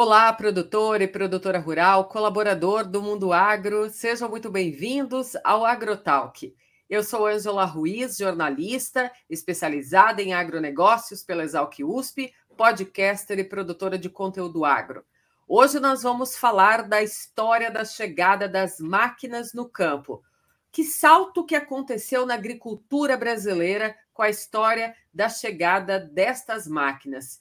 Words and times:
Olá, 0.00 0.32
produtor 0.32 1.02
e 1.02 1.08
produtora 1.08 1.58
rural, 1.58 2.04
colaborador 2.04 2.84
do 2.84 3.02
Mundo 3.02 3.32
Agro, 3.32 3.90
sejam 3.90 4.28
muito 4.28 4.48
bem-vindos 4.48 5.36
ao 5.42 5.66
AgroTalk. 5.66 6.54
Eu 6.88 7.02
sou 7.02 7.26
Ângela 7.26 7.64
Ruiz, 7.64 8.16
jornalista, 8.16 9.10
especializada 9.28 10.22
em 10.22 10.32
agronegócios 10.32 11.24
pela 11.24 11.42
Exalc 11.42 11.82
USP, 11.82 12.32
podcaster 12.56 13.40
e 13.40 13.42
produtora 13.42 13.98
de 13.98 14.08
conteúdo 14.08 14.64
agro. 14.64 15.04
Hoje 15.48 15.80
nós 15.80 16.04
vamos 16.04 16.36
falar 16.36 16.84
da 16.84 17.02
história 17.02 17.68
da 17.68 17.84
chegada 17.84 18.48
das 18.48 18.78
máquinas 18.78 19.52
no 19.52 19.68
campo. 19.68 20.22
Que 20.70 20.84
salto 20.84 21.44
que 21.44 21.56
aconteceu 21.56 22.24
na 22.24 22.34
agricultura 22.34 23.16
brasileira 23.16 23.96
com 24.14 24.22
a 24.22 24.30
história 24.30 24.94
da 25.12 25.28
chegada 25.28 25.98
destas 25.98 26.68
máquinas 26.68 27.40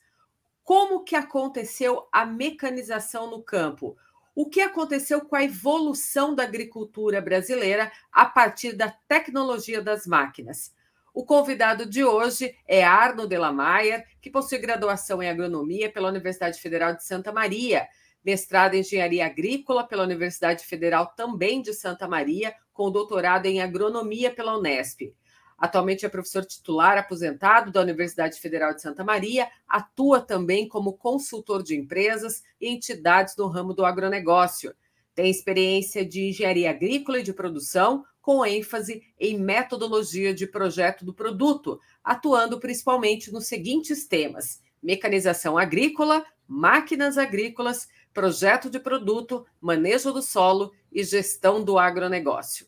como 0.68 1.06
que 1.06 1.16
aconteceu 1.16 2.10
a 2.12 2.26
mecanização 2.26 3.32
no 3.32 3.42
campo? 3.42 3.96
O 4.36 4.50
que 4.50 4.60
aconteceu 4.60 5.22
com 5.22 5.38
a 5.38 5.44
evolução 5.46 6.36
da 6.36 6.44
agricultura 6.44 7.22
brasileira 7.22 7.90
a 8.12 8.26
partir 8.26 8.74
da 8.74 8.90
tecnologia 9.08 9.82
das 9.82 10.06
máquinas? 10.06 10.76
O 11.14 11.24
convidado 11.24 11.86
de 11.86 12.04
hoje 12.04 12.54
é 12.68 12.84
Arno 12.84 13.26
Delamayer, 13.26 14.06
que 14.22 14.30
possui 14.30 14.58
graduação 14.58 15.24
em 15.24 15.30
agronomia 15.30 15.90
pela 15.90 16.10
Universidade 16.10 16.60
Federal 16.60 16.94
de 16.94 17.06
Santa 17.06 17.32
Maria, 17.32 17.88
mestrado 18.22 18.74
em 18.74 18.82
engenharia 18.82 19.26
agrícola 19.26 19.88
pela 19.88 20.04
Universidade 20.04 20.66
Federal 20.66 21.14
também 21.16 21.62
de 21.62 21.74
Santa 21.74 22.10
Maria, 22.10 22.54
com 22.74 22.92
doutorado 22.92 23.46
em 23.46 23.62
agronomia 23.62 24.32
pela 24.32 24.58
Unesp. 24.58 25.16
Atualmente 25.58 26.06
é 26.06 26.10
professor 26.10 26.46
titular 26.46 26.98
aposentado 26.98 27.72
da 27.72 27.82
Universidade 27.82 28.40
Federal 28.40 28.76
de 28.76 28.82
Santa 28.82 29.04
Maria, 29.04 29.50
atua 29.68 30.22
também 30.22 30.68
como 30.68 30.94
consultor 30.94 31.64
de 31.64 31.76
empresas 31.76 32.44
e 32.62 32.70
entidades 32.70 33.36
do 33.36 33.48
ramo 33.48 33.73
do 33.73 33.84
agronegócio. 33.84 34.76
Tem 35.16 35.31
experiência 35.31 36.06
de 36.06 36.30
engenharia 36.30 36.70
agrícola 36.70 37.20
e 37.20 37.23
de 37.23 37.34
produção, 37.34 38.06
com 38.22 38.46
ênfase 38.46 39.02
em 39.20 39.40
metodologia 39.40 40.31
de 40.31 40.46
projeto 40.46 41.04
do 41.04 41.14
produto, 41.14 41.80
atuando 42.03 42.59
principalmente 42.59 43.31
nos 43.31 43.48
seguintes 43.48 44.06
temas: 44.06 44.62
mecanização 44.84 45.58
agrícola, 45.58 46.24
máquinas 46.48 47.18
agrícolas, 47.18 47.88
projeto 48.14 48.70
de 48.70 48.80
produto, 48.80 49.44
manejo 49.59 50.14
do 50.14 50.22
solo 50.22 50.72
e 50.92 51.03
gestão 51.03 51.64
do 51.64 51.80
agronegócio. 51.80 52.68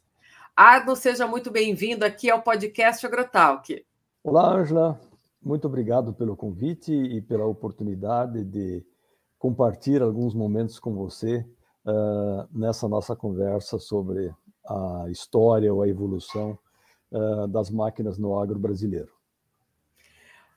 Arno, 0.61 0.93
seja 0.93 1.25
muito 1.25 1.49
bem-vindo 1.49 2.03
aqui 2.03 2.29
ao 2.29 2.41
podcast 2.41 3.05
AgroTalk. 3.05 3.81
Olá, 4.21 4.55
Angela. 4.55 4.99
Muito 5.41 5.65
obrigado 5.67 6.13
pelo 6.13 6.35
convite 6.35 6.91
e 6.91 7.21
pela 7.21 7.45
oportunidade 7.45 8.43
de 8.43 8.85
compartilhar 9.37 10.03
alguns 10.03 10.33
momentos 10.33 10.77
com 10.77 10.93
você 10.93 11.47
uh, 11.85 12.45
nessa 12.51 12.89
nossa 12.89 13.15
conversa 13.15 13.79
sobre 13.79 14.35
a 14.67 15.05
história 15.09 15.73
ou 15.73 15.81
a 15.81 15.87
evolução 15.87 16.59
uh, 17.09 17.47
das 17.47 17.69
máquinas 17.69 18.17
no 18.17 18.37
agro 18.37 18.59
brasileiro. 18.59 19.13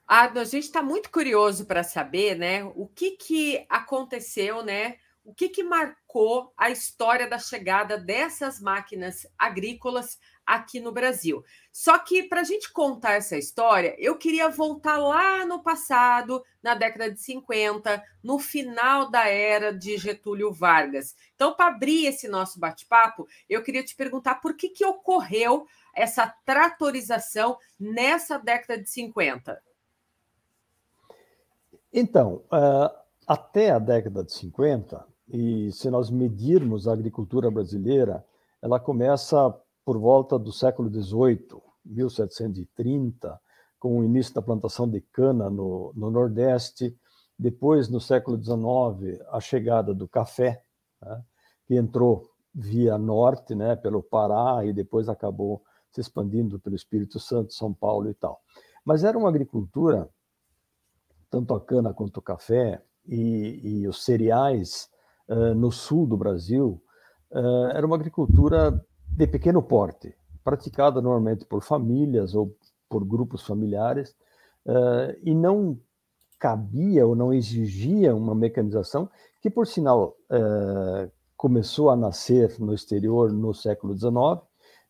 Arno, 0.04 0.40
a 0.40 0.44
gente 0.44 0.64
está 0.64 0.82
muito 0.82 1.12
curioso 1.12 1.64
para 1.64 1.84
saber, 1.84 2.36
né, 2.36 2.64
o 2.74 2.88
que, 2.88 3.12
que 3.12 3.64
aconteceu, 3.70 4.64
né, 4.64 4.96
o 5.24 5.32
que, 5.32 5.48
que 5.48 5.62
marcou 5.62 6.52
a 6.56 6.70
história 6.70 7.28
da 7.28 7.38
chegada 7.38 7.96
dessas 7.96 8.60
máquinas 8.60 9.26
agrícolas 9.38 10.18
aqui 10.44 10.80
no 10.80 10.90
Brasil. 10.90 11.44
Só 11.72 11.98
que, 11.98 12.24
para 12.24 12.40
a 12.40 12.44
gente 12.44 12.72
contar 12.72 13.12
essa 13.12 13.36
história, 13.36 13.94
eu 13.98 14.16
queria 14.18 14.48
voltar 14.48 14.98
lá 14.98 15.46
no 15.46 15.62
passado, 15.62 16.44
na 16.62 16.74
década 16.74 17.10
de 17.10 17.20
50, 17.20 18.02
no 18.22 18.38
final 18.38 19.10
da 19.10 19.28
era 19.28 19.72
de 19.72 19.96
Getúlio 19.96 20.52
Vargas. 20.52 21.16
Então, 21.34 21.54
para 21.54 21.68
abrir 21.68 22.06
esse 22.06 22.26
nosso 22.26 22.58
bate-papo, 22.58 23.26
eu 23.48 23.62
queria 23.62 23.84
te 23.84 23.94
perguntar 23.94 24.36
por 24.36 24.54
que, 24.54 24.68
que 24.68 24.84
ocorreu 24.84 25.66
essa 25.94 26.26
tratorização 26.44 27.56
nessa 27.78 28.38
década 28.38 28.82
de 28.82 28.90
50. 28.90 29.62
Então, 31.92 32.42
uh, 32.50 33.02
até 33.26 33.70
a 33.70 33.78
década 33.78 34.24
de 34.24 34.32
50, 34.32 35.11
e 35.32 35.72
se 35.72 35.88
nós 35.88 36.10
medirmos 36.10 36.86
a 36.86 36.92
agricultura 36.92 37.50
brasileira, 37.50 38.22
ela 38.60 38.78
começa 38.78 39.50
por 39.82 39.96
volta 39.96 40.38
do 40.38 40.52
século 40.52 40.90
XVIII, 40.90 41.58
1730, 41.86 43.40
com 43.78 43.98
o 43.98 44.04
início 44.04 44.34
da 44.34 44.42
plantação 44.42 44.86
de 44.86 45.00
cana 45.00 45.48
no, 45.48 45.90
no 45.96 46.10
Nordeste. 46.10 46.94
Depois, 47.38 47.88
no 47.88 47.98
século 47.98 48.36
XIX, 48.36 49.20
a 49.30 49.40
chegada 49.40 49.94
do 49.94 50.06
café, 50.06 50.62
né, 51.00 51.24
que 51.66 51.76
entrou 51.76 52.30
via 52.54 52.98
norte, 52.98 53.54
né, 53.54 53.74
pelo 53.74 54.02
Pará, 54.02 54.64
e 54.66 54.72
depois 54.72 55.08
acabou 55.08 55.62
se 55.90 56.02
expandindo 56.02 56.60
pelo 56.60 56.76
Espírito 56.76 57.18
Santo, 57.18 57.54
São 57.54 57.72
Paulo 57.72 58.10
e 58.10 58.14
tal. 58.14 58.42
Mas 58.84 59.02
era 59.02 59.16
uma 59.16 59.30
agricultura, 59.30 60.10
tanto 61.30 61.54
a 61.54 61.60
cana 61.60 61.94
quanto 61.94 62.18
o 62.18 62.22
café 62.22 62.82
e, 63.06 63.80
e 63.80 63.88
os 63.88 64.04
cereais, 64.04 64.91
no 65.54 65.70
sul 65.70 66.06
do 66.06 66.16
Brasil, 66.16 66.82
uh, 67.30 67.70
era 67.72 67.86
uma 67.86 67.96
agricultura 67.96 68.84
de 69.08 69.26
pequeno 69.26 69.62
porte, 69.62 70.14
praticada 70.44 71.00
normalmente 71.00 71.44
por 71.44 71.62
famílias 71.62 72.34
ou 72.34 72.54
por 72.88 73.04
grupos 73.04 73.42
familiares, 73.42 74.14
uh, 74.66 75.16
e 75.22 75.34
não 75.34 75.78
cabia 76.38 77.06
ou 77.06 77.14
não 77.14 77.32
exigia 77.32 78.14
uma 78.14 78.34
mecanização 78.34 79.08
que, 79.40 79.48
por 79.48 79.66
sinal, 79.66 80.16
começou 81.36 81.88
a 81.88 81.96
nascer 81.96 82.56
no 82.58 82.74
exterior 82.74 83.32
no 83.32 83.54
século 83.54 83.94
XIX, 83.96 84.42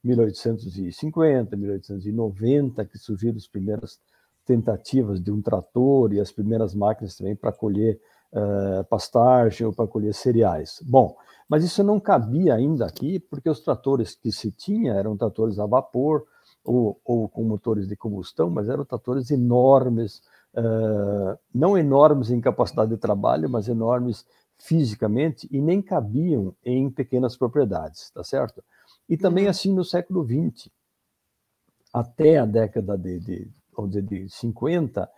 1850, 0.02 1.56
1890, 1.56 2.84
que 2.86 2.98
surgiram 2.98 3.36
as 3.36 3.46
primeiras 3.46 4.00
tentativas 4.46 5.20
de 5.22 5.30
um 5.30 5.40
trator 5.40 6.12
e 6.12 6.20
as 6.20 6.32
primeiras 6.32 6.74
máquinas 6.74 7.16
também 7.16 7.36
para 7.36 7.52
colher 7.52 8.00
uh, 8.32 8.84
pastagem 8.84 9.66
ou 9.66 9.72
para 9.72 9.86
colher 9.86 10.14
cereais. 10.14 10.80
Bom, 10.84 11.16
mas 11.48 11.64
isso 11.64 11.82
não 11.84 12.00
cabia 12.00 12.54
ainda 12.54 12.86
aqui, 12.86 13.18
porque 13.18 13.48
os 13.48 13.60
tratores 13.60 14.14
que 14.14 14.32
se 14.32 14.50
tinha 14.50 14.94
eram 14.94 15.16
tratores 15.16 15.58
a 15.58 15.66
vapor 15.66 16.24
ou, 16.64 17.00
ou 17.04 17.28
com 17.28 17.44
motores 17.44 17.86
de 17.86 17.96
combustão, 17.96 18.48
mas 18.48 18.68
eram 18.68 18.84
tratores 18.84 19.30
enormes, 19.30 20.22
uh, 20.54 21.38
não 21.54 21.76
enormes 21.76 22.30
em 22.30 22.40
capacidade 22.40 22.90
de 22.90 22.96
trabalho, 22.96 23.50
mas 23.50 23.68
enormes 23.68 24.24
fisicamente 24.58 25.48
e 25.50 25.60
nem 25.60 25.82
cabiam 25.82 26.54
em 26.64 26.88
pequenas 26.88 27.36
propriedades, 27.36 28.10
tá 28.10 28.22
certo? 28.22 28.62
E 29.08 29.16
também 29.16 29.44
uhum. 29.44 29.50
assim 29.50 29.74
no 29.74 29.84
século 29.84 30.24
XX, 30.24 30.70
até 31.92 32.38
a 32.38 32.46
década 32.46 32.96
de, 32.96 33.18
de, 33.18 33.50
dizer, 33.88 34.02
de 34.02 34.28
50, 34.28 35.10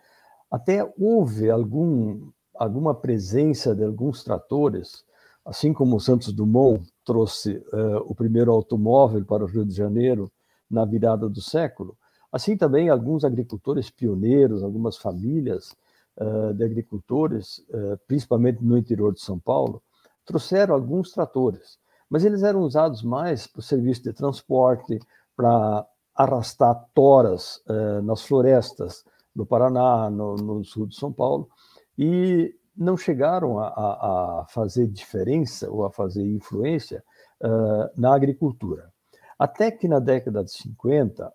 até 0.51 0.93
houve 0.97 1.49
algum 1.49 2.31
alguma 2.57 2.93
presença 2.93 3.75
de 3.75 3.83
alguns 3.83 4.23
tratores, 4.23 5.03
assim 5.45 5.73
como 5.73 5.95
o 5.95 5.99
Santos 5.99 6.33
Dumont 6.33 6.83
trouxe 7.03 7.57
uh, 7.71 7.97
o 8.05 8.15
primeiro 8.15 8.51
automóvel 8.51 9.23
para 9.23 9.43
o 9.43 9.47
Rio 9.47 9.65
de 9.65 9.73
Janeiro 9.73 10.31
na 10.69 10.83
virada 10.83 11.29
do 11.29 11.41
século, 11.41 11.95
assim 12.31 12.57
também 12.57 12.89
alguns 12.89 13.23
agricultores 13.23 13.89
pioneiros, 13.89 14.63
algumas 14.63 14.97
famílias 14.97 15.75
uh, 16.17 16.53
de 16.53 16.63
agricultores, 16.63 17.59
uh, 17.69 17.97
principalmente 18.07 18.63
no 18.63 18.77
interior 18.77 19.13
de 19.13 19.21
São 19.21 19.37
Paulo, 19.37 19.81
trouxeram 20.25 20.73
alguns 20.73 21.11
tratores, 21.11 21.77
mas 22.09 22.25
eles 22.25 22.41
eram 22.41 22.61
usados 22.61 23.03
mais 23.03 23.45
para 23.45 23.59
o 23.59 23.63
serviço 23.63 24.03
de 24.03 24.13
transporte, 24.13 24.99
para 25.35 25.85
arrastar 26.15 26.81
toras 26.93 27.61
nas 28.03 28.23
florestas 28.23 29.03
no 29.35 29.45
Paraná, 29.45 30.09
no, 30.09 30.35
no 30.35 30.63
sul 30.63 30.87
de 30.87 30.95
São 30.95 31.11
Paulo, 31.11 31.49
e 31.97 32.53
não 32.75 32.97
chegaram 32.97 33.59
a, 33.59 33.67
a, 33.67 34.45
fazer 34.49 34.87
diferença 34.87 35.69
ou 35.69 35.85
a 35.85 35.91
fazer 35.91 36.23
influência 36.23 37.03
uh, 37.41 37.89
na 37.99 38.13
agricultura. 38.13 38.91
Até 39.39 39.71
que 39.71 39.87
na 39.87 39.99
década 39.99 40.43
de 40.43 40.51
50, 40.51 41.27
uh, 41.27 41.31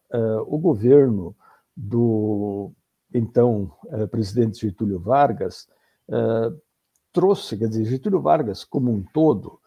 o 0.47 0.59
governo 0.59 1.35
do 1.75 2.73
então 3.13 3.73
uh, 3.87 4.07
presidente 4.09 4.61
Getúlio 4.61 5.01
Vargas 5.01 5.69
trouxe, 7.13 7.57
quer 7.57 7.69
dizer, 7.69 7.85
Getúlio 7.85 8.21
Vargas 8.21 8.65
como 8.65 8.91
um 8.91 9.05
todo, 9.15 9.61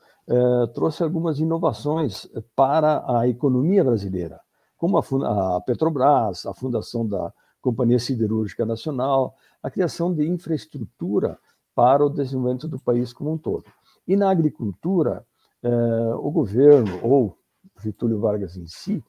trouxe 0.74 1.02
algumas 1.04 1.40
inovações 1.40 2.28
para 2.54 3.02
a 3.08 3.30
economia 3.30 3.82
brasileira, 3.82 4.42
como 4.78 4.98
a, 4.98 5.56
a 5.56 5.62
Petrobras, 5.62 6.46
a 6.46 6.54
fundação 6.54 7.08
da 7.08 7.32
Companhia 7.62 7.98
Siderúrgica 7.98 8.66
Nacional, 8.66 9.38
a 9.64 9.72
criação 9.72 10.14
de 10.14 10.28
infraestrutura 10.28 11.40
para 11.74 12.06
o 12.06 12.10
desenvolvimento 12.10 12.68
do 12.68 12.78
país 12.78 13.14
como 13.14 13.32
um 13.32 13.38
todo. 13.38 13.66
E 14.06 14.16
na 14.16 14.30
agricultura, 14.30 15.26
eh, 15.64 16.14
o 16.16 16.30
governo, 16.30 17.00
ou 17.02 17.38
Getúlio 17.82 18.20
Vargas 18.20 18.58
em 18.58 18.68
si, 18.68 19.04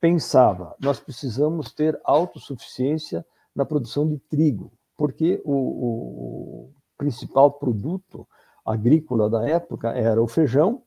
pensava: 0.00 0.74
nós 0.80 0.98
precisamos 0.98 1.72
ter 1.72 1.98
autossuficiência 2.04 3.24
na 3.54 3.64
produção 3.64 4.08
de 4.08 4.18
trigo, 4.18 4.72
porque 4.96 5.40
o, 5.44 5.54
o 5.54 6.70
principal 6.98 7.52
produto 7.52 8.26
agrícola 8.64 9.30
da 9.30 9.48
época 9.48 9.90
era 9.90 10.22
o 10.22 10.26
feijão, 10.26 10.82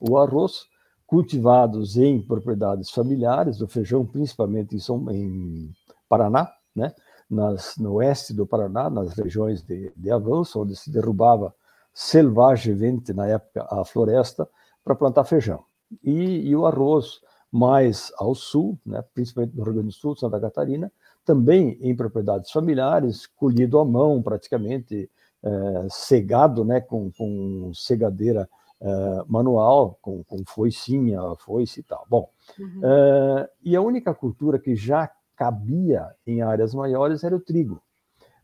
o 0.00 0.16
arroz, 0.16 0.66
cultivados 1.06 1.96
em 1.96 2.20
propriedades 2.20 2.90
familiares, 2.90 3.60
o 3.60 3.68
feijão 3.68 4.04
principalmente 4.04 4.76
em, 4.76 4.78
São, 4.78 5.10
em 5.10 5.72
Paraná, 6.08 6.50
né? 6.74 6.94
Nas, 7.30 7.76
no 7.76 7.94
oeste 7.94 8.32
do 8.32 8.46
Paraná, 8.46 8.88
nas 8.88 9.12
regiões 9.12 9.62
de, 9.62 9.92
de 9.94 10.10
avanço, 10.10 10.62
onde 10.62 10.74
se 10.74 10.90
derrubava 10.90 11.54
selvagemente, 11.92 13.12
na 13.12 13.26
época, 13.26 13.66
a 13.70 13.84
floresta 13.84 14.48
para 14.84 14.94
plantar 14.94 15.24
feijão. 15.24 15.64
E, 16.02 16.48
e, 16.48 16.56
o 16.56 16.64
arroz 16.64 17.20
mais 17.50 18.12
ao 18.18 18.34
sul, 18.34 18.78
né, 18.84 19.02
principalmente 19.12 19.56
no 19.56 19.64
Rio 19.64 19.74
Grande 19.74 19.88
do 19.88 19.92
Sul, 19.92 20.16
Santa 20.16 20.40
Catarina, 20.40 20.92
também 21.24 21.76
em 21.80 21.94
propriedades 21.94 22.50
familiares, 22.50 23.26
colhido 23.26 23.78
à 23.78 23.84
mão, 23.84 24.22
praticamente 24.22 25.10
é, 25.42 25.86
cegado, 25.90 26.64
né, 26.64 26.80
com, 26.80 27.10
com 27.10 27.72
cegadeira 27.74 28.48
é, 28.80 29.24
manual, 29.26 29.98
com, 30.00 30.22
com 30.24 30.44
foicinha, 30.46 31.20
foice 31.38 31.80
e 31.80 31.82
tal. 31.82 32.06
Bom, 32.08 32.30
uhum. 32.58 32.80
é, 32.82 33.50
e 33.64 33.76
a 33.76 33.82
única 33.82 34.14
cultura 34.14 34.58
que 34.58 34.76
já 34.76 35.10
cabia 35.38 36.12
em 36.26 36.42
áreas 36.42 36.74
maiores 36.74 37.22
era 37.22 37.36
o 37.36 37.40
trigo. 37.40 37.80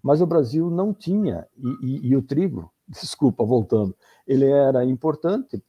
Mas 0.01 0.21
o 0.21 0.27
Brasil 0.27 0.71
não 0.71 0.95
tinha, 0.95 1.45
e, 1.57 1.69
e, 1.83 2.09
e 2.11 2.17
o 2.17 2.23
trigo, 2.23 2.73
desculpa, 2.87 3.45
voltando, 3.45 3.97
ele 4.27 4.49
era 4.49 4.85
importante 4.85 5.61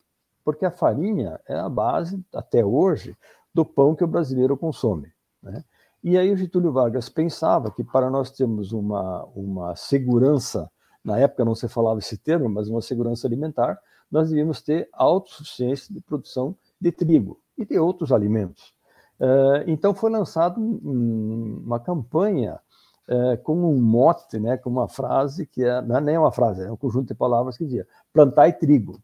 porque 0.43 0.63
a 0.63 0.71
farinha 0.71 1.39
é 1.47 1.55
a 1.55 1.67
base, 1.67 2.23
até 2.31 2.63
hoje, 2.63 3.17
do 3.51 3.65
pão 3.65 3.95
que 3.95 4.03
o 4.03 4.07
brasileiro 4.07 4.55
consome. 4.55 5.11
Né? 5.41 5.63
E 6.03 6.19
aí 6.19 6.31
o 6.31 6.37
Getúlio 6.37 6.71
Vargas 6.71 7.09
pensava 7.09 7.71
que 7.71 7.83
para 7.83 8.11
nós 8.11 8.29
termos 8.29 8.71
uma, 8.71 9.25
uma 9.35 9.75
segurança, 9.75 10.69
na 11.03 11.17
época 11.17 11.43
não 11.43 11.55
se 11.55 11.67
falava 11.67 11.97
esse 11.97 12.15
termo, 12.15 12.47
mas 12.47 12.69
uma 12.69 12.81
segurança 12.81 13.25
alimentar, 13.25 13.79
nós 14.11 14.29
devíamos 14.29 14.61
ter 14.61 14.87
autossuficiência 14.93 15.91
de 15.91 15.99
produção 16.01 16.55
de 16.79 16.91
trigo 16.91 17.41
e 17.57 17.65
de 17.65 17.79
outros 17.79 18.11
alimentos. 18.11 18.74
Uh, 19.19 19.63
então 19.67 19.93
foi 19.93 20.11
lançado 20.11 20.59
um, 20.59 21.61
uma 21.65 21.79
campanha 21.79 22.59
uh, 23.07 23.37
com 23.43 23.55
um 23.55 23.81
mote, 23.81 24.39
né, 24.39 24.57
com 24.57 24.69
uma 24.69 24.87
frase 24.87 25.45
que 25.45 25.63
é, 25.63 25.81
não 25.81 25.97
é 25.97 26.01
nem 26.01 26.17
uma 26.17 26.31
frase, 26.31 26.63
é 26.63 26.71
um 26.71 26.75
conjunto 26.75 27.07
de 27.07 27.15
palavras 27.15 27.57
que 27.57 27.63
dizia 27.63 27.87
plantar 28.11 28.51
trigo. 28.57 28.99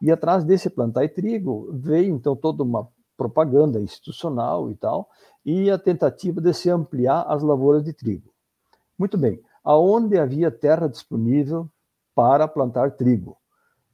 E 0.00 0.10
atrás 0.10 0.42
desse 0.42 0.68
plantar 0.68 1.08
trigo 1.10 1.70
veio 1.72 2.14
então 2.14 2.34
toda 2.34 2.64
uma 2.64 2.88
propaganda 3.16 3.80
institucional 3.80 4.68
e 4.70 4.74
tal, 4.74 5.08
e 5.44 5.70
a 5.70 5.78
tentativa 5.78 6.40
de 6.40 6.52
se 6.52 6.68
ampliar 6.68 7.24
as 7.28 7.42
lavouras 7.42 7.84
de 7.84 7.92
trigo. 7.92 8.32
Muito 8.98 9.16
bem, 9.16 9.40
aonde 9.62 10.18
havia 10.18 10.50
terra 10.50 10.88
disponível 10.88 11.68
para 12.14 12.48
plantar 12.48 12.92
trigo? 12.92 13.36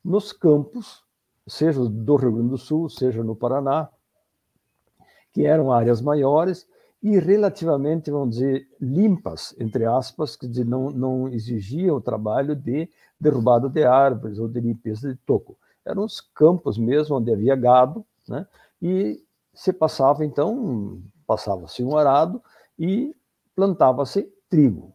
Nos 0.02 0.32
campos, 0.32 1.02
seja 1.46 1.86
do 1.86 2.16
Rio 2.16 2.32
Grande 2.32 2.50
do 2.50 2.58
Sul, 2.58 2.88
seja 2.88 3.22
no 3.22 3.36
Paraná, 3.36 3.90
que 5.32 5.46
eram 5.46 5.72
áreas 5.72 6.00
maiores 6.00 6.66
e 7.02 7.18
relativamente, 7.18 8.10
vamos 8.10 8.36
dizer, 8.36 8.68
limpas, 8.80 9.54
entre 9.58 9.84
aspas, 9.84 10.34
que 10.34 10.46
não, 10.64 10.90
não 10.90 11.28
exigiam 11.28 11.96
o 11.96 12.00
trabalho 12.00 12.56
de 12.56 12.88
derrubada 13.20 13.68
de 13.68 13.84
árvores 13.84 14.38
ou 14.38 14.48
de 14.48 14.60
limpeza 14.60 15.12
de 15.12 15.16
toco. 15.24 15.56
Eram 15.84 16.04
os 16.04 16.20
campos 16.20 16.76
mesmo 16.76 17.16
onde 17.16 17.32
havia 17.32 17.54
gado, 17.54 18.04
né? 18.28 18.46
E 18.82 19.22
se 19.54 19.72
passava, 19.72 20.24
então, 20.24 21.00
passava-se 21.26 21.82
um 21.82 21.96
arado 21.96 22.42
e 22.78 23.14
plantava-se 23.54 24.32
trigo. 24.48 24.94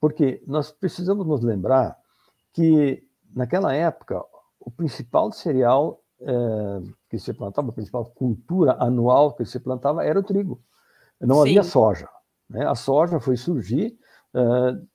Porque 0.00 0.42
nós 0.46 0.70
precisamos 0.70 1.26
nos 1.26 1.42
lembrar 1.42 1.96
que, 2.52 3.04
naquela 3.34 3.74
época, 3.74 4.22
o 4.60 4.70
principal 4.70 5.32
cereal 5.32 6.00
que 7.08 7.18
se 7.18 7.32
plantava, 7.32 7.68
a 7.68 7.72
principal 7.72 8.04
cultura 8.06 8.76
anual 8.80 9.34
que 9.34 9.44
se 9.44 9.60
plantava 9.60 10.04
era 10.04 10.18
o 10.18 10.22
trigo. 10.22 10.60
Não 11.20 11.36
Sim. 11.36 11.40
havia 11.42 11.62
soja. 11.62 12.08
Né? 12.48 12.66
A 12.66 12.74
soja 12.74 13.20
foi 13.20 13.36
surgir, 13.36 13.98
é, 14.34 14.40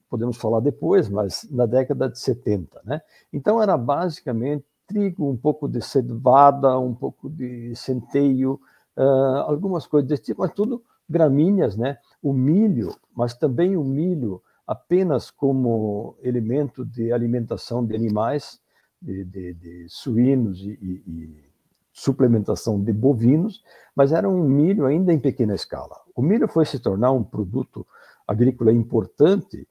podemos 0.10 0.38
falar 0.38 0.60
depois, 0.60 1.10
mas 1.10 1.48
na 1.50 1.66
década 1.66 2.10
de 2.10 2.20
70. 2.20 2.82
Né? 2.84 3.02
Então 3.32 3.62
era 3.62 3.78
basicamente 3.78 4.66
trigo, 4.92 5.30
um 5.30 5.38
pouco 5.38 5.70
de 5.70 5.82
cevada, 5.82 6.78
um 6.78 6.94
pouco 6.94 7.30
de 7.30 7.74
centeio, 7.76 8.60
uh, 8.98 9.38
algumas 9.48 9.88
coisas 9.88 10.08
desse 10.10 10.24
tipo, 10.24 10.42
mas 10.42 10.52
tudo 10.54 10.84
gramíneas, 11.10 11.78
né? 11.78 11.98
O 12.22 12.34
milho, 12.34 12.96
mas 13.16 13.34
também 13.34 13.76
o 13.76 13.84
milho 13.84 14.42
apenas 14.68 15.30
como 15.32 16.16
elemento 16.22 16.86
de 16.86 17.12
alimentação 17.12 17.86
de 17.86 17.96
animais, 17.96 18.60
de, 19.02 19.26
de, 19.26 19.54
de 19.54 19.86
suínos 19.90 20.60
e, 20.62 20.78
e, 20.82 21.04
e, 21.08 21.52
suplementação 21.92 22.82
de 22.82 22.94
bovinos, 22.94 23.64
mas 23.96 24.12
era 24.12 24.30
um 24.30 24.44
milho 24.44 24.86
ainda 24.86 25.12
em 25.12 25.20
pequena 25.20 25.54
escala. 25.54 26.00
O 26.16 26.22
milho 26.22 26.48
foi 26.48 26.66
se 26.66 26.80
tornar 26.80 27.12
um 27.12 27.24
produto 27.24 27.86
agrícola 28.28 28.72
importante, 28.72 29.68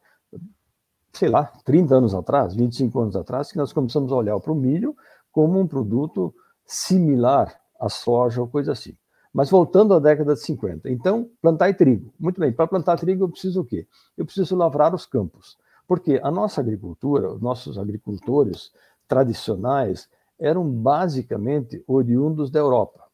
sei 1.13 1.29
lá, 1.29 1.45
30 1.65 1.95
anos 1.95 2.15
atrás, 2.15 2.55
25 2.55 3.01
anos 3.01 3.17
atrás, 3.17 3.51
que 3.51 3.59
nós 3.59 3.73
começamos 3.73 4.13
a 4.13 4.17
olhar 4.17 4.39
para 4.41 4.53
o 4.53 4.57
milho 4.57 4.95
como 5.33 5.59
um 5.59 5.67
produto 5.67 6.35
similar 6.67 7.59
à 7.81 7.89
soja 7.89 8.41
ou 8.41 8.49
coisa 8.49 8.73
assim. 8.73 8.97
Mas 9.33 9.49
voltando 9.49 9.95
à 9.95 10.01
década 10.01 10.35
de 10.35 10.41
50, 10.41 10.91
então, 10.91 11.31
plantar 11.41 11.75
trigo. 11.77 12.13
Muito 12.19 12.41
bem, 12.41 12.53
para 12.53 12.67
plantar 12.67 12.99
trigo 12.99 13.25
eu 13.25 13.29
preciso 13.29 13.61
o 13.61 13.65
quê? 13.65 13.87
Eu 14.17 14.25
preciso 14.25 14.57
lavrar 14.57 14.95
os 14.95 15.07
campos. 15.07 15.57
Porque 15.87 16.21
a 16.23 16.31
nossa 16.31 16.61
agricultura, 16.61 17.33
os 17.33 17.41
nossos 17.41 17.79
agricultores 17.79 18.73
tradicionais, 19.11 20.09
eram 20.39 20.71
basicamente 20.71 21.83
oriundos 21.87 22.49
da 22.49 22.61
Europa. 22.61 23.05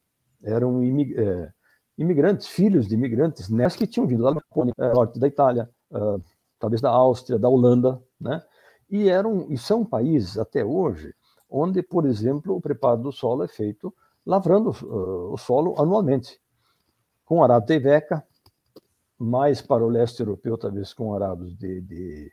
Eram 0.43 0.83
é, 0.83 1.51
imigrantes, 1.97 2.47
filhos 2.47 2.87
de 2.87 2.93
imigrantes, 2.93 3.49
né, 3.49 3.67
que 3.71 3.87
tinham 3.87 4.05
vindo 4.05 4.23
lá 4.23 4.31
do 4.31 4.41
é, 4.77 4.93
norte 4.93 5.19
da 5.19 5.27
Itália, 5.27 5.67
uh, 5.91 6.23
talvez 6.59 6.79
da 6.79 6.91
Áustria, 6.91 7.39
da 7.39 7.49
Holanda, 7.49 7.99
né? 8.21 8.43
E 8.89 9.09
eram 9.09 9.47
e 9.49 9.57
são 9.57 9.83
países 9.83 10.37
até 10.37 10.63
hoje 10.63 11.13
onde, 11.49 11.81
por 11.81 12.05
exemplo, 12.05 12.55
o 12.55 12.61
preparo 12.61 13.01
do 13.01 13.11
solo 13.11 13.43
é 13.43 13.47
feito 13.47 13.93
lavrando 14.25 14.69
uh, 14.69 15.33
o 15.33 15.37
solo 15.37 15.75
anualmente, 15.81 16.39
com 17.25 17.43
arado 17.43 17.65
de 17.65 17.79
veca, 17.79 18.23
mais 19.17 19.61
para 19.61 19.83
o 19.83 19.89
leste 19.89 20.19
europeu, 20.19 20.57
talvez 20.57 20.93
com 20.93 21.13
arados 21.13 21.55
de, 21.57 21.81
de, 21.81 22.31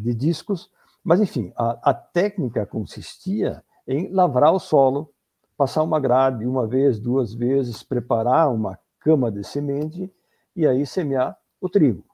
de 0.00 0.14
discos, 0.14 0.70
mas 1.08 1.22
enfim, 1.22 1.50
a, 1.56 1.90
a, 1.90 1.94
técnica 1.94 2.66
consistia 2.66 3.64
em 3.86 4.12
lavrar 4.12 4.52
o 4.52 4.58
solo, 4.58 5.10
passar 5.56 5.82
uma 5.82 5.98
grade 5.98 6.44
uma 6.44 6.66
vez, 6.66 7.00
duas 7.00 7.32
vezes, 7.32 7.82
preparar 7.82 8.52
uma 8.52 8.78
cama 9.00 9.32
de 9.32 9.42
semente 9.42 10.12
e 10.54 10.66
aí 10.66 10.84
semear 10.84 11.34
o 11.62 11.66
trigo, 11.66 12.04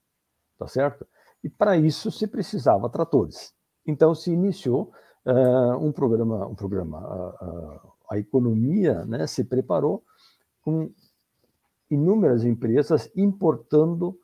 tá 0.57 0.69
certo? 0.69 1.05
E 1.43 1.51
para 1.51 1.77
isso 1.77 2.09
se 2.13 2.29
precisava 2.29 2.89
tratores. 2.89 3.53
Então 3.85 4.15
se 4.15 4.31
iniciou 4.31 4.93
uh, 5.27 5.77
um 5.85 5.91
programa, 5.91 6.47
um 6.47 6.55
programa, 6.55 7.01
uh, 7.01 7.45
uh, 7.45 7.93
a 8.09 8.17
economia, 8.17 9.05
né, 9.07 9.27
se 9.27 9.43
preparou 9.43 10.05
com 10.63 10.89
inúmeras 11.91 12.45
empresas 12.45 13.11
importando 13.17 14.17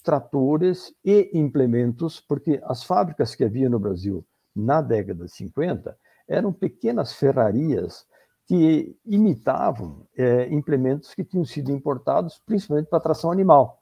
tratores 0.00 0.94
e 1.04 1.30
implementos, 1.32 2.20
porque 2.20 2.60
as 2.64 2.82
fábricas 2.82 3.34
que 3.34 3.44
havia 3.44 3.68
no 3.68 3.78
Brasil 3.78 4.24
na 4.54 4.80
década 4.80 5.24
de 5.24 5.32
50 5.32 5.96
eram 6.28 6.52
pequenas 6.52 7.12
ferrarias 7.12 8.06
que 8.46 8.96
imitavam 9.06 10.06
é, 10.16 10.52
implementos 10.52 11.14
que 11.14 11.24
tinham 11.24 11.44
sido 11.44 11.70
importados 11.70 12.40
principalmente 12.44 12.88
para 12.88 13.00
tração 13.00 13.30
animal. 13.30 13.80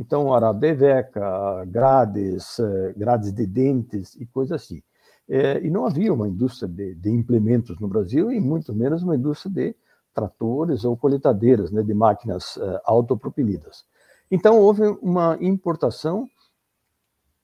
Então, 0.00 0.32
arabeveca, 0.32 1.64
grades, 1.66 2.58
eh, 2.58 2.94
grades 2.96 3.32
de 3.34 3.46
dentes 3.46 4.14
e 4.14 4.24
coisas 4.24 4.62
assim. 4.62 4.82
É, 5.28 5.60
e 5.60 5.70
não 5.70 5.86
havia 5.86 6.12
uma 6.12 6.26
indústria 6.26 6.66
de, 6.66 6.94
de, 6.94 7.10
implementos 7.10 7.78
no 7.78 7.86
Brasil, 7.86 8.32
e 8.32 8.40
muito 8.40 8.74
menos 8.74 9.02
uma 9.02 9.14
indústria 9.14 9.52
de 9.52 9.76
tratores 10.14 10.84
ou 10.84 10.96
coletadeiras, 10.96 11.70
né, 11.70 11.82
de 11.82 11.92
máquinas 11.92 12.56
uh, 12.56 12.80
autopropelidas. 12.84 13.84
Então, 14.30 14.58
houve 14.58 14.82
uma 15.02 15.36
importação 15.40 16.28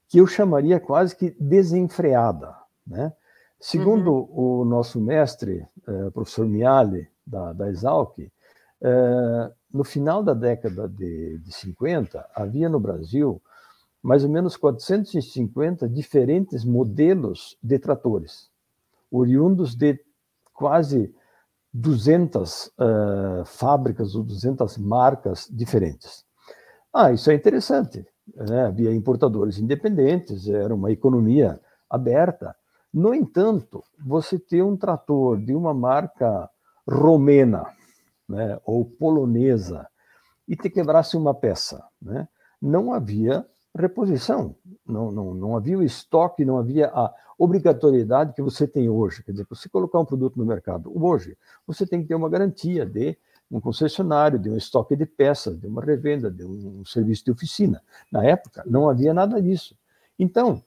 que 0.08 0.18
eu 0.18 0.26
chamaria 0.26 0.78
quase 0.78 1.16
que 1.16 1.30
desenfreada. 1.40 2.54
Né? 2.86 3.12
Segundo 3.58 4.12
uhum. 4.12 4.62
o 4.62 4.64
nosso 4.64 5.00
mestre, 5.00 5.66
uh, 5.88 6.10
professor 6.12 6.46
Miale, 6.46 7.08
da, 7.26 7.52
da 7.52 7.68
Exalc, 7.68 8.18
uh, 8.18 9.52
no 9.72 9.82
final 9.82 10.22
da 10.22 10.32
década 10.32 10.88
de, 10.88 11.38
de 11.38 11.52
50, 11.52 12.24
havia 12.34 12.68
no 12.68 12.78
Brasil 12.78 13.42
mais 14.02 14.22
ou 14.22 14.30
menos 14.30 14.56
450 14.56 15.88
diferentes 15.88 16.64
modelos 16.64 17.58
de 17.60 17.76
tratores, 17.78 18.48
oriundos 19.10 19.74
de 19.74 19.98
quase 20.54 21.12
200 21.74 22.66
uh, 22.66 22.70
eh, 22.78 23.44
fábricas 23.44 24.14
ou 24.14 24.22
200 24.22 24.78
marcas 24.78 25.48
diferentes. 25.50 26.25
Ah, 26.98 27.12
isso 27.12 27.30
é 27.30 27.34
interessante. 27.34 28.06
Né? 28.34 28.64
Havia 28.64 28.90
importadores 28.94 29.58
independentes, 29.58 30.48
era 30.48 30.74
uma 30.74 30.90
economia 30.90 31.60
aberta, 31.90 32.56
No 32.96 33.12
entanto, 33.12 33.84
você 34.02 34.38
ter 34.38 34.62
um 34.62 34.74
trator 34.74 35.36
de 35.38 35.54
uma 35.54 35.74
marca 35.74 36.48
romena, 36.88 37.66
né, 38.26 38.58
ou 38.64 38.86
polonesa, 38.86 39.86
e 40.48 40.56
te 40.56 40.70
quebrasse 40.70 41.14
uma 41.14 41.34
peça, 41.34 41.84
né, 42.00 42.26
não 42.60 42.94
havia 42.94 43.44
reposição, 43.76 44.56
não, 44.86 45.12
não, 45.12 45.34
não 45.34 45.56
havia 45.56 45.76
o 45.76 45.82
estoque, 45.82 46.42
não 46.42 46.56
havia 46.56 46.86
a 46.86 47.12
obrigatoriedade 47.38 48.32
que 48.32 48.40
você 48.40 48.66
tem 48.66 48.88
hoje. 48.88 49.22
Quer 49.22 49.32
dizer, 49.32 49.46
você 49.50 49.68
colocar 49.68 50.00
um 50.00 50.04
produto 50.06 50.38
no 50.38 50.46
mercado 50.46 50.90
hoje, 50.94 51.36
você 51.66 51.86
tem 51.86 52.00
que 52.00 52.08
ter 52.08 52.14
uma 52.14 52.30
garantia 52.30 52.86
de 52.86 53.18
um 53.50 53.60
concessionário, 53.60 54.38
de 54.38 54.50
um 54.50 54.56
estoque 54.56 54.96
de 54.96 55.06
peças, 55.06 55.58
de 55.58 55.66
uma 55.66 55.82
revenda, 55.82 56.30
de 56.30 56.44
um 56.44 56.84
serviço 56.84 57.24
de 57.24 57.30
oficina. 57.30 57.82
Na 58.10 58.24
época, 58.24 58.64
não 58.66 58.88
havia 58.88 59.14
nada 59.14 59.40
disso. 59.40 59.76
Então, 60.18 60.62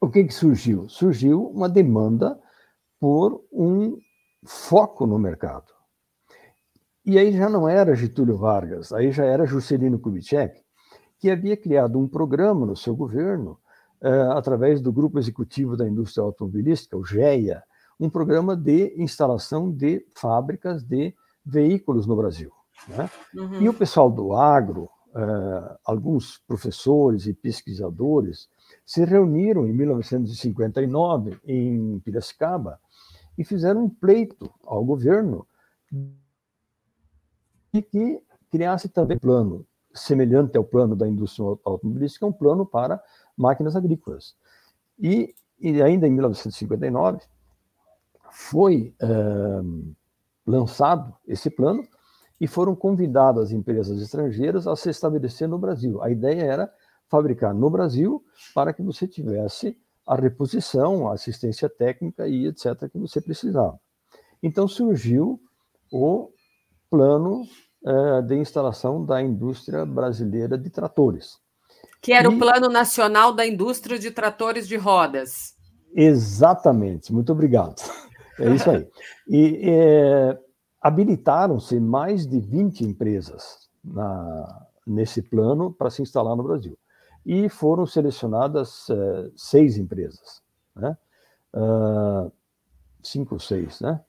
o 0.00 0.10
que, 0.10 0.24
que 0.24 0.34
surgiu? 0.34 0.88
Surgiu 0.88 1.46
uma 1.46 1.68
demanda 1.68 2.38
por 2.98 3.44
um 3.52 3.98
foco 4.44 5.06
no 5.06 5.18
mercado. 5.18 5.72
E 7.04 7.18
aí 7.18 7.36
já 7.36 7.48
não 7.48 7.68
era 7.68 7.94
Getúlio 7.94 8.36
Vargas, 8.36 8.92
aí 8.92 9.12
já 9.12 9.24
era 9.24 9.46
Juscelino 9.46 9.98
Kubitschek, 9.98 10.62
que 11.18 11.30
havia 11.30 11.56
criado 11.56 11.98
um 11.98 12.08
programa 12.08 12.66
no 12.66 12.76
seu 12.76 12.96
governo, 12.96 13.58
eh, 14.00 14.28
através 14.32 14.80
do 14.80 14.92
Grupo 14.92 15.18
Executivo 15.18 15.76
da 15.76 15.86
Indústria 15.86 16.24
Automobilística, 16.24 16.96
o 16.96 17.04
GEA, 17.04 17.62
um 17.98 18.10
programa 18.10 18.56
de 18.56 18.94
instalação 18.96 19.70
de 19.70 20.04
fábricas 20.14 20.82
de 20.82 21.14
veículos 21.44 22.06
no 22.06 22.16
Brasil. 22.16 22.50
Né? 22.88 23.10
Uhum. 23.34 23.62
E 23.62 23.68
o 23.68 23.74
pessoal 23.74 24.10
do 24.10 24.34
agro, 24.34 24.88
eh, 25.14 25.76
alguns 25.84 26.38
professores 26.46 27.26
e 27.26 27.34
pesquisadores, 27.34 28.48
se 28.84 29.04
reuniram 29.04 29.66
em 29.66 29.72
1959 29.72 31.38
em 31.44 32.00
Piracicaba 32.00 32.80
e 33.36 33.44
fizeram 33.44 33.84
um 33.84 33.88
pleito 33.88 34.50
ao 34.64 34.84
governo 34.84 35.46
de 37.72 37.82
que 37.82 38.22
criasse 38.50 38.88
também 38.88 39.16
um 39.16 39.20
plano 39.20 39.66
semelhante 39.92 40.56
ao 40.56 40.64
plano 40.64 40.96
da 40.96 41.08
indústria 41.08 41.44
automobilística, 41.64 42.26
um 42.26 42.32
plano 42.32 42.66
para 42.66 43.02
máquinas 43.36 43.76
agrícolas. 43.76 44.36
E, 44.98 45.34
e 45.58 45.82
ainda 45.82 46.06
em 46.06 46.10
1959 46.10 47.20
foi 48.30 48.94
uh, 49.02 49.94
lançado 50.46 51.14
esse 51.26 51.50
plano 51.50 51.86
e 52.40 52.46
foram 52.46 52.74
convidadas 52.74 53.52
empresas 53.52 54.00
estrangeiras 54.00 54.66
a 54.66 54.76
se 54.76 54.90
estabelecer 54.90 55.48
no 55.48 55.58
Brasil. 55.58 56.02
A 56.02 56.10
ideia 56.10 56.42
era 56.42 56.72
fabricar 57.08 57.54
no 57.54 57.70
Brasil 57.70 58.22
para 58.54 58.72
que 58.72 58.82
você 58.82 59.06
tivesse 59.06 59.76
a 60.06 60.14
reposição, 60.14 61.08
a 61.08 61.14
assistência 61.14 61.68
técnica 61.68 62.28
e 62.28 62.46
etc. 62.46 62.90
que 62.90 62.98
você 62.98 63.20
precisava. 63.20 63.78
Então 64.42 64.68
surgiu 64.68 65.40
o 65.90 66.30
plano 66.90 67.42
uh, 67.82 68.22
de 68.22 68.36
instalação 68.36 69.04
da 69.04 69.22
indústria 69.22 69.86
brasileira 69.86 70.58
de 70.58 70.68
tratores. 70.68 71.38
Que 72.02 72.12
era 72.12 72.30
e... 72.30 72.34
o 72.34 72.38
Plano 72.38 72.68
Nacional 72.68 73.32
da 73.32 73.46
Indústria 73.46 73.98
de 73.98 74.10
Tratores 74.10 74.68
de 74.68 74.76
Rodas. 74.76 75.54
Exatamente, 75.94 77.12
muito 77.12 77.32
obrigado. 77.32 77.76
É 78.38 78.54
isso 78.54 78.70
aí. 78.70 78.88
E 79.28 79.60
é, 79.62 80.38
habilitaram-se 80.80 81.78
mais 81.80 82.26
de 82.26 82.40
20 82.40 82.84
empresas 82.84 83.68
na, 83.82 84.66
nesse 84.86 85.22
plano 85.22 85.72
para 85.72 85.90
se 85.90 86.02
instalar 86.02 86.36
no 86.36 86.42
Brasil 86.42 86.76
e 87.24 87.48
foram 87.48 87.86
selecionadas 87.86 88.88
uh, 88.90 89.32
seis 89.34 89.78
empresas, 89.78 90.42
né? 90.76 90.96
Uh, 91.54 92.30
cinco 93.02 93.34
ou 93.34 93.40
seis, 93.40 93.80
né? 93.80 94.00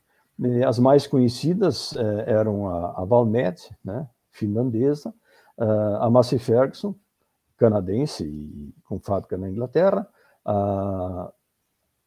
As 0.68 0.78
mais 0.80 1.08
conhecidas 1.08 1.94
uh, 1.94 2.24
eram 2.26 2.68
a, 2.68 3.02
a 3.02 3.06
Valmet, 3.06 3.74
né? 3.84 4.08
finlandesa, 4.32 5.14
a 5.58 6.10
Massey 6.10 6.38
Ferguson, 6.38 6.94
canadense 7.58 8.26
e 8.26 8.76
com 8.84 9.00
fábrica 9.00 9.38
na 9.38 9.50
Inglaterra, 9.50 10.06
a, 10.44 11.32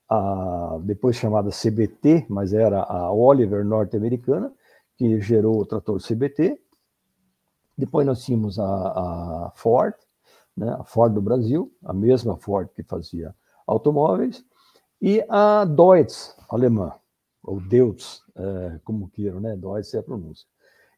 a, 0.08 0.78
depois 0.82 1.16
chamada 1.16 1.50
CBT, 1.50 2.26
mas 2.28 2.52
era 2.52 2.82
a 2.82 3.12
Oliver 3.12 3.64
norte-americana, 3.64 4.52
que 4.96 5.20
gerou 5.20 5.60
o 5.60 5.66
trator 5.66 6.00
CBT. 6.00 6.58
Depois 7.76 8.06
nós 8.06 8.24
tínhamos 8.24 8.58
a, 8.58 8.64
a 8.64 9.52
Ford, 9.54 9.94
né, 10.56 10.70
a 10.78 10.84
Ford 10.84 11.12
do 11.12 11.22
Brasil, 11.22 11.72
a 11.84 11.92
mesma 11.92 12.36
Ford 12.36 12.68
que 12.74 12.82
fazia 12.82 13.34
automóveis, 13.66 14.44
e 15.00 15.24
a 15.28 15.64
Deutz, 15.64 16.34
alemã, 16.48 16.92
ou 17.42 17.60
Deutz, 17.60 18.22
é, 18.34 18.80
como 18.84 19.08
queiram, 19.08 19.40
né? 19.40 19.56
Deutz 19.56 19.94
é 19.94 19.98
a 19.98 20.02
pronúncia. 20.02 20.46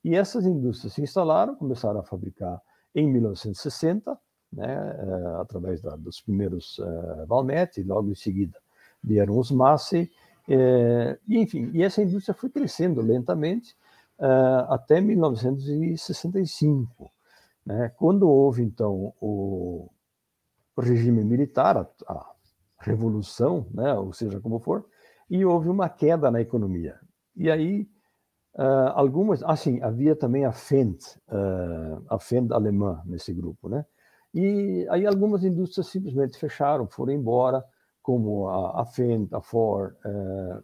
E 0.03 0.15
essas 0.15 0.47
indústrias 0.47 0.95
se 0.95 1.03
instalaram, 1.03 1.55
começaram 1.55 2.01
a 2.01 2.03
fabricar 2.03 2.63
em 2.95 3.07
1960, 3.07 4.19
né, 4.53 4.67
é, 4.67 5.41
através 5.41 5.83
da, 5.83 5.95
dos 5.97 6.21
primeiros 6.21 6.81
é, 6.81 7.27
Valmet, 7.27 7.79
e 7.79 7.85
logo 7.85 8.11
em 8.11 8.15
seguida 8.15 8.59
vieram 9.03 9.39
os 9.39 9.51
Massey, 9.51 10.11
é, 10.49 11.19
enfim, 11.29 11.71
e 11.73 11.83
essa 11.83 12.03
indústria 12.03 12.35
foi 12.35 12.51
crescendo 12.51 13.01
lentamente 13.01 13.75
é, 14.19 14.27
até 14.69 15.01
1965. 15.01 17.11
Né? 17.65 17.91
Quando 17.97 18.29
houve, 18.29 18.63
então, 18.63 19.15
o, 19.21 19.89
regime 20.79 21.23
militar, 21.23 21.77
a, 21.77 21.87
a 22.13 22.31
revolução, 22.81 23.67
né? 23.73 23.95
ou 23.95 24.13
seja, 24.13 24.41
como 24.41 24.59
for, 24.59 24.85
e 25.29 25.45
houve 25.45 25.69
uma 25.69 25.89
queda 25.89 26.31
na 26.31 26.41
economia. 26.41 26.99
E 27.37 27.51
aí, 27.51 27.89
uh, 28.59 28.91
algumas, 28.95 29.43
assim, 29.45 29.81
havia 29.81 30.17
também 30.17 30.45
a 30.45 30.53
Fendt, 30.53 31.17
uh, 31.29 32.05
a 32.09 32.19
Fendt 32.19 32.53
alemã 32.53 33.01
nesse 33.07 33.33
grupo, 33.33 33.69
né? 33.69 33.87
E 34.35 34.87
aí 34.91 35.07
algumas 35.07 35.45
indústrias 35.45 35.89
simplesmente 35.89 36.39
fecharam, 36.39 36.87
foram 36.87 37.13
embora, 37.13 37.65
como 38.03 38.49
a, 38.49 38.83
a 38.83 38.87
Fendt, 38.87 39.35
a 39.35 39.41
Ford, 39.41 39.95
uh, 40.05 40.63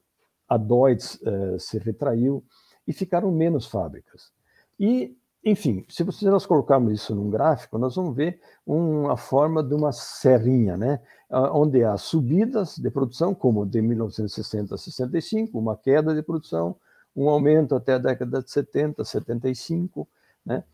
a 0.48 0.56
Deutz 0.56 1.18
se 1.58 1.76
retraiu 1.78 2.44
e 2.86 2.92
ficaram 2.92 3.32
menos 3.32 3.66
fábricas. 3.66 4.30
E 4.78 5.16
enfim, 5.46 5.84
se 5.88 6.04
nós 6.24 6.44
colocarmos 6.44 6.92
isso 6.92 7.14
num 7.14 7.30
gráfico, 7.30 7.78
nós 7.78 7.94
vamos 7.94 8.16
ver 8.16 8.40
uma 8.66 9.16
forma 9.16 9.62
de 9.62 9.72
uma 9.74 9.92
serrinha, 9.92 10.76
né? 10.76 11.00
onde 11.30 11.84
há 11.84 11.96
subidas 11.96 12.76
de 12.76 12.90
produção, 12.90 13.32
como 13.32 13.64
de 13.64 13.80
1960 13.80 14.74
a 14.74 14.78
65, 14.78 15.56
uma 15.56 15.76
queda 15.76 16.12
de 16.12 16.20
produção, 16.20 16.74
um 17.14 17.28
aumento 17.28 17.76
até 17.76 17.94
a 17.94 17.98
década 17.98 18.42
de 18.42 18.50
70, 18.50 19.04
75, 19.04 20.08
né? 20.44 20.64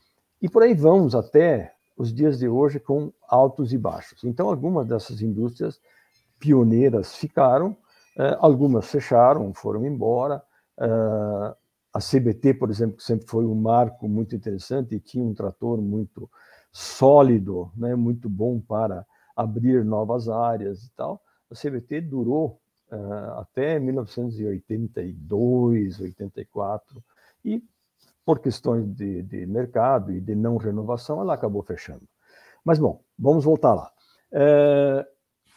e 0.40 0.48
por 0.48 0.62
aí 0.62 0.72
vamos 0.72 1.14
até 1.14 1.74
os 1.94 2.10
dias 2.10 2.38
de 2.38 2.48
hoje 2.48 2.80
com 2.80 3.12
altos 3.28 3.74
e 3.74 3.78
baixos. 3.78 4.24
Então, 4.24 4.48
algumas 4.48 4.86
dessas 4.86 5.20
indústrias 5.20 5.78
pioneiras 6.42 7.14
ficaram, 7.14 7.76
eh, 8.18 8.36
algumas 8.40 8.90
fecharam, 8.90 9.54
foram 9.54 9.86
embora, 9.86 10.42
eh, 10.80 11.54
a 11.94 12.00
CBT, 12.00 12.54
por 12.54 12.68
exemplo, 12.68 12.96
que 12.96 13.04
sempre 13.04 13.28
foi 13.28 13.46
um 13.46 13.54
marco 13.54 14.08
muito 14.08 14.34
interessante 14.34 14.96
e 14.96 15.00
tinha 15.00 15.24
um 15.24 15.32
trator 15.32 15.80
muito 15.80 16.28
sólido, 16.72 17.70
né, 17.76 17.94
muito 17.94 18.28
bom 18.28 18.58
para 18.58 19.06
abrir 19.36 19.84
novas 19.84 20.28
áreas 20.28 20.82
e 20.84 20.90
tal. 20.96 21.22
A 21.50 21.54
CBT 21.54 22.00
durou 22.00 22.60
uh, 22.90 23.40
até 23.40 23.78
1982, 23.78 26.00
84 26.00 27.04
e 27.44 27.62
por 28.24 28.38
questões 28.38 28.86
de, 28.94 29.22
de, 29.22 29.44
mercado 29.46 30.12
e 30.12 30.20
de 30.20 30.34
não 30.34 30.56
renovação, 30.56 31.20
ela 31.20 31.34
acabou 31.34 31.62
fechando. 31.62 32.08
Mas, 32.64 32.78
bom, 32.78 33.02
vamos 33.18 33.44
voltar 33.44 33.74
lá. 33.74 33.90
É, 34.32 35.06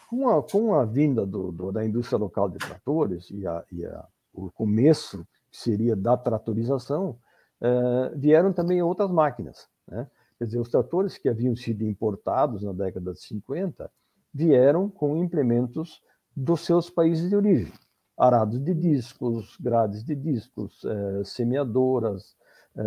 com, 0.10 0.30
a, 0.30 0.44
com, 0.44 0.74
a, 0.76 0.86
vinda 0.86 1.26
do, 1.26 1.52
do, 1.52 1.72
da 1.72 1.86
indústria 1.86 2.18
local 2.18 2.50
de 2.50 2.58
tratores 2.58 3.30
e, 3.32 3.46
a, 3.46 3.64
e 3.72 3.86
o 4.34 4.52
começo 4.52 5.26
que 5.52 5.58
seria 5.58 5.96
da 5.96 6.18
tratorização, 6.18 7.18
eh, 7.62 8.12
vieram 8.16 8.52
também 8.52 8.82
outras 8.82 9.10
máquinas. 9.10 9.68
Né? 9.88 10.08
Quer 10.38 10.46
dizer, 10.46 10.60
os 10.60 10.70
tratores 10.70 11.18
que 11.18 11.30
haviam 11.30 11.56
sido 11.56 11.86
importados 11.86 12.64
na 12.64 12.74
década 12.74 13.14
de 13.14 13.22
50 13.22 13.90
vieram 14.34 14.90
com 14.90 15.16
implementos 15.18 16.02
dos 16.36 16.62
seus 16.62 16.90
países 16.90 17.30
de 17.30 17.36
origem. 17.36 17.72
Arados 18.18 18.60
de 18.60 18.74
discos, 18.74 19.58
grades 19.60 20.04
de 20.04 20.16
discos, 20.16 20.84
eh, 20.86 21.24
semeadoras, 21.24 22.36
eh, 22.76 22.84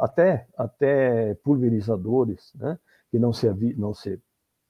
até, 0.00 0.46
até 0.56 1.34
pulverizadores, 1.36 2.52
né? 2.54 2.78
que 3.10 3.18
não 3.18 3.32
se, 3.32 3.48
havia, 3.48 3.74
não 3.76 3.94
se 3.94 4.20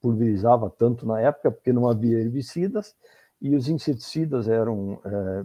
pulverizava 0.02 0.68
tanto 0.68 1.06
na 1.06 1.20
época, 1.20 1.50
porque 1.50 1.72
não 1.72 1.88
havia 1.88 2.18
herbicidas, 2.18 2.94
e 3.40 3.56
os 3.56 3.68
inseticidas 3.68 4.48
eram 4.48 5.00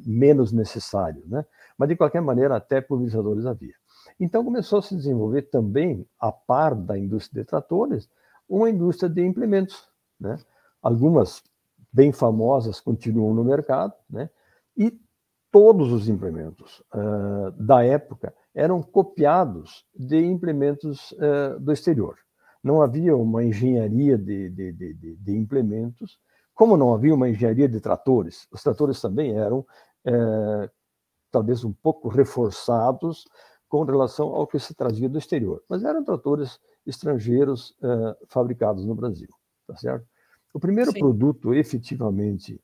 menos 0.06 0.52
necessários. 0.52 1.26
Né? 1.28 1.44
Mas, 1.78 1.90
de 1.90 1.96
qualquer 1.96 2.22
maneira, 2.22 2.56
até 2.56 2.80
pulverizadores 2.80 3.46
havia. 3.46 3.74
Então, 4.20 4.44
começou 4.44 4.80
a 4.80 4.82
se 4.84 4.96
desenvolver 4.96 5.44
também, 5.44 6.06
a 6.20 6.32
par 6.32 6.76
da 6.76 6.98
indústria 6.98 7.44
de 7.44 7.50
tratores, 7.50 8.08
uma 8.48 8.70
indústria 8.70 9.10
de 9.10 9.26
implementos. 9.26 9.90
Né? 10.20 10.38
Algumas 10.82 11.44
bem 11.92 12.12
famosas 12.12 12.80
continuam 12.80 13.34
no 13.34 13.44
mercado, 13.44 13.94
né? 14.10 14.30
E 14.78 14.96
todos 15.52 15.92
os 15.92 16.08
implementos 16.08 16.84
uh, 16.94 17.52
da 17.54 17.84
época 17.84 18.34
eram 18.54 18.82
copiados 18.84 19.86
de 19.96 20.24
implementos 20.24 21.12
uh, 21.14 21.60
do 21.60 21.72
exterior. 21.72 22.18
Não 22.64 22.82
havia 22.82 23.16
uma 23.16 23.44
engenharia 23.44 24.18
de, 24.18 24.50
de, 24.50 24.72
de, 24.72 25.16
de, 25.16 25.38
implementos, 25.38 26.20
como 26.54 26.76
não 26.76 26.94
havia 26.94 27.14
uma 27.14 27.30
engenharia 27.30 27.68
de 27.68 27.80
tratores. 27.80 28.48
Os 28.52 28.64
tratores 28.64 29.00
também 29.00 29.38
eram 29.38 29.60
uh, 29.60 30.70
talvez 31.32 31.64
um 31.64 31.74
pouco 31.74 32.08
reforçados 32.08 33.26
com 33.68 33.84
relação 33.84 34.28
ao 34.30 34.48
que 34.48 34.60
se 34.60 34.74
trazia 34.74 35.10
do 35.10 35.18
exterior, 35.18 35.62
mas 35.70 35.84
eram 35.84 36.04
tratores 36.04 36.58
estrangeiros 36.86 37.76
fabricados 38.30 38.86
no 38.86 38.96
Brasil, 38.96 39.28
tá 39.68 39.76
certo? 39.76 40.08
O 40.54 40.60
primeiro 40.60 40.94
Sim. 40.94 41.00
produto, 41.00 41.54
efetivamente, 41.54 42.62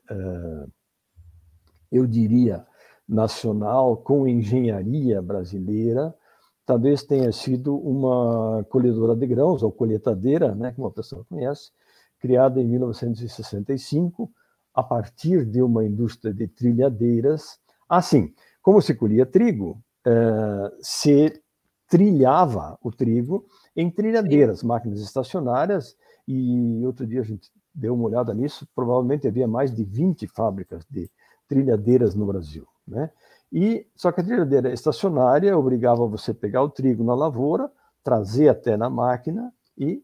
eu 1.91 2.07
diria, 2.07 2.65
nacional 3.07 3.97
com 3.97 4.27
engenharia 4.27 5.21
brasileira, 5.21 6.15
talvez 6.65 7.03
tenha 7.03 7.31
sido 7.31 7.75
uma 7.75 8.65
colhedora 8.69 9.15
de 9.15 9.27
grãos, 9.27 9.63
ou 9.63 9.71
colheitadeira, 9.71 10.55
né, 10.55 10.71
como 10.71 10.87
a 10.87 10.91
pessoa 10.91 11.25
conhece, 11.29 11.71
criada 12.19 12.61
em 12.61 12.65
1965, 12.65 14.31
a 14.73 14.81
partir 14.81 15.45
de 15.45 15.61
uma 15.61 15.85
indústria 15.85 16.33
de 16.33 16.47
trilhadeiras. 16.47 17.59
Assim, 17.87 18.33
como 18.61 18.81
se 18.81 18.95
colhia 18.95 19.25
trigo, 19.25 19.81
eh, 20.05 20.71
se 20.81 21.41
trilhava 21.87 22.77
o 22.81 22.91
trigo 22.91 23.45
em 23.75 23.89
trilhadeiras, 23.91 24.63
máquinas 24.63 25.01
estacionárias, 25.01 25.95
e 26.27 26.83
outro 26.85 27.05
dia 27.05 27.21
a 27.21 27.23
gente 27.23 27.51
deu 27.75 27.93
uma 27.93 28.05
olhada 28.05 28.33
nisso, 28.33 28.67
provavelmente 28.73 29.27
havia 29.27 29.47
mais 29.47 29.73
de 29.73 29.83
20 29.83 30.27
fábricas 30.27 30.85
de 30.89 31.09
trilhadeiras 31.47 32.15
no 32.15 32.25
Brasil. 32.25 32.65
Né? 32.87 33.09
E 33.53 33.85
só 33.95 34.11
que 34.11 34.19
a 34.19 34.23
trilhadeira 34.23 34.73
estacionária 34.73 35.55
obrigava 35.55 36.07
você 36.07 36.31
a 36.31 36.33
pegar 36.33 36.63
o 36.63 36.69
trigo 36.69 37.03
na 37.03 37.13
lavoura, 37.13 37.69
trazer 38.03 38.49
até 38.49 38.75
na 38.75 38.89
máquina 38.89 39.53
e 39.77 40.01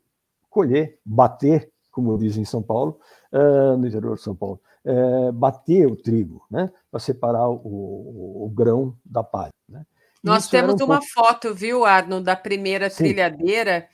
colher, 0.51 0.99
bater, 1.03 1.71
como 1.91 2.15
dizem 2.15 2.43
em 2.43 2.45
São 2.45 2.61
Paulo, 2.61 2.99
uh, 3.33 3.75
no 3.75 3.87
interior 3.87 4.15
de 4.15 4.21
São 4.21 4.35
Paulo, 4.35 4.61
uh, 4.85 5.31
bater 5.31 5.87
o 5.87 5.95
trigo, 5.95 6.45
né, 6.49 6.71
para 6.91 6.99
separar 6.99 7.49
o, 7.49 7.55
o, 7.55 8.45
o, 8.45 8.49
grão 8.49 8.95
da 9.03 9.23
palha. 9.23 9.51
Né? 9.67 9.83
Nós 10.23 10.47
temos 10.47 10.79
um 10.79 10.85
uma 10.85 10.99
pouco... 10.99 11.11
foto, 11.11 11.55
viu, 11.55 11.85
Arno, 11.85 12.21
da 12.21 12.35
primeira 12.35 12.87
Sim. 12.87 13.05
trilhadeira 13.05 13.87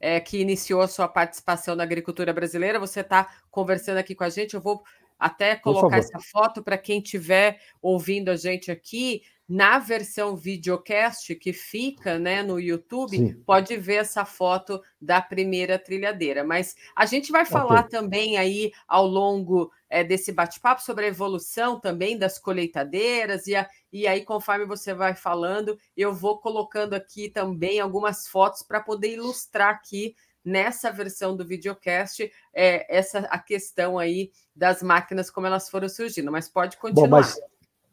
é, 0.00 0.18
que 0.20 0.40
iniciou 0.40 0.80
a 0.80 0.88
sua 0.88 1.06
participação 1.06 1.76
na 1.76 1.82
agricultura 1.82 2.32
brasileira. 2.32 2.80
Você 2.80 3.00
está 3.00 3.28
conversando 3.50 3.98
aqui 3.98 4.14
com 4.14 4.24
a 4.24 4.30
gente. 4.30 4.54
Eu 4.54 4.60
vou 4.60 4.82
até 5.22 5.54
colocar 5.54 5.98
essa 5.98 6.18
foto 6.18 6.64
para 6.64 6.76
quem 6.76 6.98
estiver 6.98 7.60
ouvindo 7.80 8.28
a 8.28 8.34
gente 8.34 8.72
aqui 8.72 9.22
na 9.48 9.78
versão 9.78 10.34
videocast 10.34 11.34
que 11.36 11.52
fica 11.52 12.18
né, 12.18 12.42
no 12.42 12.58
YouTube, 12.58 13.16
Sim. 13.16 13.34
pode 13.46 13.76
ver 13.76 13.96
essa 13.96 14.24
foto 14.24 14.82
da 15.00 15.20
primeira 15.20 15.78
trilhadeira. 15.78 16.42
Mas 16.42 16.74
a 16.96 17.06
gente 17.06 17.30
vai 17.30 17.44
falar 17.44 17.80
okay. 17.80 17.90
também 17.90 18.36
aí 18.36 18.72
ao 18.88 19.06
longo 19.06 19.70
é, 19.88 20.02
desse 20.02 20.32
bate-papo 20.32 20.82
sobre 20.82 21.04
a 21.04 21.08
evolução 21.08 21.78
também 21.78 22.18
das 22.18 22.38
colheitadeiras, 22.38 23.46
e, 23.46 23.54
a, 23.54 23.68
e 23.92 24.06
aí, 24.06 24.24
conforme 24.24 24.64
você 24.64 24.94
vai 24.94 25.14
falando, 25.14 25.78
eu 25.96 26.12
vou 26.12 26.38
colocando 26.38 26.94
aqui 26.94 27.28
também 27.28 27.78
algumas 27.78 28.26
fotos 28.26 28.62
para 28.62 28.80
poder 28.80 29.12
ilustrar 29.12 29.68
aqui 29.68 30.16
nessa 30.44 30.90
versão 30.90 31.36
do 31.36 31.46
videocast 31.46 32.20
é, 32.54 32.96
essa 32.96 33.20
a 33.20 33.38
questão 33.38 33.98
aí 33.98 34.30
das 34.54 34.82
máquinas 34.82 35.30
como 35.30 35.46
elas 35.46 35.68
foram 35.68 35.88
surgindo, 35.88 36.30
mas 36.32 36.48
pode 36.48 36.76
continuar. 36.76 37.06
Bom, 37.06 37.10
mas 37.10 37.40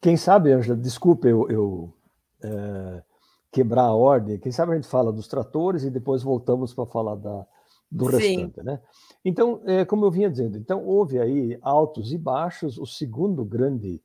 quem 0.01 0.17
sabe, 0.17 0.51
Angela, 0.51 0.77
desculpe 0.77 1.27
eu, 1.27 1.49
eu 1.49 1.93
é, 2.41 3.03
quebrar 3.51 3.83
a 3.83 3.93
ordem, 3.93 4.39
quem 4.39 4.51
sabe 4.51 4.71
a 4.71 4.75
gente 4.75 4.87
fala 4.87 5.11
dos 5.11 5.27
tratores 5.27 5.83
e 5.83 5.89
depois 5.89 6.23
voltamos 6.23 6.73
para 6.73 6.85
falar 6.85 7.15
da, 7.15 7.45
do 7.91 8.05
Sim. 8.05 8.11
restante, 8.11 8.63
né? 8.63 8.81
Então, 9.23 9.61
é, 9.65 9.83
como 9.83 10.05
eu 10.05 10.11
vinha 10.11 10.29
dizendo, 10.29 10.57
então 10.57 10.85
houve 10.85 11.19
aí 11.19 11.57
altos 11.61 12.13
e 12.13 12.17
baixos, 12.17 12.77
o 12.77 12.85
segundo 12.85 13.43
grande 13.43 14.01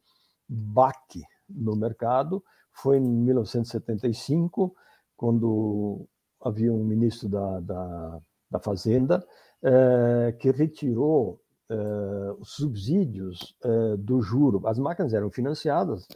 baque 0.48 1.22
no 1.48 1.76
mercado 1.76 2.42
foi 2.72 2.96
em 2.96 3.02
1975, 3.02 4.74
quando 5.16 6.08
havia 6.40 6.72
um 6.72 6.84
ministro 6.84 7.28
da, 7.28 7.60
da 7.60 8.20
da 8.54 8.60
Fazenda, 8.60 9.26
eh, 9.62 10.36
que 10.38 10.50
retirou 10.52 11.40
eh, 11.68 12.34
os 12.38 12.54
subsídios 12.54 13.56
eh, 13.64 13.96
do 13.98 14.22
juro. 14.22 14.62
As 14.66 14.78
máquinas 14.78 15.12
eram 15.12 15.30
financiadas 15.30 16.06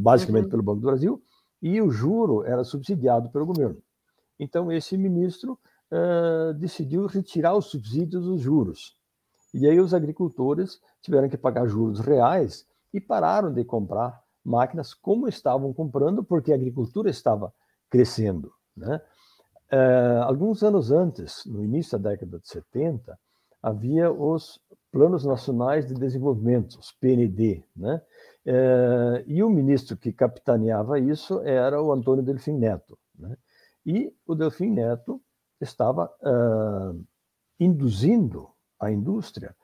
basicamente 0.00 0.44
uhum. 0.44 0.50
pelo 0.50 0.62
Banco 0.62 0.80
do 0.80 0.86
Brasil 0.86 1.22
e 1.60 1.82
o 1.82 1.90
juro 1.90 2.44
era 2.44 2.64
subsidiado 2.64 3.28
pelo 3.28 3.46
governo. 3.46 3.78
Então, 4.38 4.72
esse 4.72 4.96
ministro 4.96 5.58
decidiu 6.58 7.04
retirar 7.04 7.54
os 7.54 7.66
subsídios 7.66 8.24
dos 8.24 8.40
juros. 8.40 8.96
E 9.52 9.68
aí 9.68 9.78
os 9.78 9.92
agricultores 9.92 10.80
tiveram 11.02 11.28
que 11.28 11.36
pagar 11.36 11.66
juros 11.66 12.00
reais 12.00 12.66
e 12.94 12.98
pararam 12.98 13.52
de 13.52 13.62
comprar 13.62 14.22
máquinas 14.42 14.94
como 14.94 15.28
estavam 15.28 15.70
comprando, 15.74 16.24
porque 16.24 16.50
a 16.50 16.54
agricultura 16.54 17.10
estava 17.10 17.52
crescendo. 17.90 18.50
Né? 18.74 19.00
É, 19.72 20.18
alguns 20.24 20.62
anos 20.62 20.90
antes, 20.90 21.46
no 21.46 21.64
início 21.64 21.98
da 21.98 22.10
década 22.10 22.38
de 22.38 22.46
70, 22.46 23.18
havia 23.62 24.12
os 24.12 24.60
Planos 24.90 25.24
Nacionais 25.24 25.86
de 25.86 25.94
Desenvolvimento, 25.94 26.78
os 26.78 26.92
PND, 26.92 27.64
né? 27.74 28.02
É, 28.44 29.24
e 29.26 29.42
o 29.42 29.48
ministro 29.48 29.96
que 29.96 30.12
capitaneava 30.12 30.98
isso 30.98 31.40
era 31.40 31.80
o 31.80 31.90
Antônio 31.90 32.22
Delfim 32.22 32.52
Neto. 32.52 32.98
Né? 33.18 33.34
E 33.86 34.14
o 34.26 34.34
Delfim 34.34 34.70
Neto 34.70 35.22
estava 35.60 36.12
uh, 36.20 37.04
induzindo 37.58 38.50
a 38.80 38.90
indústria, 38.90 39.54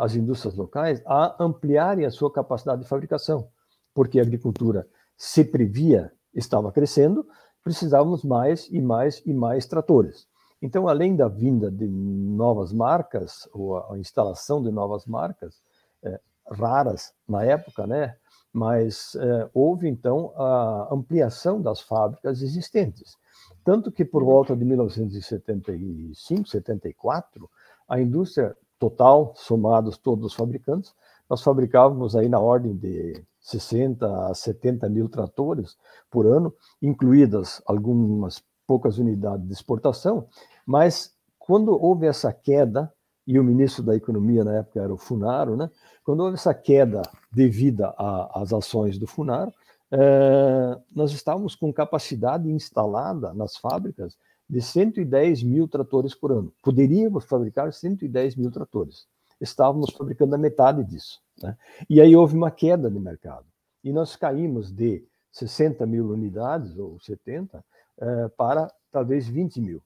as 0.00 0.14
indústrias 0.14 0.54
locais, 0.54 1.02
a 1.04 1.36
ampliarem 1.44 2.06
a 2.06 2.10
sua 2.10 2.32
capacidade 2.32 2.82
de 2.82 2.88
fabricação, 2.88 3.50
porque 3.92 4.18
a 4.18 4.22
agricultura 4.22 4.88
se 5.14 5.44
previa 5.44 6.10
estava 6.36 6.70
crescendo, 6.70 7.26
precisávamos 7.66 8.22
mais 8.22 8.68
e 8.70 8.80
mais 8.80 9.20
e 9.26 9.34
mais 9.34 9.66
tratores. 9.66 10.28
Então, 10.62 10.86
além 10.86 11.16
da 11.16 11.26
vinda 11.26 11.68
de 11.68 11.88
novas 11.88 12.72
marcas, 12.72 13.48
ou 13.52 13.78
a 13.92 13.98
instalação 13.98 14.62
de 14.62 14.70
novas 14.70 15.04
marcas, 15.04 15.60
é, 16.00 16.20
raras 16.48 17.12
na 17.28 17.42
época, 17.42 17.84
né? 17.84 18.14
mas 18.52 19.16
é, 19.16 19.50
houve 19.52 19.88
então 19.88 20.32
a 20.36 20.94
ampliação 20.94 21.60
das 21.60 21.80
fábricas 21.80 22.40
existentes. 22.40 23.16
Tanto 23.64 23.90
que 23.90 24.04
por 24.04 24.22
volta 24.22 24.54
de 24.54 24.64
1975, 24.64 26.48
74, 26.48 27.50
a 27.88 28.00
indústria 28.00 28.56
total, 28.78 29.32
somados 29.34 29.98
todos 29.98 30.26
os 30.26 30.34
fabricantes, 30.34 30.94
nós 31.28 31.42
fabricávamos 31.42 32.14
aí 32.14 32.28
na 32.28 32.38
ordem 32.38 32.76
de 32.76 33.24
60 33.46 34.28
a 34.28 34.34
70 34.34 34.88
mil 34.88 35.08
tratores 35.08 35.76
por 36.10 36.26
ano, 36.26 36.52
incluídas 36.82 37.62
algumas 37.64 38.42
poucas 38.66 38.98
unidades 38.98 39.46
de 39.46 39.52
exportação, 39.52 40.26
mas 40.66 41.14
quando 41.38 41.70
houve 41.80 42.06
essa 42.06 42.32
queda, 42.32 42.92
e 43.24 43.38
o 43.38 43.44
ministro 43.44 43.82
da 43.82 43.94
Economia 43.94 44.44
na 44.44 44.54
época 44.54 44.80
era 44.80 44.92
o 44.92 44.98
Funaro, 44.98 45.56
né? 45.56 45.70
quando 46.04 46.20
houve 46.20 46.34
essa 46.34 46.54
queda 46.54 47.02
devida 47.32 47.94
às 48.32 48.52
ações 48.52 48.98
do 48.98 49.06
Funaro, 49.06 49.52
eh, 49.90 50.78
nós 50.94 51.12
estávamos 51.12 51.54
com 51.54 51.72
capacidade 51.72 52.48
instalada 52.50 53.32
nas 53.32 53.56
fábricas 53.56 54.16
de 54.48 54.60
110 54.60 55.42
mil 55.42 55.66
tratores 55.66 56.14
por 56.14 56.32
ano. 56.32 56.52
Poderíamos 56.62 57.24
fabricar 57.24 57.72
110 57.72 58.36
mil 58.36 58.50
tratores. 58.50 59.06
Estávamos 59.40 59.90
fabricando 59.90 60.34
a 60.34 60.38
metade 60.38 60.84
disso. 60.84 61.20
Né? 61.42 61.56
E 61.88 62.00
aí 62.00 62.14
houve 62.16 62.34
uma 62.34 62.50
queda 62.50 62.88
no 62.90 63.00
mercado. 63.00 63.46
E 63.82 63.92
nós 63.92 64.16
caímos 64.16 64.72
de 64.72 65.06
60 65.30 65.86
mil 65.86 66.10
unidades, 66.10 66.76
ou 66.78 66.98
70, 67.00 67.64
eh, 67.98 68.28
para 68.36 68.72
talvez 68.90 69.28
20 69.28 69.60
mil. 69.60 69.82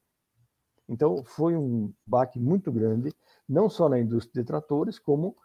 Então, 0.89 1.23
foi 1.25 1.57
um 1.57 1.93
baque 2.07 2.39
muito 2.39 2.73
grande, 2.73 3.15
não 3.49 3.69
só 3.69 3.89
na 3.89 3.99
indústria 3.99 4.43
de 4.43 4.47
tratores, 4.47 4.99
como 4.99 5.37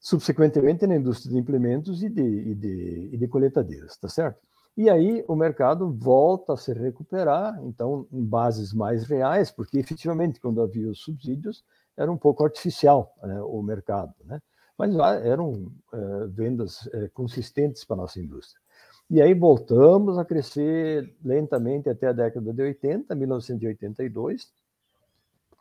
subsequentemente 0.00 0.86
na 0.86 0.96
indústria 0.96 1.32
de 1.32 1.38
implementos 1.38 2.02
e 2.02 2.08
de, 2.08 2.22
e 2.22 2.54
de, 2.54 3.10
e 3.12 3.16
de 3.16 3.28
coletadeiras, 3.28 3.96
tá 3.96 4.08
certo? 4.08 4.40
E 4.76 4.90
aí 4.90 5.24
o 5.26 5.34
mercado 5.34 5.90
volta 5.90 6.52
a 6.52 6.56
se 6.56 6.72
recuperar, 6.72 7.58
então, 7.64 8.06
em 8.12 8.24
bases 8.24 8.72
mais 8.72 9.04
reais, 9.04 9.50
porque 9.50 9.78
efetivamente, 9.78 10.40
quando 10.40 10.60
havia 10.60 10.90
os 10.90 11.00
subsídios, 11.00 11.64
era 11.96 12.12
um 12.12 12.16
pouco 12.16 12.44
artificial 12.44 13.14
né, 13.22 13.40
o 13.42 13.62
mercado, 13.62 14.14
né? 14.24 14.40
Mas 14.78 14.94
eram 15.24 15.72
é, 15.92 16.26
vendas 16.26 16.88
é, 16.92 17.08
consistentes 17.08 17.84
para 17.84 17.94
a 17.94 17.98
nossa 17.98 18.20
indústria. 18.20 18.60
E 19.08 19.22
aí 19.22 19.34
voltamos 19.34 20.18
a 20.18 20.24
crescer 20.24 21.16
lentamente 21.24 21.88
até 21.88 22.08
a 22.08 22.12
década 22.12 22.52
de 22.52 22.60
80, 22.60 23.14
1982, 23.14 24.52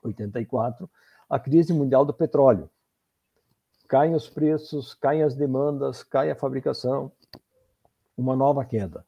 84, 0.03 0.89
a 1.29 1.39
crise 1.39 1.71
mundial 1.71 2.03
do 2.03 2.13
petróleo. 2.13 2.69
caem 3.87 4.15
os 4.15 4.27
preços, 4.27 4.95
caem 4.95 5.21
as 5.21 5.35
demandas, 5.35 6.01
cai 6.03 6.31
a 6.31 6.35
fabricação, 6.35 7.11
uma 8.17 8.35
nova 8.35 8.65
queda. 8.65 9.05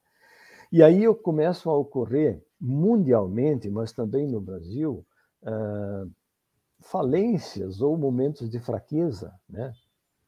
E 0.72 0.84
aí 0.84 1.12
começam 1.16 1.72
a 1.72 1.78
ocorrer 1.78 2.44
mundialmente, 2.60 3.70
mas 3.70 3.92
também 3.92 4.28
no 4.28 4.40
Brasil, 4.40 5.06
uh, 5.44 6.12
falências 6.80 7.82
ou 7.82 7.98
momentos 7.98 8.50
de 8.50 8.60
fraqueza, 8.60 9.34
né? 9.50 9.74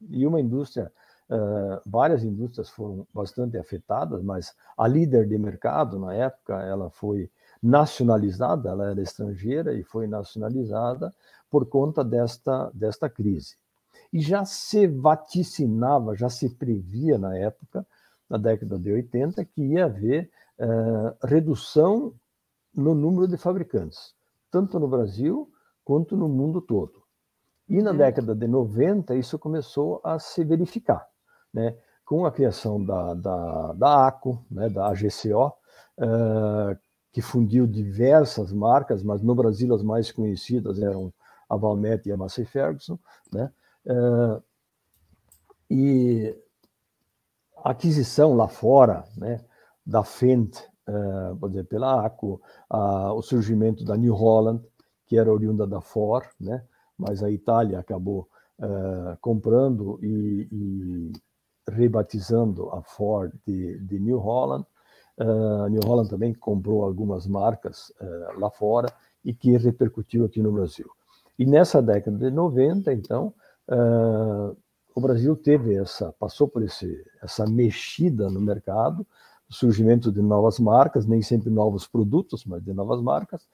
E 0.10 0.26
uma 0.26 0.40
indústria, 0.40 0.92
uh, 1.30 1.82
várias 1.86 2.24
indústrias 2.24 2.70
foram 2.70 3.06
bastante 3.14 3.58
afetadas, 3.58 4.22
mas 4.24 4.56
a 4.78 4.88
líder 4.88 5.28
de 5.28 5.38
mercado 5.38 6.00
na 6.00 6.14
época, 6.14 6.62
ela 6.62 6.90
foi 6.90 7.30
nacionalizada, 7.62 8.70
ela 8.70 8.92
era 8.92 9.02
estrangeira 9.02 9.74
e 9.74 9.84
foi 9.84 10.08
nacionalizada 10.08 11.14
por 11.50 11.66
conta 11.66 12.04
desta, 12.04 12.72
desta 12.74 13.10
crise. 13.10 13.58
E 14.12 14.22
já 14.22 14.46
se 14.46 14.88
vaticinava, 14.88 16.16
já 16.16 16.30
se 16.30 16.50
previa 16.50 17.18
na 17.18 17.38
época, 17.38 17.86
na 18.30 18.38
década 18.38 18.78
de 18.78 18.92
80, 18.92 19.44
que 19.46 19.62
ia 19.62 19.86
haver 19.86 20.30
uh, 20.60 21.28
redução 21.28 22.14
no 22.74 22.96
número 22.96 23.28
de 23.28 23.38
fabricantes, 23.38 24.14
tanto 24.50 24.80
no 24.80 24.88
Brasil 24.88 25.52
quanto 25.84 26.16
no 26.16 26.30
mundo 26.30 26.62
todo. 26.62 26.99
E 27.70 27.82
na 27.82 27.92
uhum. 27.92 27.98
década 27.98 28.36
de 28.36 28.48
90, 28.48 29.16
isso 29.16 29.38
começou 29.38 30.02
a 30.04 30.18
se 30.18 30.44
verificar, 30.44 31.08
né? 31.54 31.78
com 32.04 32.26
a 32.26 32.32
criação 32.32 32.84
da, 32.84 33.14
da, 33.14 33.74
da 33.74 34.08
ACO, 34.08 34.44
né? 34.50 34.68
da 34.68 34.88
AGCO, 34.88 35.46
uh, 35.46 35.52
eh, 36.72 36.78
que 37.12 37.22
fundiu 37.22 37.68
diversas 37.68 38.52
marcas, 38.52 39.04
mas 39.04 39.22
no 39.22 39.36
Brasil 39.36 39.72
as 39.76 39.84
mais 39.84 40.12
conhecidas 40.12 40.82
eram 40.82 41.14
a 41.48 41.56
Valmet 41.56 42.10
e 42.10 42.12
a 42.12 42.18
Massey 42.18 42.46
Ferguson, 42.46 42.98
né? 43.32 43.52
Uh, 43.86 44.42
e 45.70 46.36
a 47.58 47.70
aquisição 47.70 48.36
lá 48.36 48.48
fora, 48.48 49.04
né, 49.16 49.46
da 49.86 50.04
Fendt, 50.04 50.60
uh, 50.88 51.36
vou 51.36 51.50
dizer, 51.50 51.66
pela 51.66 52.06
ACO, 52.06 52.42
o 52.70 53.22
surgimento 53.22 53.86
da 53.86 53.96
New 53.96 54.16
Holland, 54.16 54.64
que 55.06 55.18
era 55.18 55.32
oriunda 55.32 55.68
da 55.68 55.80
Ford, 55.80 56.28
né, 56.40 56.64
mas 57.00 57.24
a 57.24 57.32
Itália 57.32 57.80
acabou 57.80 58.28
uh, 58.60 59.18
comprando 59.22 59.98
e, 60.04 60.48
e, 60.52 61.14
rebatizando 61.72 62.70
a 62.72 62.82
Ford 62.82 63.32
de, 63.48 63.80
de 63.80 64.00
New 64.00 64.20
Holland. 64.20 64.66
Uh, 65.18 65.68
New 65.70 65.82
Holland 65.86 66.10
também 66.10 66.34
comprou 66.34 66.84
algumas 66.84 67.26
marcas 67.26 67.90
uh, 68.02 68.40
lá 68.40 68.50
fora 68.52 68.92
e 69.24 69.34
que 69.34 69.56
repercutiu 69.58 70.26
aqui 70.26 70.42
no 70.42 70.52
Brasil. 70.52 70.90
E 71.38 71.46
nessa 71.46 71.82
década 71.82 72.18
de 72.18 72.30
90, 72.30 72.92
então, 72.94 73.34
uh, 73.70 74.56
o 74.94 75.00
Brasil 75.02 75.36
teve 75.38 75.76
essa, 75.76 76.12
passou 76.20 76.48
por 76.48 76.64
esse, 76.64 77.02
essa 77.22 77.46
mexida 77.46 78.30
no 78.30 78.42
mercado, 78.42 79.08
surgimento 79.50 80.12
de 80.12 80.22
novas 80.22 80.60
marcas, 80.60 81.06
nem 81.06 81.22
sempre 81.22 81.50
novos 81.50 81.88
produtos, 81.88 82.46
mas 82.46 82.64
de 82.64 82.74
novas 82.74 83.02
marcas, 83.02 83.48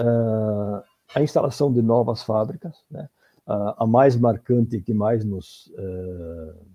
uh, 0.00 0.82
a 1.14 1.22
instalação 1.22 1.72
de 1.72 1.82
novas 1.82 2.22
fábricas, 2.22 2.76
né? 2.90 3.08
uh, 3.46 3.74
a 3.76 3.86
mais 3.86 4.16
marcante 4.16 4.80
que 4.80 4.94
mais 4.94 5.24
nos 5.24 5.66
uh, 5.78 6.72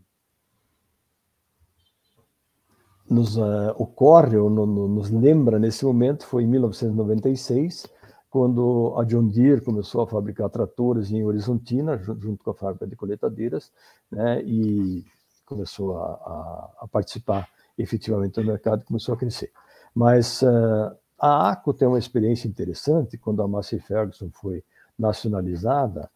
nos 3.09 3.37
ocorre 3.77 4.35
ou 4.35 4.49
no, 4.49 4.65
no, 4.65 4.87
nos 4.89 5.09
lembra 5.09 5.57
nesse 5.57 5.85
momento 5.85 6.27
foi 6.27 6.43
em 6.43 6.47
1996, 6.47 7.87
quando 8.29 8.93
a 8.97 9.05
John 9.05 9.29
Deere 9.29 9.61
começou 9.61 10.01
a 10.01 10.07
fabricar 10.07 10.49
tratores 10.49 11.09
em 11.09 11.23
Horizontina, 11.23 11.97
junto 11.97 12.43
com 12.43 12.51
a 12.51 12.53
fábrica 12.53 12.85
de 12.85 12.97
coletadeiras, 12.97 13.71
né, 14.11 14.43
e 14.43 15.05
começou 15.45 15.97
a, 15.97 16.05
a, 16.05 16.71
a 16.81 16.87
participar 16.89 17.47
efetivamente 17.77 18.41
do 18.41 18.45
mercado 18.45 18.83
começou 18.83 19.13
a 19.13 19.17
crescer. 19.17 19.51
Mas 19.93 20.41
uh, 20.41 20.95
a 21.19 21.49
ACO 21.51 21.73
tem 21.73 21.87
uma 21.87 21.99
experiência 21.99 22.47
interessante, 22.47 23.17
quando 23.17 23.41
a 23.41 23.47
Massey 23.47 23.79
Ferguson 23.79 24.29
foi 24.31 24.63
nacionalizada 24.97 26.09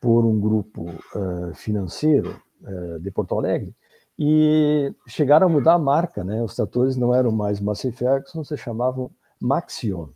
por 0.00 0.24
um 0.24 0.38
grupo 0.40 0.90
uh, 1.14 1.54
financeiro 1.54 2.40
uh, 2.62 2.98
de 2.98 3.10
Porto 3.10 3.36
Alegre, 3.38 3.74
e 4.18 4.94
chegaram 5.06 5.46
a 5.46 5.50
mudar 5.50 5.74
a 5.74 5.78
marca, 5.78 6.22
né? 6.22 6.42
Os 6.42 6.54
tratores 6.54 6.96
não 6.96 7.14
eram 7.14 7.32
mais 7.32 7.60
Massey 7.60 7.92
Ferguson, 7.92 8.44
se 8.44 8.56
chamavam 8.56 9.10
Maxion. 9.40 10.08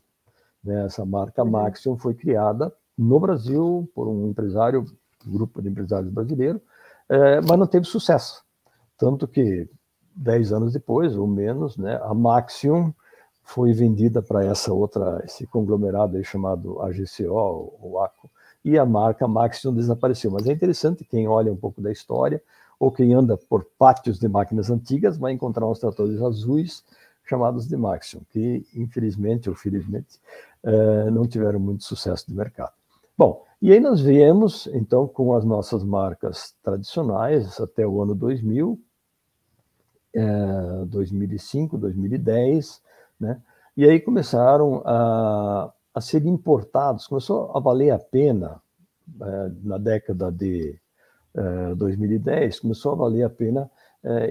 Né? 0.62 0.84
Essa 0.84 1.04
marca 1.04 1.42
uhum. 1.42 1.50
Maxion 1.50 1.96
foi 1.96 2.14
criada 2.14 2.72
no 2.96 3.18
Brasil 3.18 3.90
por 3.94 4.06
um 4.06 4.28
empresário, 4.28 4.84
um 5.26 5.32
grupo 5.32 5.62
de 5.62 5.68
empresários 5.68 6.12
brasileiro, 6.12 6.60
é, 7.08 7.40
mas 7.40 7.58
não 7.58 7.66
teve 7.66 7.86
sucesso. 7.86 8.44
Tanto 8.98 9.26
que, 9.26 9.68
dez 10.14 10.52
anos 10.52 10.72
depois, 10.72 11.16
ou 11.16 11.26
menos, 11.26 11.76
né, 11.76 12.00
a 12.02 12.14
Maxion 12.14 12.92
foi 13.46 13.72
vendida 13.72 14.20
para 14.20 14.44
essa 14.44 14.72
outra, 14.74 15.22
esse 15.24 15.46
conglomerado 15.46 16.22
chamado 16.24 16.82
AGCO, 16.82 17.72
ou 17.80 18.00
ACO, 18.00 18.28
e 18.64 18.76
a 18.76 18.84
marca 18.84 19.28
Maxion 19.28 19.72
desapareceu. 19.72 20.32
Mas 20.32 20.48
é 20.48 20.52
interessante, 20.52 21.04
quem 21.04 21.28
olha 21.28 21.52
um 21.52 21.56
pouco 21.56 21.80
da 21.80 21.92
história, 21.92 22.42
ou 22.78 22.90
quem 22.90 23.14
anda 23.14 23.36
por 23.36 23.64
pátios 23.78 24.18
de 24.18 24.28
máquinas 24.28 24.68
antigas, 24.68 25.16
vai 25.16 25.32
encontrar 25.32 25.66
uns 25.66 25.78
tratores 25.78 26.20
azuis 26.20 26.84
chamados 27.24 27.68
de 27.68 27.76
Maxion, 27.76 28.20
que 28.30 28.66
infelizmente 28.74 29.48
ou 29.48 29.54
felizmente 29.54 30.18
eh, 30.64 31.10
não 31.10 31.26
tiveram 31.26 31.60
muito 31.60 31.84
sucesso 31.84 32.26
de 32.26 32.34
mercado. 32.34 32.72
Bom, 33.16 33.44
e 33.62 33.72
aí 33.72 33.80
nós 33.80 34.00
viemos 34.00 34.68
então 34.72 35.06
com 35.06 35.34
as 35.34 35.44
nossas 35.44 35.84
marcas 35.84 36.54
tradicionais 36.62 37.60
até 37.60 37.86
o 37.86 38.02
ano 38.02 38.14
2000, 38.14 38.78
2005, 40.86 41.78
2010, 41.78 42.80
né? 43.18 43.40
E 43.76 43.84
aí 43.84 44.00
começaram 44.00 44.82
a, 44.84 45.72
a 45.94 46.00
ser 46.00 46.24
importados, 46.24 47.06
começou 47.06 47.56
a 47.56 47.60
valer 47.60 47.90
a 47.90 47.98
pena 47.98 48.60
eh, 49.20 49.50
na 49.62 49.78
década 49.78 50.32
de 50.32 50.78
2010, 51.76 52.56
eh, 52.56 52.60
começou 52.60 52.92
a 52.92 52.96
valer 52.96 53.24
a 53.24 53.30
pena 53.30 53.70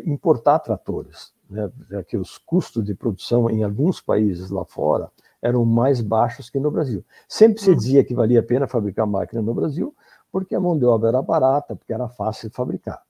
importar 0.06 0.60
tratores 0.60 1.36
né, 1.50 1.72
já 1.90 2.04
que 2.04 2.18
os 2.18 2.38
custos 2.38 2.84
de 2.84 2.96
produção 2.96 3.50
em 3.50 3.64
alguns 3.64 4.02
países 4.02 4.50
lá 4.50 4.66
fora 4.66 5.12
eram 5.42 5.64
mais 5.64 6.02
baixos 6.02 6.50
que 6.50 6.60
no 6.60 6.72
Brasil. 6.72 7.06
Sempre 7.28 7.62
se 7.62 7.70
uhum. 7.70 7.76
dizia 7.76 8.04
que 8.04 8.16
valia 8.16 8.40
a 8.40 8.44
pena 8.44 8.68
fabricar 8.68 9.06
máquina 9.06 9.42
no 9.42 9.54
Brasil, 9.54 9.96
porque 10.32 10.56
a 10.56 10.60
mão 10.60 10.78
de 10.78 10.86
obra 10.86 11.10
era 11.10 11.22
barata, 11.22 11.76
porque 11.76 11.94
era 11.94 12.10
fácil 12.10 12.50
de 12.50 12.56
fabricar. 12.56 13.02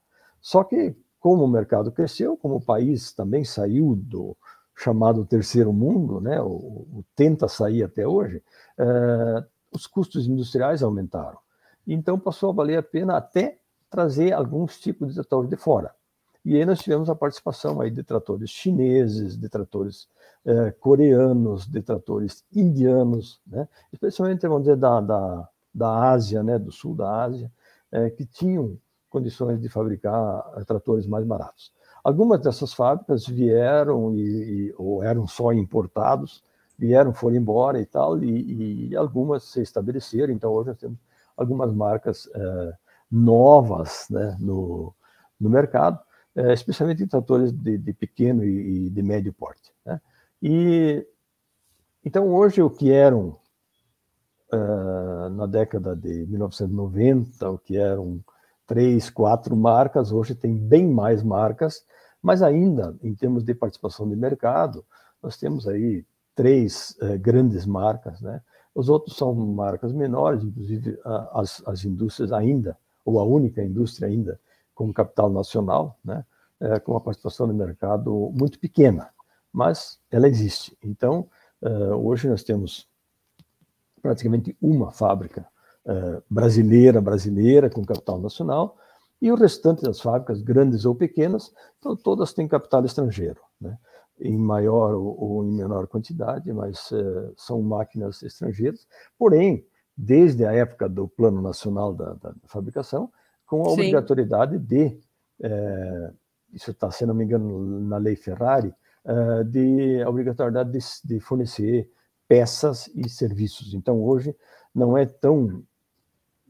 Só 0.41 0.63
que, 0.63 0.95
como 1.19 1.43
o 1.43 1.47
mercado 1.47 1.91
cresceu, 1.91 2.35
como 2.35 2.55
o 2.55 2.61
país 2.61 3.13
também 3.13 3.45
saiu 3.45 3.95
do 3.95 4.35
chamado 4.75 5.25
terceiro 5.25 5.71
mundo, 5.71 6.19
né, 6.19 6.41
o, 6.41 7.03
tenta 7.15 7.47
sair 7.47 7.83
até 7.83 8.05
hoje, 8.05 8.43
eh, 8.77 9.43
os 9.71 9.87
custos 9.87 10.27
industriais 10.27 10.83
aumentaram. 10.83 11.37
Então 11.87 12.19
passou 12.19 12.49
a 12.49 12.53
valer 12.53 12.77
a 12.77 12.83
pena 12.83 13.15
até 13.15 13.57
trazer 13.89 14.33
alguns 14.33 14.79
tipos 14.79 15.09
de 15.09 15.15
tratores 15.15 15.49
de 15.49 15.55
fora. 15.55 15.93
E 16.43 16.55
aí 16.55 16.65
nós 16.65 16.79
tivemos 16.79 17.09
a 17.09 17.15
participação 17.15 17.81
aí 17.81 17.89
de 17.89 18.03
tratores 18.03 18.49
chineses, 18.49 19.37
de 19.37 19.49
tratores 19.49 20.07
eh, 20.45 20.71
coreanos, 20.79 21.65
de 21.65 21.81
tratores 21.81 22.43
indianos, 22.53 23.41
né? 23.47 23.67
especialmente, 23.91 24.47
vamos 24.47 24.63
dizer, 24.63 24.75
da, 24.75 25.01
da, 25.01 25.49
da 25.73 26.11
Ásia, 26.11 26.43
né? 26.43 26.59
do 26.59 26.71
sul 26.71 26.93
da 26.95 27.23
Ásia, 27.23 27.51
eh, 27.91 28.09
que 28.11 28.25
tinham 28.25 28.77
condições 29.09 29.59
de 29.59 29.69
fabricar 29.69 30.43
tratores 30.65 31.07
mais 31.07 31.25
baratos. 31.25 31.73
Algumas 32.05 32.39
dessas 32.39 32.73
fábricas 32.73 33.25
vieram 33.25 34.15
e, 34.15 34.21
e, 34.21 34.75
ou 34.77 35.03
eram 35.03 35.27
só 35.27 35.51
importados, 35.51 36.43
vieram, 36.77 37.13
foram 37.13 37.35
embora 37.35 37.81
e 37.81 37.85
tal, 37.85 38.23
e, 38.23 38.89
e 38.89 38.95
algumas 38.95 39.43
se 39.45 39.61
estabeleceram. 39.61 40.31
Então, 40.31 40.51
hoje 40.51 40.69
nós 40.69 40.77
temos 40.77 40.99
algumas 41.35 41.73
marcas 41.73 42.29
eh, 42.33 42.73
novas 43.11 44.05
né, 44.09 44.37
no, 44.39 44.93
no 45.39 45.49
mercado 45.49 45.99
é, 46.35 46.53
especialmente 46.53 47.01
em 47.01 47.07
tratores 47.07 47.51
de, 47.51 47.77
de 47.77 47.93
pequeno 47.93 48.43
e, 48.43 48.87
e, 48.87 48.89
de 48.89 49.01
médio 49.01 49.31
porte. 49.31 49.71
Né? 49.85 50.01
E 50.43 51.07
então 52.03 52.27
hoje 52.27 52.61
o 52.61 52.69
que 52.69 52.91
eram 52.91 53.39
uh, 54.51 55.29
na 55.29 55.45
década 55.45 55.95
de 55.95 56.25
1990, 56.27 57.49
o 57.49 57.57
que 57.57 57.77
eram 57.77 58.21
três, 58.65 59.09
quatro 59.09 59.55
marcas, 59.55 60.11
hoje 60.11 60.35
tem 60.35 60.57
bem 60.57 60.87
mais 60.87 61.23
marcas, 61.23 61.85
mas 62.21 62.41
ainda 62.41 62.95
em 63.03 63.13
termos 63.13 63.43
de 63.43 63.53
participação 63.53 64.07
de 64.09 64.15
mercado, 64.15 64.83
nós 65.21 65.37
temos 65.37 65.67
aí 65.67 66.05
três 66.33 66.95
uh, 67.01 67.17
grandes 67.19 67.65
marcas, 67.65 68.21
né? 68.21 68.41
Os 68.73 68.89
outros 68.89 69.15
são 69.15 69.33
marcas 69.33 69.93
menores, 69.93 70.43
inclusive 70.43 70.99
as, 71.31 71.63
as 71.65 71.85
indústrias 71.85 72.33
ainda, 72.33 72.77
ou 73.05 73.19
a 73.19 73.23
única 73.23 73.63
indústria 73.63 74.09
ainda 74.09 74.37
com 74.73 74.91
capital 74.91 75.29
nacional, 75.29 75.97
né? 76.03 76.25
É, 76.59 76.79
com 76.79 76.93
uma 76.93 77.01
participação 77.01 77.47
no 77.47 77.53
mercado 77.53 78.31
muito 78.33 78.57
pequena, 78.59 79.09
mas 79.51 79.99
ela 80.09 80.27
existe. 80.27 80.77
Então, 80.83 81.27
é, 81.61 81.69
hoje 81.93 82.29
nós 82.29 82.43
temos 82.43 82.87
praticamente 84.01 84.55
uma 84.61 84.91
fábrica 84.91 85.45
é, 85.87 86.21
brasileira, 86.29 86.99
brasileira, 86.99 87.69
com 87.69 87.85
capital 87.85 88.19
nacional, 88.19 88.75
E 89.21 89.31
o 89.31 89.35
restante 89.35 89.81
das 89.83 90.01
fábricas, 90.01 90.41
grandes 90.41 90.83
ou 90.85 90.93
pequenas, 90.95 91.51
então, 91.79 91.95
todas 91.95 92.33
têm 92.33 92.47
capital 92.47 92.83
estrangeiro, 92.85 93.39
né? 93.61 93.77
em 94.19 94.37
maior 94.37 94.93
ou, 94.93 95.43
em 95.45 95.51
menor 95.51 95.87
quantidade, 95.87 96.51
mas 96.51 96.91
uh, 96.91 97.33
são 97.37 97.61
máquinas 97.61 98.23
estrangeiras. 98.23 98.87
Porém, 99.17 99.65
desde 99.95 100.45
a 100.45 100.53
época 100.53 100.89
do 100.89 101.07
Plano 101.07 101.41
Nacional 101.41 101.93
da, 101.93 102.13
da 102.13 102.33
Fabricação, 102.45 103.11
com 103.45 103.61
a 103.61 103.65
Sim. 103.65 103.73
obrigatoriedade 103.73 104.57
de, 104.57 104.99
uh, 105.41 106.13
isso 106.53 106.71
está, 106.71 106.89
se 106.91 107.05
não 107.05 107.13
me 107.13 107.25
engano, 107.25 107.81
na 107.81 107.97
lei 107.97 108.15
Ferrari, 108.15 108.73
uh, 109.05 109.43
de 109.43 110.01
a 110.01 110.09
obrigatoriedade 110.09 110.71
de, 110.71 110.79
de 111.03 111.19
fornecer 111.19 111.89
peças 112.27 112.89
e 112.95 113.07
serviços. 113.07 113.73
Então, 113.73 114.01
hoje, 114.03 114.35
não 114.73 114.97
é 114.97 115.05
tão 115.05 115.63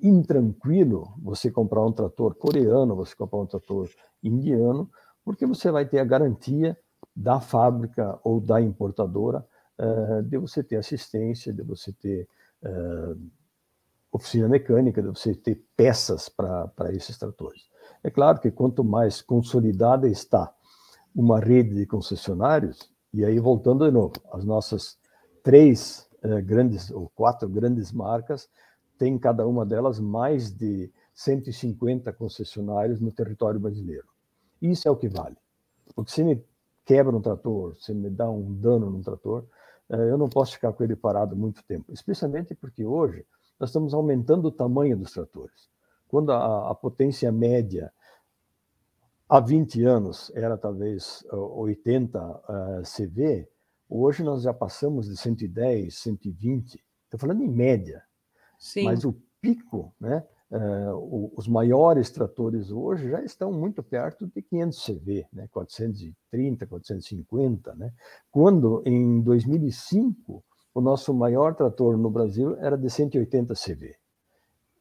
intranquilo 0.02 1.14
você 1.22 1.50
comprar 1.50 1.86
um 1.86 1.92
trator 1.92 2.36
coreano, 2.36 2.96
você 2.96 3.16
comprar 3.16 3.40
um 3.40 3.46
trator 3.46 3.90
indiano, 4.22 4.90
porque 5.24 5.46
você 5.46 5.72
vai 5.72 5.86
ter 5.86 6.00
a 6.00 6.06
garantia 6.06 6.78
da 7.16 7.40
fábrica 7.40 8.20
ou 8.24 8.40
da 8.40 8.62
importadora 8.62 9.46
uh, 9.80 10.22
de 10.24 10.38
você 10.38 10.64
ter 10.64 10.76
assistência, 10.76 11.54
de 11.54 11.64
você 11.64 11.94
ter 11.94 12.28
uh, 12.64 13.20
oficina 14.12 14.48
mecânica, 14.48 15.02
de 15.02 15.08
você 15.08 15.34
ter 15.34 15.64
peças 15.76 16.30
para 16.30 16.94
esses 16.94 17.18
tratores. 17.18 17.64
É 18.04 18.10
claro 18.10 18.40
que 18.40 18.52
quanto 18.52 18.84
mais 18.84 19.22
consolidada 19.22 20.08
está 20.08 20.54
uma 21.16 21.40
rede 21.40 21.76
de 21.76 21.86
concessionários, 21.86 22.92
e 23.14 23.24
aí 23.24 23.40
voltando 23.40 23.86
de 23.86 23.92
novo, 23.92 24.14
as 24.34 24.44
nossas 24.44 24.98
três 25.42 26.08
uh, 26.24 26.44
grandes 26.44 26.92
ou 26.92 27.10
quatro 27.16 27.48
grandes 27.48 27.92
marcas 27.92 28.50
tem 28.98 29.18
cada 29.18 29.48
uma 29.48 29.66
delas 29.66 30.00
mais 30.00 30.52
de 30.52 30.92
150 31.14 32.12
concessionários 32.14 33.00
no 33.00 33.12
território 33.12 33.60
brasileiro. 33.60 34.08
Isso 34.62 34.88
é 34.88 34.92
o 34.92 34.96
que 34.96 35.08
vale. 35.08 35.38
Porque 35.94 36.12
se 36.12 36.24
me 36.24 36.44
quebra 36.84 37.16
um 37.16 37.22
trator, 37.22 37.76
se 37.78 37.94
me 37.94 38.10
dá 38.10 38.30
um 38.30 38.54
dano 38.54 38.90
num 38.90 39.02
trator, 39.02 39.46
eh, 39.90 40.10
eu 40.10 40.18
não 40.18 40.30
posso 40.30 40.54
ficar 40.54 40.74
com 40.74 40.84
ele 40.84 40.96
parado 40.96 41.36
muito 41.36 41.64
tempo. 41.64 41.92
Especialmente 41.92 42.54
porque 42.56 42.86
hoje 42.86 43.26
nós 43.60 43.70
estamos 43.70 43.94
aumentando 43.94 44.48
o 44.48 44.52
tamanho 44.52 44.98
dos 44.98 45.12
tratores. 45.12 45.70
Quando 46.08 46.32
a, 46.32 46.72
a 46.72 46.76
potência 46.76 47.32
média 47.32 47.92
há 49.28 49.40
20 49.40 49.84
anos 49.84 50.32
era 50.36 50.58
talvez 50.58 51.26
80 51.32 52.20
uh, 52.20 52.82
CV, 52.84 53.48
hoje 53.90 54.24
nós 54.24 54.44
já 54.44 54.54
passamos 54.54 55.08
de 55.08 55.18
110, 55.18 55.98
120. 55.98 56.84
Estou 57.06 57.20
falando 57.20 57.42
em 57.42 57.50
média. 57.50 58.04
Sim. 58.66 58.86
Mas 58.86 59.06
o 59.06 59.16
pico, 59.40 59.94
né, 60.02 60.24
uh, 60.50 61.32
os 61.38 61.48
maiores 61.48 62.10
tratores 62.10 62.72
hoje 62.72 63.12
já 63.12 63.22
estão 63.22 63.52
muito 63.52 63.84
perto 63.84 64.26
de 64.26 64.42
500 64.42 64.86
CV, 64.86 65.28
né, 65.32 65.48
430, 65.52 66.66
450. 66.66 67.76
Né, 67.76 67.94
quando 68.32 68.82
em 68.84 69.22
2005 69.22 70.44
o 70.74 70.82
nosso 70.82 71.14
maior 71.14 71.54
trator 71.54 71.96
no 71.96 72.10
Brasil 72.10 72.58
era 72.58 72.76
de 72.76 72.90
180 72.90 73.54
CV. 73.54 73.96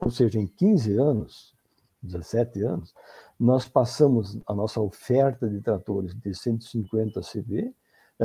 Ou 0.01 0.11
seja, 0.11 0.41
em 0.41 0.47
15 0.47 0.97
anos, 0.97 1.55
17 2.03 2.63
anos, 2.63 2.95
nós 3.39 3.69
passamos 3.69 4.39
a 4.47 4.55
nossa 4.55 4.81
oferta 4.81 5.47
de 5.47 5.61
tratores 5.61 6.15
de 6.15 6.35
150 6.35 7.21
CV, 7.21 7.75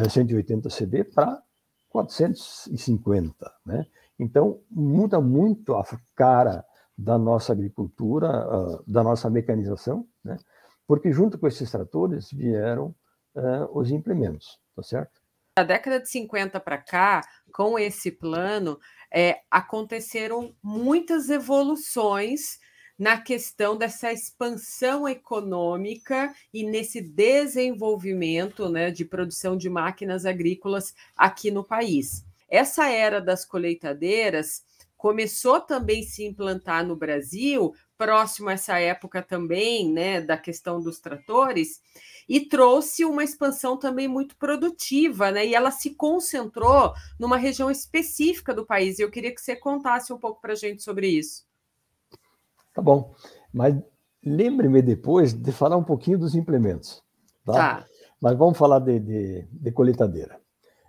180 0.10 0.70
CV 0.70 1.04
para 1.04 1.44
450, 1.90 3.52
né? 3.66 3.86
Então, 4.20 4.60
muda 4.70 5.22
muito 5.22 5.76
a 5.76 5.84
cara 6.16 6.66
da 6.98 7.18
nossa 7.18 7.54
agricultura, 7.54 8.28
uh, 8.28 8.84
da 8.86 9.02
nossa 9.02 9.30
mecanização, 9.30 10.06
né? 10.24 10.38
porque 10.86 11.12
junto 11.12 11.40
com 11.40 11.48
esses 11.48 11.72
tratores 11.72 12.30
vieram 12.32 12.94
uh, 13.36 13.78
os 13.80 13.90
implementos, 13.90 14.60
tá 14.76 14.84
certo? 14.84 15.22
Da 15.58 15.64
década 15.64 16.00
de 16.00 16.10
50 16.10 16.60
para 16.60 16.78
cá, 16.78 17.22
com 17.54 17.80
esse 17.80 18.12
plano, 18.12 18.80
é, 19.14 19.42
aconteceram 19.50 20.54
muitas 20.62 21.30
evoluções 21.30 22.60
na 22.98 23.20
questão 23.20 23.78
dessa 23.78 24.12
expansão 24.12 25.08
econômica 25.08 26.34
e 26.54 26.64
nesse 26.64 27.02
desenvolvimento 27.02 28.68
né, 28.68 28.92
de 28.92 29.06
produção 29.06 29.56
de 29.56 29.70
máquinas 29.70 30.26
agrícolas 30.26 30.94
aqui 31.16 31.50
no 31.50 31.64
país. 31.64 32.26
Essa 32.50 32.90
era 32.90 33.22
das 33.22 33.46
colheitadeiras 33.46 34.64
começou 34.98 35.62
também 35.62 36.02
a 36.02 36.06
se 36.06 36.26
implantar 36.26 36.86
no 36.86 36.96
Brasil, 36.96 37.74
próximo 37.98 38.50
a 38.50 38.54
essa 38.54 38.78
época 38.80 39.22
também, 39.22 39.92
né, 39.92 40.20
da 40.20 40.38
questão 40.38 40.82
dos 40.82 41.00
tratores, 41.00 41.82
e 42.28 42.42
trouxe 42.42 43.06
uma 43.06 43.24
expansão 43.24 43.78
também 43.78 44.08
muito 44.08 44.36
produtiva, 44.38 45.32
né? 45.32 45.48
E 45.48 45.56
ela 45.56 45.72
se 45.72 45.96
concentrou 45.96 46.94
numa 47.18 47.38
região 47.38 47.72
específica 47.72 48.54
do 48.54 48.66
país. 48.66 49.00
E 49.00 49.02
eu 49.02 49.10
queria 49.10 49.34
que 49.34 49.42
você 49.42 49.56
contasse 49.56 50.14
um 50.14 50.18
pouco 50.18 50.42
para 50.42 50.52
a 50.52 50.56
gente 50.56 50.84
sobre 50.84 51.08
isso. 51.08 51.46
Tá 52.74 52.82
bom, 52.82 53.16
mas 53.54 53.76
lembre-me 54.24 54.82
depois 54.82 55.34
de 55.34 55.52
falar 55.52 55.78
um 55.78 55.84
pouquinho 55.84 56.20
dos 56.20 56.36
implementos, 56.36 57.02
tá? 57.46 57.54
tá. 57.54 57.88
Mas 58.22 58.38
vamos 58.38 58.58
falar 58.58 58.80
de, 58.80 59.00
de, 59.00 59.48
de 59.50 59.72
colheitadeira. 59.72 60.40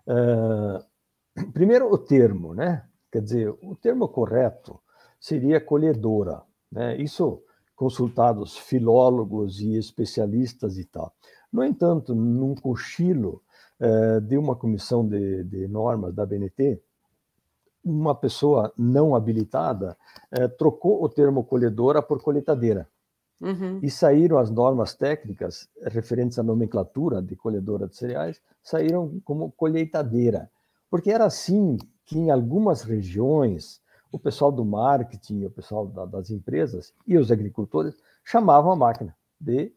Uh, 0.06 0.84
Primeiro, 1.52 1.92
o 1.92 1.98
termo, 1.98 2.54
né? 2.54 2.84
Quer 3.10 3.22
dizer, 3.22 3.50
o 3.62 3.74
termo 3.74 4.08
correto 4.08 4.80
seria 5.18 5.60
colhedora, 5.60 6.42
né? 6.70 6.96
Isso 6.96 7.42
consultados 7.80 8.58
filólogos 8.58 9.58
e 9.60 9.74
especialistas 9.74 10.76
e 10.76 10.84
tal. 10.84 11.14
No 11.50 11.64
entanto, 11.64 12.14
num 12.14 12.54
cochilo 12.54 13.42
eh, 13.80 14.20
de 14.20 14.36
uma 14.36 14.54
comissão 14.54 15.08
de, 15.08 15.42
de, 15.44 15.66
normas 15.66 16.14
da 16.14 16.26
BNT, 16.26 16.78
uma 17.82 18.14
pessoa 18.14 18.70
não 18.76 19.14
habilitada 19.14 19.96
eh, 20.30 20.46
trocou 20.46 21.02
o 21.02 21.08
termo 21.08 21.42
colhedora 21.42 22.02
por 22.02 22.22
colheitadeira. 22.22 22.86
Uhum. 23.40 23.80
E 23.82 23.90
saíram 23.90 24.36
as 24.36 24.50
normas 24.50 24.94
técnicas 24.94 25.66
referentes 25.86 26.38
à 26.38 26.42
nomenclatura 26.42 27.22
de 27.22 27.34
colhedora 27.34 27.88
de 27.88 27.96
cereais, 27.96 28.42
saíram 28.62 29.18
como 29.24 29.50
colheitadeira. 29.52 30.50
Porque 30.90 31.10
era 31.10 31.24
assim 31.24 31.78
que 32.04 32.18
em 32.18 32.30
algumas 32.30 32.82
regiões 32.82 33.80
o 34.12 34.18
pessoal 34.18 34.50
do 34.50 34.64
marketing, 34.64 35.44
o 35.44 35.50
pessoal 35.50 35.86
da, 35.86 36.04
das 36.04 36.30
empresas 36.30 36.92
e 37.06 37.16
os 37.16 37.30
agricultores 37.30 37.94
chamavam 38.24 38.72
a 38.72 38.76
máquina 38.76 39.16
de 39.40 39.72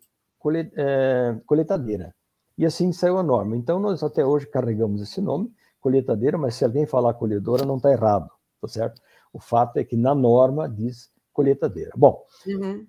é, 0.76 1.38
coletadeira. 1.45 2.13
E 2.58 2.65
assim 2.65 2.91
saiu 2.91 3.17
a 3.17 3.23
norma. 3.23 3.56
Então 3.56 3.80
nós 3.80 4.04
até 4.04 4.26
hoje 4.26 4.47
carregamos 4.47 5.02
esse 5.02 5.21
nome, 5.21 5.54
coletadeira, 5.80 6.38
mas 6.38 6.56
se 6.56 6.65
alguém 6.65 6.86
falar 6.86 7.13
colhedora 7.13 7.65
não 7.65 7.78
está 7.78 7.91
errado, 7.91 8.30
tá 8.62 8.67
certo? 8.67 9.02
O 9.32 9.39
fato 9.39 9.78
é 9.78 9.84
que 9.84 9.95
na 9.95 10.15
norma 10.15 10.67
diz 10.67 11.12
coletadeira. 11.32 11.91
Bom, 11.95 12.23
uhum. 12.47 12.86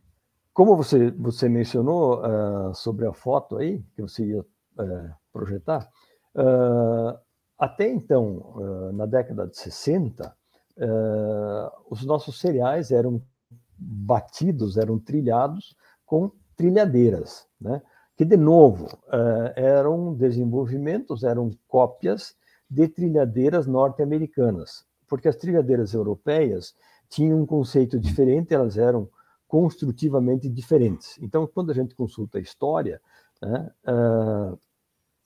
como 0.52 0.76
você, 0.76 1.10
você 1.10 1.48
mencionou 1.48 2.20
uh, 2.20 2.74
sobre 2.74 3.06
a 3.06 3.12
foto 3.12 3.56
aí, 3.56 3.82
que 3.94 4.02
você 4.02 4.24
ia 4.24 4.40
uh, 4.40 5.14
projetar, 5.32 5.88
uh, 6.36 7.18
até 7.64 7.88
então, 7.88 8.92
na 8.94 9.06
década 9.06 9.46
de 9.46 9.56
60, 9.56 10.34
os 11.90 12.04
nossos 12.04 12.38
cereais 12.38 12.90
eram 12.90 13.22
batidos, 13.78 14.76
eram 14.76 14.98
trilhados 14.98 15.76
com 16.04 16.30
trilhadeiras, 16.56 17.46
né? 17.60 17.82
que, 18.16 18.24
de 18.24 18.36
novo, 18.36 18.98
eram 19.56 20.14
desenvolvimentos, 20.14 21.24
eram 21.24 21.50
cópias 21.66 22.36
de 22.70 22.88
trilhadeiras 22.88 23.66
norte-americanas, 23.66 24.84
porque 25.08 25.28
as 25.28 25.36
trilhadeiras 25.36 25.94
europeias 25.94 26.74
tinham 27.08 27.40
um 27.40 27.46
conceito 27.46 27.98
diferente, 27.98 28.54
elas 28.54 28.76
eram 28.76 29.08
construtivamente 29.46 30.48
diferentes. 30.48 31.16
Então, 31.20 31.46
quando 31.46 31.70
a 31.70 31.74
gente 31.74 31.94
consulta 31.94 32.38
a 32.38 32.40
história, 32.40 33.00
né, 33.40 33.70
uh, 33.86 34.58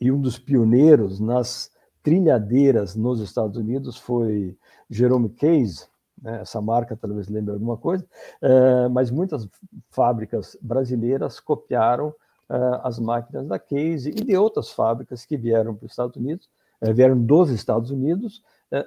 e 0.00 0.12
um 0.12 0.20
dos 0.20 0.38
pioneiros 0.38 1.18
nas 1.18 1.70
trilhadeiras 2.08 2.96
nos 2.96 3.20
Estados 3.20 3.58
Unidos 3.58 3.98
foi 3.98 4.56
Jerome 4.88 5.28
Case, 5.28 5.86
né? 6.22 6.40
essa 6.40 6.58
marca 6.58 6.96
talvez 6.96 7.28
lembre 7.28 7.52
alguma 7.52 7.76
coisa, 7.76 8.02
uh, 8.42 8.88
mas 8.88 9.10
muitas 9.10 9.46
fábricas 9.90 10.56
brasileiras 10.62 11.38
copiaram 11.38 12.08
uh, 12.08 12.80
as 12.82 12.98
máquinas 12.98 13.46
da 13.46 13.58
Case 13.58 14.08
e 14.08 14.24
de 14.24 14.34
outras 14.38 14.70
fábricas 14.70 15.26
que 15.26 15.36
vieram 15.36 15.74
para 15.74 15.84
os 15.84 15.92
Estados 15.92 16.16
Unidos, 16.16 16.48
uh, 16.80 16.94
vieram 16.94 17.22
dos 17.22 17.50
Estados 17.50 17.90
Unidos 17.90 18.42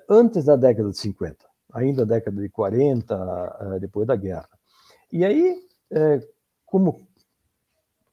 antes 0.10 0.46
da 0.46 0.56
década 0.56 0.90
de 0.90 0.98
50, 0.98 1.46
ainda 1.74 2.04
década 2.04 2.42
de 2.42 2.50
40, 2.50 3.80
depois 3.80 4.08
da 4.08 4.16
guerra. 4.16 4.48
E 5.12 5.26
aí, 5.26 5.60
como 6.68 7.02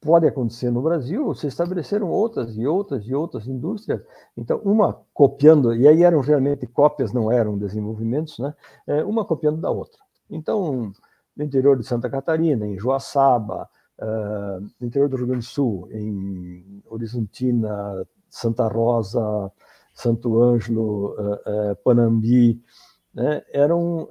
pode 0.00 0.26
acontecer 0.26 0.70
no 0.70 0.80
Brasil, 0.80 1.34
se 1.34 1.46
estabeleceram 1.46 2.08
outras 2.08 2.56
e 2.56 2.66
outras 2.66 3.04
e 3.06 3.14
outras 3.14 3.46
indústrias. 3.48 4.00
Então, 4.36 4.60
uma 4.64 5.00
copiando, 5.12 5.74
e 5.74 5.88
aí 5.88 6.02
eram 6.02 6.20
realmente 6.20 6.66
cópias, 6.66 7.12
não 7.12 7.30
eram 7.32 7.58
desenvolvimentos, 7.58 8.38
né? 8.38 8.54
É, 8.86 9.04
uma 9.04 9.24
copiando 9.24 9.60
da 9.60 9.70
outra. 9.70 9.98
Então, 10.30 10.92
no 11.36 11.44
interior 11.44 11.76
de 11.76 11.86
Santa 11.86 12.08
Catarina, 12.08 12.66
em 12.66 12.78
Joaçaba, 12.78 13.68
uh, 13.98 14.60
no 14.80 14.86
interior 14.86 15.08
do 15.08 15.16
Rio 15.16 15.26
Grande 15.26 15.46
do 15.46 15.50
Sul, 15.50 15.88
em 15.90 16.82
Horizontina, 16.86 18.06
Santa 18.28 18.68
Rosa, 18.68 19.50
Santo 19.94 20.40
Ângelo, 20.40 21.14
uh, 21.14 21.72
uh, 21.72 21.76
Panambi, 21.82 22.62
né? 23.12 23.42
eram 23.52 24.08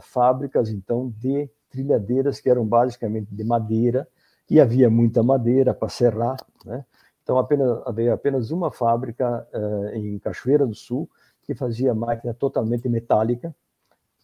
fábricas, 0.00 0.70
então, 0.70 1.12
de 1.18 1.48
trilhadeiras 1.70 2.40
que 2.40 2.48
eram 2.48 2.66
basicamente 2.66 3.28
de 3.32 3.44
madeira, 3.44 4.08
e 4.50 4.60
havia 4.60 4.88
muita 4.88 5.22
madeira 5.22 5.74
para 5.74 5.88
serrar, 5.88 6.36
né? 6.64 6.84
Então, 7.22 7.38
apenas, 7.38 7.82
havia 7.84 8.14
apenas 8.14 8.50
uma 8.50 8.70
fábrica 8.70 9.46
em 9.92 10.18
Cachoeira 10.18 10.66
do 10.66 10.74
Sul 10.74 11.06
que 11.48 11.54
fazia 11.54 11.94
máquina 11.94 12.32
totalmente 12.32 12.88
metálica, 12.88 13.54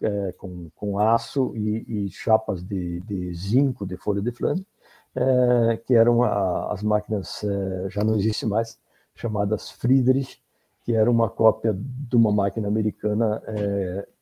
é, 0.02 0.32
com, 0.32 0.68
com 0.76 0.98
aço 0.98 1.52
e, 1.56 2.06
e 2.06 2.10
chapas 2.10 2.62
de, 2.62 3.00
de, 3.00 3.34
zinco 3.34 3.86
de 3.86 3.96
folha 3.96 4.20
de 4.20 4.30
flame, 4.30 4.66
é, 5.14 5.76
que 5.86 5.94
eram 5.94 6.22
a, 6.22 6.72
as 6.72 6.82
máquinas, 6.82 7.42
já 7.88 8.04
não 8.04 8.16
existe 8.16 8.44
mais, 8.44 8.78
chamadas 9.14 9.70
Friedrich, 9.70 10.42
que 10.82 10.94
era 10.94 11.10
uma 11.10 11.30
cópia 11.30 11.74
de 11.74 12.14
uma 12.16 12.30
máquina 12.30 12.68
americana 12.68 13.42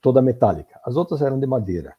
toda 0.01 0.23
metálica. 0.23 0.79
As 0.85 0.95
outras 0.95 1.21
eram 1.21 1.41
de 1.41 1.47
madeira. 1.47 1.97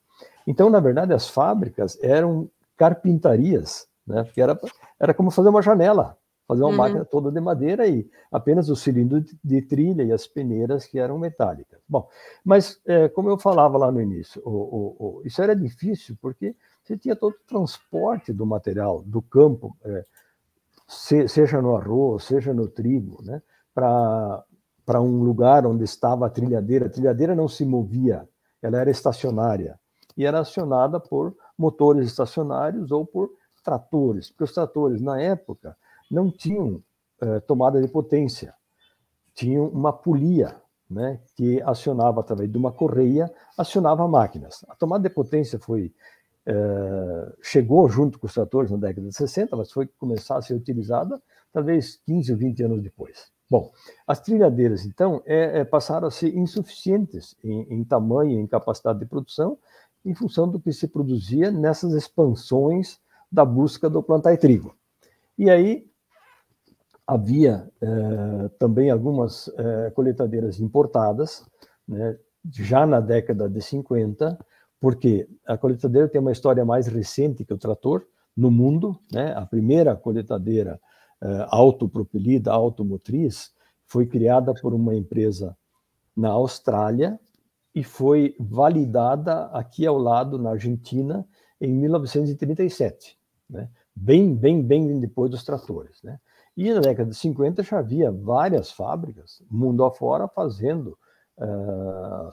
Então, 0.47 0.69
na 0.69 0.79
verdade, 0.79 1.13
as 1.13 1.27
fábricas 1.27 2.01
eram 2.01 2.49
carpintarias, 2.77 3.87
né? 4.05 4.23
Porque 4.23 4.41
era, 4.41 4.59
era 4.99 5.13
como 5.13 5.31
fazer 5.31 5.49
uma 5.49 5.61
janela 5.61 6.17
fazer 6.47 6.61
uma 6.63 6.71
uhum. 6.71 6.77
máquina 6.77 7.05
toda 7.05 7.31
de 7.31 7.39
madeira 7.39 7.87
e 7.87 8.07
apenas 8.31 8.69
o 8.69 8.75
cilindro 8.75 9.21
de, 9.21 9.37
de, 9.43 9.61
trilha 9.61 10.03
e 10.03 10.11
as 10.11 10.27
peneiras 10.27 10.85
que 10.85 10.99
eram 10.99 11.17
metálicas. 11.17 11.79
Bom, 11.87 12.07
mas 12.43 12.79
é, 12.85 13.07
como 13.09 13.29
eu 13.29 13.37
falava 13.37 13.77
lá 13.77 13.91
no 13.91 14.01
início, 14.01 14.41
o, 14.45 14.49
o, 14.49 14.95
o, 14.99 15.21
isso 15.25 15.41
era 15.41 15.55
difícil 15.55 16.17
porque 16.21 16.55
você 16.83 16.97
tinha 16.97 17.15
todo 17.15 17.33
o 17.33 17.47
transporte 17.47 18.33
do 18.33 18.45
material 18.45 19.01
do 19.03 19.21
campo, 19.21 19.75
é, 19.85 20.05
se, 20.87 21.27
seja 21.27 21.61
no 21.61 21.75
arroz, 21.75 22.25
seja 22.25 22.53
no 22.53 22.67
trigo, 22.67 23.23
né, 23.23 23.41
para 23.73 25.01
um 25.01 25.23
lugar 25.23 25.65
onde 25.65 25.85
estava 25.85 26.27
a 26.27 26.29
trilhadeira. 26.29 26.87
A 26.87 26.89
trilhadeira 26.89 27.33
não 27.33 27.47
se 27.47 27.65
movia, 27.65 28.27
ela 28.61 28.79
era 28.79 28.91
estacionária 28.91 29.79
e 30.15 30.25
era 30.25 30.39
acionada 30.39 30.99
por 30.99 31.35
motores 31.57 32.05
estacionários 32.05 32.91
ou 32.91 33.05
por 33.05 33.31
tratores, 33.63 34.29
porque 34.29 34.43
os 34.43 34.53
tratores 34.53 35.01
na 35.01 35.19
época 35.21 35.75
não 36.11 36.29
tinham 36.29 36.83
eh, 37.21 37.39
tomada 37.41 37.81
de 37.81 37.87
potência, 37.87 38.53
tinham 39.33 39.67
uma 39.67 39.93
polia, 39.93 40.55
né, 40.89 41.19
que 41.35 41.61
acionava 41.63 42.19
através 42.19 42.51
de 42.51 42.57
uma 42.57 42.71
correia, 42.71 43.33
acionava 43.57 44.07
máquinas. 44.07 44.63
A 44.69 44.75
tomada 44.75 45.07
de 45.07 45.15
potência 45.15 45.57
foi 45.57 45.93
eh, 46.45 47.33
chegou 47.41 47.87
junto 47.89 48.19
com 48.19 48.27
os 48.27 48.33
tratores 48.33 48.69
na 48.69 48.77
década 48.77 49.07
de 49.07 49.15
60, 49.15 49.55
mas 49.55 49.71
foi 49.71 49.87
começar 49.87 50.37
a 50.37 50.41
ser 50.41 50.53
utilizada 50.53 51.21
talvez 51.53 52.01
15 52.05 52.31
ou 52.33 52.37
20 52.37 52.63
anos 52.63 52.83
depois. 52.83 53.31
Bom, 53.49 53.71
as 54.07 54.19
trilhadeiras, 54.19 54.85
então, 54.85 55.21
é, 55.25 55.59
é, 55.59 55.63
passaram 55.63 56.07
a 56.07 56.11
ser 56.11 56.35
insuficientes 56.35 57.35
em, 57.43 57.61
em 57.69 57.83
tamanho 57.83 58.39
em 58.39 58.47
capacidade 58.47 58.99
de 58.99 59.05
produção, 59.05 59.57
em 60.03 60.15
função 60.15 60.49
do 60.49 60.59
que 60.59 60.73
se 60.73 60.87
produzia 60.87 61.51
nessas 61.51 61.93
expansões 61.93 62.99
da 63.33 63.43
busca 63.43 63.89
do 63.89 64.03
plantar 64.03 64.37
trigo. 64.37 64.75
E 65.35 65.49
aí 65.49 65.89
havia 67.07 67.67
eh, 67.81 68.49
também 68.59 68.91
algumas 68.91 69.49
eh, 69.57 69.91
coletadeiras 69.95 70.59
importadas, 70.59 71.43
né, 71.87 72.15
já 72.51 72.85
na 72.85 72.99
década 72.99 73.49
de 73.49 73.59
50, 73.59 74.37
porque 74.79 75.27
a 75.47 75.57
coletadeira 75.57 76.07
tem 76.07 76.21
uma 76.21 76.31
história 76.31 76.63
mais 76.63 76.85
recente 76.85 77.43
que 77.43 77.53
o 77.53 77.57
trator 77.57 78.05
no 78.37 78.51
mundo. 78.51 78.99
Né, 79.11 79.33
a 79.35 79.47
primeira 79.47 79.95
coletadeira 79.95 80.79
eh, 81.19 81.47
autopropelida, 81.49 82.51
automotriz, 82.51 83.51
foi 83.87 84.05
criada 84.05 84.53
por 84.53 84.75
uma 84.75 84.93
empresa 84.93 85.57
na 86.15 86.29
Austrália 86.29 87.19
e 87.73 87.83
foi 87.83 88.35
validada 88.39 89.45
aqui 89.47 89.87
ao 89.87 89.97
lado, 89.97 90.37
na 90.37 90.51
Argentina, 90.51 91.27
em 91.59 91.73
1937, 91.73 93.17
né? 93.53 93.69
bem, 93.95 94.35
bem, 94.35 94.61
bem 94.61 94.99
depois 94.99 95.29
dos 95.29 95.43
tratores. 95.43 96.01
Né? 96.03 96.19
E 96.57 96.73
na 96.73 96.81
década 96.81 97.09
de 97.09 97.15
50 97.15 97.63
já 97.63 97.79
havia 97.79 98.11
várias 98.11 98.71
fábricas, 98.71 99.41
mundo 99.49 99.83
afora, 99.83 100.27
fazendo 100.27 100.97
uh, 101.37 102.29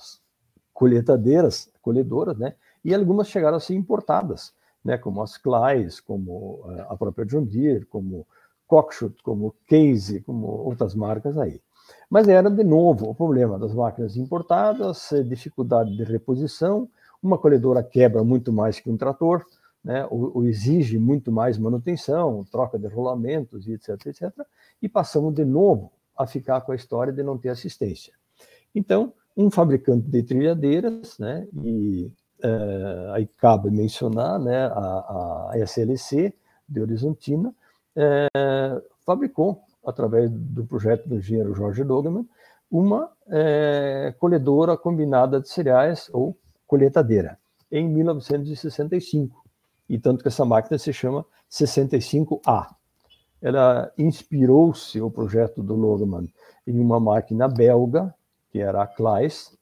colheitadeiras, 0.72 1.70
colhedoras, 1.80 2.38
né? 2.38 2.54
E 2.84 2.94
algumas 2.94 3.28
chegaram 3.28 3.56
a 3.56 3.60
ser 3.60 3.74
importadas, 3.74 4.52
né? 4.84 4.98
Como 4.98 5.22
as 5.22 5.38
Clays, 5.38 6.00
como 6.00 6.60
uh, 6.64 6.86
a 6.88 6.96
própria 6.96 7.24
John 7.24 7.44
Deere, 7.44 7.86
como 7.86 8.26
Cockshut, 8.66 9.22
como 9.22 9.54
Case, 9.66 10.20
como 10.20 10.46
outras 10.46 10.94
marcas 10.94 11.38
aí. 11.38 11.60
Mas 12.08 12.28
era, 12.28 12.50
de 12.50 12.62
novo, 12.62 13.08
o 13.08 13.14
problema 13.14 13.58
das 13.58 13.74
máquinas 13.74 14.16
importadas, 14.16 15.10
dificuldade 15.26 15.96
de 15.96 16.04
reposição, 16.04 16.88
uma 17.22 17.38
colhedora 17.38 17.82
quebra 17.82 18.22
muito 18.22 18.52
mais 18.52 18.78
que 18.78 18.90
um 18.90 18.96
trator, 18.96 19.44
né, 19.82 20.06
ou, 20.10 20.38
ou, 20.38 20.46
exige 20.46 20.98
muito 20.98 21.32
mais 21.32 21.58
manutenção, 21.58 22.44
troca 22.50 22.78
de 22.78 22.86
rolamentos 22.86 23.66
e 23.66 23.72
etc, 23.72 24.06
etc, 24.06 24.30
e 24.80 24.88
passamos 24.88 25.34
de 25.34 25.44
novo 25.44 25.92
a 26.16 26.26
ficar 26.26 26.60
com 26.60 26.72
a 26.72 26.76
história 26.76 27.12
de 27.12 27.22
não 27.22 27.38
ter 27.38 27.48
assistência. 27.48 28.12
Então, 28.74 29.12
um 29.36 29.50
fabricante 29.50 30.06
de 30.08 30.22
trilhadeiras, 30.22 31.18
né, 31.18 31.48
e 31.64 32.12
é, 32.42 33.10
aí 33.14 33.26
cabe 33.38 33.70
mencionar 33.70 34.38
né, 34.38 34.66
a, 34.66 35.50
a 35.52 35.58
SLC 35.58 36.34
de 36.68 36.80
Horizontina, 36.80 37.54
é, 37.96 38.28
fabricou, 39.04 39.62
através 39.84 40.30
do 40.30 40.64
projeto 40.66 41.08
do 41.08 41.16
engenheiro 41.16 41.54
Jorge 41.54 41.82
Dogman, 41.84 42.28
uma 42.70 43.10
é, 43.28 44.14
colhedora 44.18 44.76
combinada 44.76 45.40
de 45.40 45.48
cereais 45.48 46.08
ou 46.12 46.36
colheitadeira, 46.66 47.38
em 47.72 47.88
1965 47.88 49.39
e 49.90 49.98
tanto 49.98 50.22
que 50.22 50.28
essa 50.28 50.44
máquina 50.44 50.78
se 50.78 50.92
chama 50.92 51.26
65A. 51.50 52.68
Ela 53.42 53.90
inspirou-se, 53.98 55.00
o 55.00 55.10
projeto 55.10 55.64
do 55.64 55.74
Logeman, 55.74 56.32
em 56.64 56.78
uma 56.78 57.00
máquina 57.00 57.48
belga, 57.48 58.14
que 58.52 58.60
era 58.60 58.84
a 58.84 58.86
Kleis, 58.86 59.52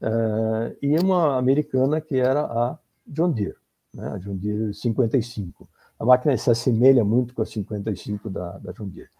uh, 0.00 0.74
e 0.80 0.98
uma 0.98 1.36
americana, 1.36 2.00
que 2.00 2.16
era 2.16 2.40
a 2.40 2.78
John 3.06 3.30
Deere, 3.32 3.56
né, 3.92 4.12
a 4.14 4.16
John 4.16 4.36
Deere 4.36 4.72
55. 4.72 5.68
A 5.98 6.06
máquina 6.06 6.34
se 6.38 6.50
assemelha 6.50 7.04
muito 7.04 7.34
com 7.34 7.42
a 7.42 7.46
55 7.46 8.30
da, 8.30 8.56
da 8.56 8.72
John 8.72 8.88
Deere. 8.88 9.10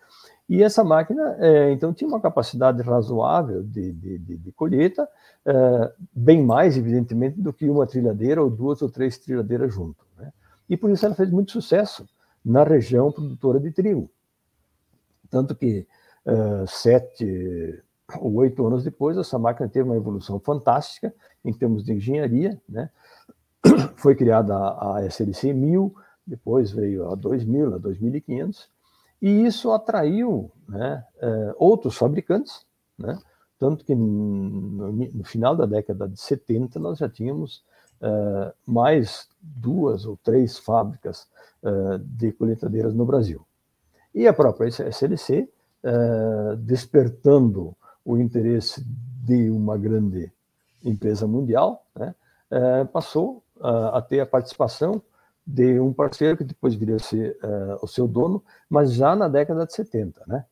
E 0.48 0.62
essa 0.62 0.82
máquina, 0.82 1.36
é, 1.38 1.70
então, 1.72 1.92
tinha 1.92 2.08
uma 2.08 2.20
capacidade 2.20 2.80
razoável 2.80 3.62
de, 3.62 3.92
de, 3.92 4.18
de, 4.18 4.36
de 4.38 4.52
colheita, 4.52 5.06
é, 5.44 5.92
bem 6.14 6.42
mais, 6.42 6.78
evidentemente, 6.78 7.42
do 7.42 7.52
que 7.52 7.68
uma 7.68 7.86
trilhadeira 7.86 8.42
ou 8.42 8.48
duas 8.48 8.80
ou 8.80 8.88
três 8.88 9.18
trilhadeiras 9.18 9.74
junto. 9.74 10.05
E 10.68 10.76
por 10.76 10.90
isso 10.90 11.06
ela 11.06 11.14
fez 11.14 11.30
muito 11.30 11.52
sucesso 11.52 12.08
na 12.44 12.62
região 12.64 13.10
produtora 13.10 13.58
de 13.58 13.70
trigo. 13.72 14.10
Tanto 15.30 15.54
que 15.54 15.86
uh, 16.24 16.66
sete 16.66 17.82
ou 18.20 18.34
oito 18.36 18.64
anos 18.66 18.84
depois, 18.84 19.16
essa 19.16 19.38
máquina 19.38 19.68
teve 19.68 19.88
uma 19.88 19.96
evolução 19.96 20.38
fantástica 20.38 21.12
em 21.44 21.52
termos 21.52 21.84
de 21.84 21.92
engenharia, 21.92 22.60
né? 22.68 22.90
Foi 23.96 24.14
criada 24.14 24.54
a, 24.54 24.98
a 24.98 25.06
SLC 25.06 25.52
1000, 25.52 25.94
depois 26.26 26.70
veio 26.70 27.10
a 27.10 27.14
2000, 27.14 27.74
a 27.74 27.78
2500, 27.78 28.68
e 29.20 29.44
isso 29.44 29.72
atraiu 29.72 30.52
né, 30.68 31.04
uh, 31.16 31.54
outros 31.56 31.96
fabricantes, 31.96 32.64
né? 32.98 33.18
Tanto 33.58 33.84
que 33.84 33.94
no, 33.94 34.92
no 34.92 35.24
final 35.24 35.56
da 35.56 35.64
década 35.64 36.06
de 36.06 36.20
70 36.20 36.78
nós 36.78 36.98
já 36.98 37.08
tínhamos 37.08 37.64
uh, 38.00 38.52
mais 38.66 39.28
duas 39.40 40.04
ou 40.04 40.16
três 40.16 40.58
fábricas 40.58 41.28
uh, 41.62 41.98
de 41.98 42.32
colheitadeiras 42.32 42.94
no 42.94 43.04
Brasil. 43.04 43.46
E 44.14 44.26
a 44.26 44.32
própria 44.32 44.68
SLC, 44.68 45.42
uh, 45.42 45.48
eh, 45.84 46.56
despertando 46.58 47.76
o 48.04 48.16
interesse 48.16 48.82
de 49.24 49.50
uma 49.50 49.76
grande 49.76 50.32
empresa 50.82 51.26
mundial, 51.26 51.84
né, 51.94 52.14
passou 52.92 53.42
a 53.60 54.00
ter 54.00 54.20
a 54.20 54.26
participação 54.26 55.02
de 55.44 55.78
um 55.80 55.92
parceiro 55.92 56.36
que 56.36 56.44
depois 56.44 56.74
viria 56.74 56.96
a 56.96 57.00
ser 57.00 57.36
o 57.82 57.86
seu 57.88 58.06
dono, 58.06 58.42
mas 58.70 58.92
já 58.92 59.16
na 59.16 59.28
década 59.28 59.66
de 59.66 59.74
70, 59.74 60.22
né? 60.26 60.46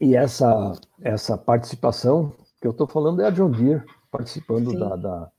E 0.00 0.16
essa, 0.16 0.72
essa 1.02 1.36
participação 1.36 2.32
que 2.60 2.66
eu 2.66 2.70
estou 2.70 2.86
falando 2.86 3.20
é 3.20 3.26
a 3.26 3.30
John 3.30 3.50
Deere, 3.50 3.84
participando 4.10 4.78
da, 4.78 4.96
da, 4.96 5.30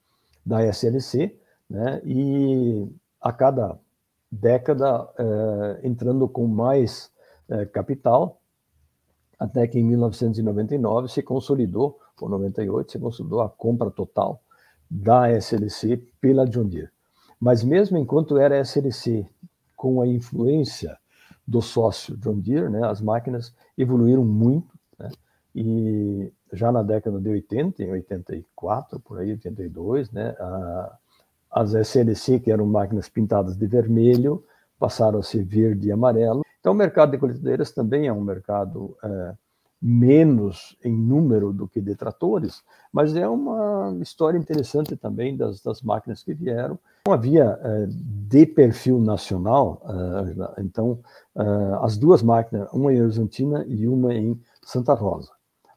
da, 0.45 0.65
SLC, 0.67 1.37
né? 1.69 2.01
e 2.05 2.87
a 3.19 3.31
cada 3.31 3.77
década 4.31 5.09
é, 5.17 5.87
entrando 5.87 6.27
com 6.27 6.47
mais 6.47 7.11
é, 7.49 7.65
capital, 7.65 8.39
até 9.37 9.67
que 9.67 9.79
em 9.79 9.83
1999 9.83 11.09
se 11.09 11.21
consolidou, 11.21 11.99
ou 12.19 12.29
98, 12.29 12.91
se 12.91 12.99
consolidou 12.99 13.41
a 13.41 13.49
compra 13.49 13.89
total 13.89 14.41
da 14.89 15.31
SLC 15.31 15.97
pela 16.19 16.45
John 16.45 16.67
Deere. 16.67 16.89
Mas 17.39 17.63
mesmo 17.63 17.97
enquanto 17.97 18.37
era 18.37 18.59
SLC, 18.59 19.25
com 19.75 19.99
a 19.99 20.07
influência 20.07 20.97
do 21.47 21.61
sócio 21.61 22.15
John 22.17 22.39
Deere, 22.39 22.69
né, 22.69 22.85
as 22.87 23.01
máquinas 23.01 23.53
evoluíram 23.75 24.23
muito, 24.23 24.77
né, 24.99 25.09
e 25.55 26.31
já 26.53 26.71
na 26.71 26.83
década 26.83 27.19
de 27.19 27.29
80, 27.29 27.83
em 27.83 27.91
84, 27.91 28.99
por 28.99 29.19
aí, 29.19 29.31
82, 29.31 30.11
né, 30.11 30.35
a, 30.39 30.97
as 31.51 31.73
SLC, 31.73 32.39
que 32.39 32.51
eram 32.51 32.65
máquinas 32.65 33.09
pintadas 33.09 33.55
de 33.55 33.67
vermelho, 33.67 34.43
passaram 34.79 35.19
a 35.19 35.23
ser 35.23 35.43
verde 35.43 35.89
e 35.89 35.91
amarelo. 35.91 36.43
Então, 36.59 36.73
o 36.73 36.75
mercado 36.75 37.11
de 37.11 37.17
colheitadeiras 37.17 37.71
também 37.71 38.07
é 38.07 38.13
um 38.13 38.21
mercado 38.21 38.95
é, 39.03 39.33
menos 39.81 40.77
em 40.83 40.95
número 40.95 41.51
do 41.51 41.67
que 41.67 41.81
detratores, 41.81 42.61
mas 42.93 43.15
é 43.15 43.27
uma 43.27 43.97
história 43.99 44.37
interessante 44.37 44.95
também 44.95 45.35
das, 45.35 45.61
das 45.61 45.81
máquinas 45.81 46.23
que 46.23 46.33
vieram. 46.33 46.77
Não 47.07 47.13
havia 47.13 47.59
é, 47.63 47.87
de 47.89 48.45
perfil 48.45 48.99
nacional, 48.99 49.81
é, 50.57 50.61
então 50.61 50.99
é, 51.35 51.41
as 51.81 51.97
duas 51.97 52.21
máquinas, 52.21 52.69
uma 52.71 52.93
em 52.93 53.01
Argentina 53.01 53.65
e 53.67 53.87
uma 53.87 54.13
em 54.13 54.39
Santa 54.61 54.93
Rosa. 54.93 55.31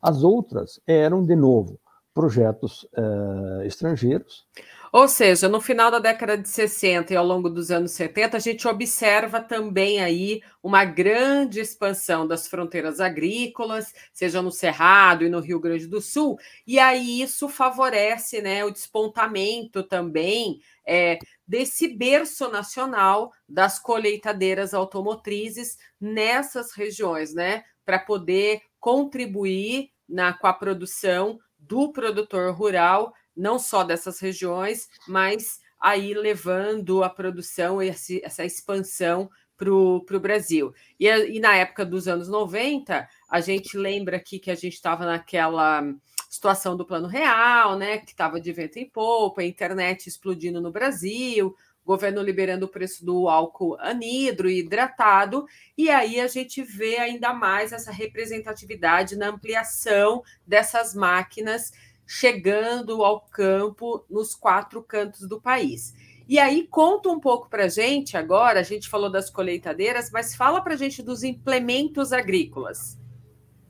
As 0.04 0.22
outras 0.22 0.78
eram, 0.86 1.24
de 1.24 1.34
novo, 1.34 1.80
projetos 2.12 2.86
é, 2.94 3.66
estrangeiros. 3.66 4.46
Ou 4.92 5.08
seja, 5.08 5.48
no 5.48 5.62
final 5.62 5.90
da 5.90 5.98
década 5.98 6.36
de 6.36 6.46
60 6.46 7.12
e 7.12 7.16
ao 7.16 7.24
longo 7.24 7.48
dos 7.48 7.70
anos 7.70 7.92
70, 7.92 8.36
a 8.36 8.40
gente 8.40 8.68
observa 8.68 9.40
também 9.40 10.00
aí 10.00 10.42
uma 10.62 10.84
grande 10.84 11.58
expansão 11.58 12.28
das 12.28 12.46
fronteiras 12.46 13.00
agrícolas, 13.00 13.94
seja 14.12 14.42
no 14.42 14.52
Cerrado 14.52 15.24
e 15.24 15.30
no 15.30 15.40
Rio 15.40 15.58
Grande 15.58 15.86
do 15.86 16.02
Sul, 16.02 16.38
e 16.66 16.78
aí 16.78 17.22
isso 17.22 17.48
favorece 17.48 18.42
né, 18.42 18.62
o 18.62 18.70
despontamento 18.70 19.82
também 19.82 20.60
é, 20.86 21.18
desse 21.48 21.88
berço 21.88 22.48
nacional 22.48 23.32
das 23.48 23.78
colheitadeiras 23.78 24.74
automotrizes 24.74 25.78
nessas 25.98 26.72
regiões, 26.72 27.32
né? 27.32 27.64
Para 27.84 27.98
poder 27.98 28.60
contribuir 28.78 29.93
na, 30.14 30.32
com 30.32 30.46
a 30.46 30.52
produção 30.52 31.38
do 31.58 31.92
produtor 31.92 32.54
rural 32.54 33.12
não 33.36 33.58
só 33.58 33.82
dessas 33.82 34.20
regiões, 34.20 34.88
mas 35.08 35.58
aí 35.80 36.14
levando 36.14 37.02
a 37.02 37.10
produção 37.10 37.82
e 37.82 37.88
essa 37.88 38.44
expansão 38.44 39.28
para 39.56 39.72
o 39.72 40.20
Brasil. 40.20 40.72
E, 40.98 41.08
e, 41.08 41.40
na 41.40 41.56
época 41.56 41.84
dos 41.84 42.06
anos 42.06 42.28
90, 42.28 43.08
a 43.28 43.40
gente 43.40 43.76
lembra 43.76 44.16
aqui 44.16 44.38
que 44.38 44.50
a 44.50 44.54
gente 44.54 44.74
estava 44.74 45.04
naquela 45.04 45.82
situação 46.28 46.76
do 46.76 46.86
plano 46.86 47.06
real, 47.06 47.76
né? 47.76 47.98
Que 47.98 48.10
estava 48.10 48.40
de 48.40 48.52
vento 48.52 48.78
em 48.78 48.88
popa, 48.88 49.42
a 49.42 49.46
internet 49.46 50.08
explodindo 50.08 50.60
no 50.60 50.72
Brasil, 50.72 51.54
governo 51.84 52.22
liberando 52.22 52.66
o 52.66 52.68
preço 52.68 53.04
do 53.04 53.28
álcool 53.28 53.76
anidro 53.78 54.48
e 54.48 54.60
hidratado, 54.60 55.46
e 55.76 55.90
aí 55.90 56.18
a 56.20 56.26
gente 56.26 56.62
vê 56.62 56.96
ainda 56.96 57.32
mais 57.32 57.72
essa 57.72 57.92
representatividade 57.92 59.16
na 59.16 59.28
ampliação 59.28 60.22
dessas 60.46 60.94
máquinas 60.94 61.70
chegando 62.06 63.02
ao 63.04 63.20
campo 63.20 64.04
nos 64.08 64.34
quatro 64.34 64.82
cantos 64.82 65.28
do 65.28 65.40
país. 65.40 65.94
E 66.26 66.38
aí, 66.38 66.66
conta 66.66 67.10
um 67.10 67.20
pouco 67.20 67.50
para 67.50 67.64
a 67.64 67.68
gente 67.68 68.16
agora, 68.16 68.60
a 68.60 68.62
gente 68.62 68.88
falou 68.88 69.10
das 69.10 69.28
colheitadeiras, 69.28 70.10
mas 70.10 70.34
fala 70.34 70.62
para 70.62 70.72
a 70.72 70.76
gente 70.76 71.02
dos 71.02 71.22
implementos 71.22 72.12
agrícolas. 72.12 72.98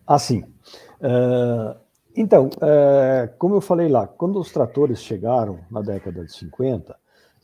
Assim, 0.07 0.45
uh, 1.01 1.77
então, 2.15 2.47
uh, 2.47 3.37
como 3.39 3.57
eu 3.57 3.61
falei 3.61 3.89
lá, 3.89 4.07
quando 4.07 4.39
os 4.39 4.53
tratores 4.53 5.03
chegaram 5.03 5.65
na 5.69 5.81
década 5.81 6.25
de 6.25 6.33
50, 6.33 6.97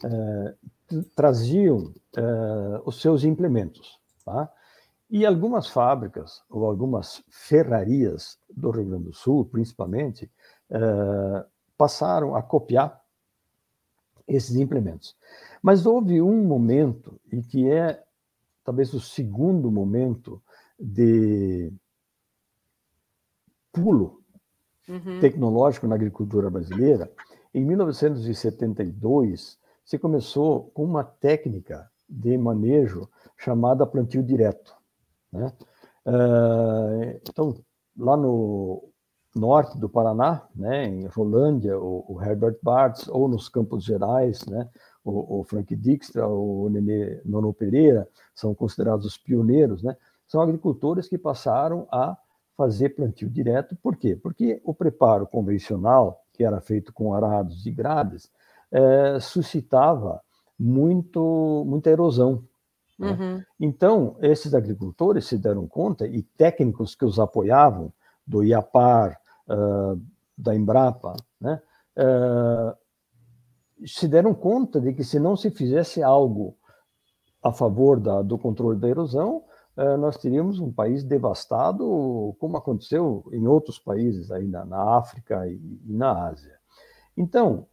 uh, 0.05 1.05
traziam 1.15 1.95
os 2.85 3.01
seus 3.01 3.23
implementos, 3.23 4.01
tá? 4.25 4.53
E 5.09 5.27
algumas 5.27 5.69
fábricas, 5.69 6.43
ou 6.49 6.65
algumas 6.65 7.23
ferrarias 7.29 8.39
do 8.49 8.71
Rio 8.71 8.87
Grande 8.87 9.05
do 9.05 9.13
Sul, 9.13 9.45
principalmente, 9.45 10.31
uh, 10.71 11.45
passaram 11.77 12.37
a 12.37 12.43
copiar 12.43 13.01
esses 14.29 14.55
implementos. 14.55 15.17
Mas 15.61 15.85
houve 15.85 16.23
um 16.23 16.45
momento, 16.45 17.21
e 17.33 17.43
que 17.43 17.69
é 17.69 18.01
talvez 18.65 18.95
o 18.95 19.01
segundo 19.01 19.69
momento 19.71 20.41
de 20.79 21.73
pulo 23.73 24.23
uhum. 24.89 25.19
tecnológico 25.21 25.89
na 25.89 25.97
agricultura 25.97 26.49
brasileira, 26.49 27.11
em 27.53 27.65
1972 27.65 29.59
se 29.91 29.99
começou 29.99 30.71
com 30.73 30.85
uma 30.85 31.03
técnica 31.03 31.91
de 32.09 32.39
manejo 32.39 33.09
chamada 33.37 33.85
plantio 33.85 34.23
direto. 34.23 34.73
Né? 35.33 35.53
Uh, 36.07 37.21
então, 37.29 37.57
lá 37.99 38.17
no 38.17 38.89
norte 39.35 39.77
do 39.77 39.89
Paraná, 39.89 40.47
né, 40.55 40.87
em 40.87 41.07
Rolândia, 41.07 41.77
o, 41.77 42.05
o 42.09 42.23
Herbert 42.23 42.57
Bartz, 42.63 43.09
ou 43.09 43.27
nos 43.27 43.49
Campos 43.49 43.83
Gerais, 43.83 44.47
né, 44.47 44.71
o, 45.03 45.41
o 45.41 45.43
Frank 45.43 45.75
Dijkstra, 45.75 46.25
o 46.25 46.69
Nenê 46.69 47.21
Nono 47.25 47.53
Pereira, 47.53 48.09
são 48.33 48.55
considerados 48.55 49.05
os 49.05 49.19
pioneiros, 49.19 49.83
né, 49.83 49.97
são 50.29 50.41
agricultores 50.41 51.09
que 51.09 51.19
passaram 51.19 51.89
a 51.91 52.17
fazer 52.57 52.91
plantio 52.91 53.29
direto. 53.29 53.75
Por 53.83 53.97
quê? 53.97 54.15
Porque 54.15 54.61
o 54.63 54.73
preparo 54.73 55.27
convencional, 55.27 56.23
que 56.33 56.45
era 56.45 56.61
feito 56.61 56.93
com 56.93 57.13
arados 57.13 57.67
e 57.67 57.73
grades, 57.73 58.31
é, 58.73 59.19
suscitava 59.21 60.21
muito, 60.59 61.65
muita 61.67 61.91
erosão. 61.91 62.45
Né? 62.99 63.11
Uhum. 63.13 63.43
Então, 63.59 64.17
esses 64.21 64.55
agricultores 64.55 65.27
se 65.27 65.39
deram 65.39 65.67
conta, 65.67 66.07
e 66.07 66.23
técnicos 66.23 66.95
que 66.95 67.05
os 67.05 67.19
apoiavam, 67.19 67.93
do 68.27 68.45
IAPAR, 68.45 69.19
uh, 69.49 70.01
da 70.39 70.55
Embrapa, 70.55 71.15
né, 71.41 71.61
uh, 71.97 72.77
se 73.85 74.07
deram 74.07 74.33
conta 74.33 74.81
de 74.81 74.93
que 74.93 75.03
se 75.03 75.19
não 75.19 75.37
se 75.37 75.51
fizesse 75.51 76.03
algo 76.03 76.57
a 77.43 77.53
favor 77.53 77.99
da, 77.99 78.23
do 78.23 78.39
controle 78.39 78.79
da 78.79 78.89
erosão, 78.89 79.43
uh, 79.77 79.97
nós 79.97 80.17
teríamos 80.17 80.61
um 80.61 80.71
país 80.71 81.03
devastado, 81.03 82.37
como 82.39 82.57
aconteceu 82.57 83.25
em 83.33 83.47
outros 83.49 83.79
países 83.79 84.31
aí 84.31 84.47
na, 84.47 84.65
na 84.65 84.97
África 84.97 85.47
e, 85.49 85.61
e, 85.87 85.93
na 85.93 86.29
Ásia. 86.29 86.59
Então, 87.17 87.67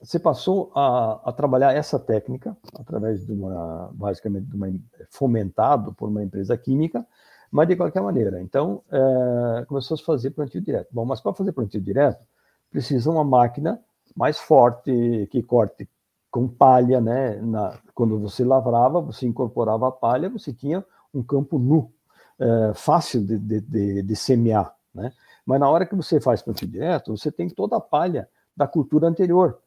você 0.00 0.18
passou 0.18 0.70
a, 0.74 1.20
a, 1.24 1.32
trabalhar 1.32 1.74
essa 1.74 1.98
técnica 1.98 2.56
através 2.74 3.26
de 3.26 3.32
uma, 3.32 3.90
basicamente, 3.92 4.46
de 4.46 4.54
uma, 4.54 4.68
fomentado 5.10 5.92
por 5.92 6.08
uma 6.08 6.22
empresa 6.22 6.56
química, 6.56 7.04
mas 7.50 7.66
de 7.66 7.76
qualquer 7.76 8.02
maneira, 8.02 8.40
então 8.40 8.82
é, 8.90 9.64
começou 9.66 9.96
a 9.96 10.04
fazer 10.04 10.30
plantio 10.30 10.60
direto. 10.60 10.88
Bom, 10.92 11.04
mas 11.04 11.20
para 11.20 11.32
fazer 11.32 11.52
plantio 11.52 11.80
direto, 11.80 12.24
precisa 12.70 13.10
uma 13.10 13.24
máquina 13.24 13.80
mais 14.14 14.38
forte, 14.38 15.28
que 15.30 15.42
corte 15.42 15.88
com 16.30 16.46
palha, 16.46 17.00
né? 17.00 17.36
Na, 17.40 17.78
quando 17.94 18.18
você 18.18 18.44
lavrava, 18.44 19.00
você 19.00 19.26
incorporava 19.26 19.88
a 19.88 19.92
palha, 19.92 20.28
você 20.28 20.52
tinha 20.52 20.84
um 21.12 21.22
campo 21.22 21.58
nu, 21.58 21.90
é, 22.38 22.72
fácil 22.74 23.24
de, 23.24 23.38
de, 23.38 23.60
de, 23.60 24.02
de, 24.02 24.16
semear, 24.16 24.74
né? 24.94 25.12
Mas 25.46 25.58
na 25.58 25.68
hora 25.68 25.86
que 25.86 25.96
você 25.96 26.20
faz 26.20 26.42
plantio 26.42 26.68
direto, 26.68 27.16
você 27.16 27.32
tem 27.32 27.48
toda 27.48 27.76
a 27.76 27.80
palha 27.80 28.28
da 28.54 28.66
cultura 28.66 29.08
anterior, 29.08 29.58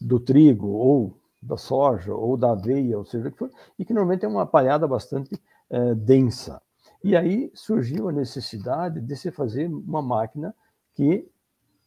do 0.00 0.20
trigo, 0.20 0.68
ou 0.68 1.18
da 1.40 1.56
soja, 1.56 2.14
ou 2.14 2.36
da 2.36 2.52
aveia, 2.52 2.98
ou 2.98 3.04
seja 3.04 3.28
o 3.28 3.32
que 3.32 3.38
for, 3.38 3.50
e 3.78 3.84
que 3.84 3.92
normalmente 3.92 4.24
é 4.24 4.28
uma 4.28 4.46
palhada 4.46 4.86
bastante 4.86 5.40
é, 5.70 5.94
densa. 5.94 6.60
E 7.02 7.16
aí 7.16 7.50
surgiu 7.54 8.08
a 8.08 8.12
necessidade 8.12 9.00
de 9.00 9.16
se 9.16 9.30
fazer 9.30 9.68
uma 9.68 10.02
máquina 10.02 10.54
que 10.94 11.28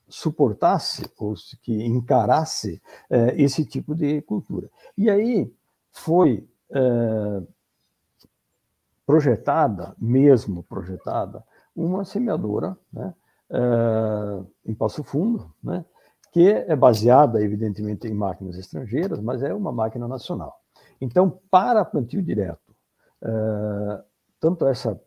suportasse 0.08 1.10
ou 1.18 1.34
que 1.62 1.86
encarasse 1.86 2.82
é, 3.10 3.42
esse 3.42 3.66
tipo 3.66 3.94
de 3.96 4.22
cultura. 4.22 4.70
E 4.98 5.10
aí 5.10 5.54
foi 5.92 6.48
é, 6.70 7.42
projetada, 9.06 9.94
mesmo 9.98 10.64
projetada, 10.64 11.44
uma 11.76 12.06
semeadora 12.06 12.78
né, 12.92 13.14
em 14.66 14.74
Passo 14.74 15.04
Fundo, 15.04 15.54
né, 15.64 15.84
que 16.32 16.48
é 16.48 16.76
baseada, 16.76 17.42
evidentemente, 17.44 18.08
em 18.08 18.14
máquinas 18.14 18.58
estrangeiras, 18.58 19.20
mas 19.20 19.44
é 19.44 19.54
uma 19.54 19.72
máquina 19.72 20.08
nacional. 20.08 20.56
Então, 21.00 21.40
para 21.50 21.84
plantio 21.84 22.22
direto, 22.22 22.74
tanto 24.40 24.66
essa 24.66 25.00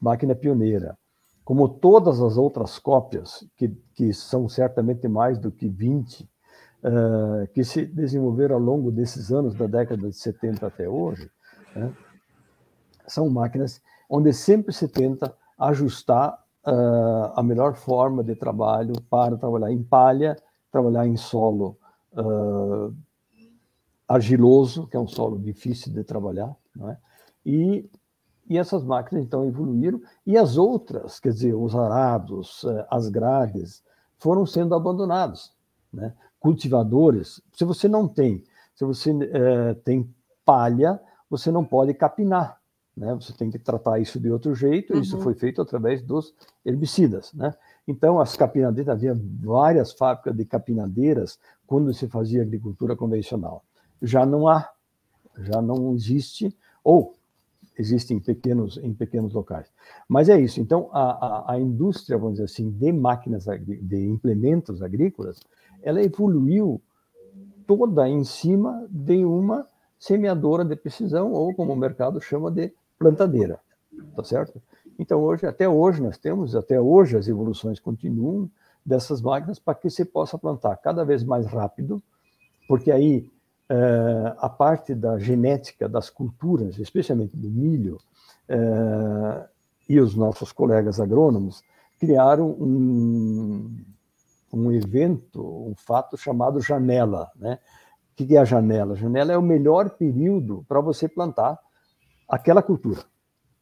máquina 0.00 0.34
pioneira, 0.34 0.96
como 1.44 1.68
todas 1.68 2.20
as 2.20 2.36
outras 2.36 2.78
cópias, 2.78 3.44
que, 3.56 3.68
que 3.94 4.12
são 4.14 4.48
certamente 4.48 5.08
mais 5.08 5.38
do 5.38 5.50
que 5.50 5.68
20, 5.68 6.22
uh, 6.22 6.28
eh, 6.82 7.46
que 7.48 7.64
se 7.64 7.84
desenvolveram 7.84 8.54
ao 8.54 8.60
longo 8.60 8.92
desses 8.92 9.32
anos, 9.32 9.54
da 9.54 9.66
década 9.66 10.08
de 10.08 10.16
70 10.16 10.66
até 10.66 10.88
hoje, 10.88 11.28
né, 11.74 11.92
são 13.06 13.28
máquinas 13.28 13.82
onde 14.08 14.32
sempre 14.32 14.72
se 14.72 14.86
tenta 14.86 15.34
ajustar 15.58 16.38
uh, 16.66 17.32
a 17.34 17.42
melhor 17.42 17.74
forma 17.74 18.22
de 18.22 18.34
trabalho 18.36 18.92
para 19.10 19.36
trabalhar 19.36 19.72
em 19.72 19.82
palha 19.82 20.36
trabalhar 20.70 21.06
em 21.06 21.16
solo 21.16 21.76
uh, 22.12 22.94
argiloso, 24.08 24.86
que 24.86 24.96
é 24.96 25.00
um 25.00 25.06
solo 25.06 25.38
difícil 25.38 25.92
de 25.92 26.02
trabalhar, 26.02 26.54
não 26.74 26.90
é? 26.90 26.98
E, 27.44 27.88
e 28.48 28.58
essas 28.58 28.82
máquinas 28.82 29.24
então 29.24 29.46
evoluíram 29.46 30.00
e 30.26 30.36
as 30.36 30.56
outras, 30.56 31.20
quer 31.20 31.32
dizer, 31.32 31.54
os 31.54 31.74
arados, 31.74 32.64
eh, 32.64 32.86
as 32.90 33.08
grades, 33.08 33.82
foram 34.18 34.44
sendo 34.44 34.74
abandonados, 34.74 35.52
né? 35.92 36.12
Cultivadores, 36.38 37.40
se 37.52 37.64
você 37.64 37.88
não 37.88 38.08
tem, 38.08 38.44
se 38.74 38.84
você 38.84 39.10
é, 39.10 39.74
tem 39.74 40.12
palha, 40.44 41.00
você 41.28 41.50
não 41.50 41.64
pode 41.64 41.94
capinar, 41.94 42.60
né? 42.96 43.14
Você 43.14 43.32
tem 43.32 43.50
que 43.50 43.58
tratar 43.58 43.98
isso 44.00 44.18
de 44.18 44.30
outro 44.30 44.54
jeito. 44.54 44.94
Uhum. 44.94 45.00
Isso 45.00 45.18
foi 45.20 45.34
feito 45.34 45.62
através 45.62 46.02
dos 46.02 46.34
herbicidas, 46.64 47.32
né? 47.32 47.54
Então, 47.86 48.20
as 48.20 48.36
capinadeiras, 48.36 48.92
havia 48.92 49.18
várias 49.42 49.92
fábricas 49.92 50.36
de 50.36 50.44
capinadeiras 50.44 51.38
quando 51.66 51.92
se 51.92 52.08
fazia 52.08 52.42
agricultura 52.42 52.94
convencional. 52.94 53.64
Já 54.02 54.24
não 54.24 54.46
há, 54.48 54.70
já 55.38 55.60
não 55.60 55.94
existe, 55.94 56.54
ou 56.84 57.14
existe 57.78 58.12
em 58.14 58.20
pequenos, 58.20 58.78
em 58.78 58.92
pequenos 58.92 59.32
locais. 59.32 59.66
Mas 60.08 60.28
é 60.28 60.38
isso. 60.38 60.60
Então, 60.60 60.88
a, 60.92 61.02
a, 61.02 61.52
a 61.54 61.60
indústria, 61.60 62.18
vamos 62.18 62.34
dizer 62.34 62.44
assim, 62.44 62.70
de 62.70 62.92
máquinas, 62.92 63.44
de 63.44 64.08
implementos 64.08 64.82
agrícolas, 64.82 65.40
ela 65.82 66.02
evoluiu 66.02 66.80
toda 67.66 68.08
em 68.08 68.24
cima 68.24 68.86
de 68.90 69.24
uma 69.24 69.66
semeadora 69.98 70.64
de 70.64 70.76
precisão, 70.76 71.32
ou 71.32 71.54
como 71.54 71.72
o 71.72 71.76
mercado 71.76 72.20
chama 72.20 72.50
de 72.50 72.72
plantadeira, 72.98 73.60
tá 74.16 74.24
certo? 74.24 74.60
Então, 75.00 75.18
hoje, 75.22 75.46
até 75.46 75.66
hoje, 75.66 76.02
nós 76.02 76.18
temos, 76.18 76.54
até 76.54 76.78
hoje, 76.78 77.16
as 77.16 77.26
evoluções 77.26 77.80
continuam 77.80 78.50
dessas 78.84 79.22
máquinas 79.22 79.58
para 79.58 79.74
que 79.74 79.88
se 79.88 80.04
possa 80.04 80.36
plantar 80.36 80.76
cada 80.76 81.06
vez 81.06 81.24
mais 81.24 81.46
rápido, 81.46 82.02
porque 82.68 82.92
aí 82.92 83.26
é, 83.66 84.34
a 84.36 84.46
parte 84.50 84.94
da 84.94 85.18
genética 85.18 85.88
das 85.88 86.10
culturas, 86.10 86.78
especialmente 86.78 87.34
do 87.34 87.48
milho, 87.48 87.96
é, 88.46 89.48
e 89.88 89.98
os 89.98 90.14
nossos 90.14 90.52
colegas 90.52 91.00
agrônomos 91.00 91.62
criaram 91.98 92.50
um, 92.50 93.74
um 94.52 94.70
evento, 94.70 95.42
um 95.42 95.74
fato 95.76 96.18
chamado 96.18 96.60
janela. 96.60 97.30
Né? 97.36 97.58
O 98.12 98.16
que 98.16 98.36
é 98.36 98.38
a 98.38 98.44
janela? 98.44 98.92
A 98.92 98.96
janela 98.96 99.32
é 99.32 99.38
o 99.38 99.42
melhor 99.42 99.88
período 99.88 100.62
para 100.68 100.78
você 100.82 101.08
plantar 101.08 101.58
aquela 102.28 102.62
cultura. 102.62 103.02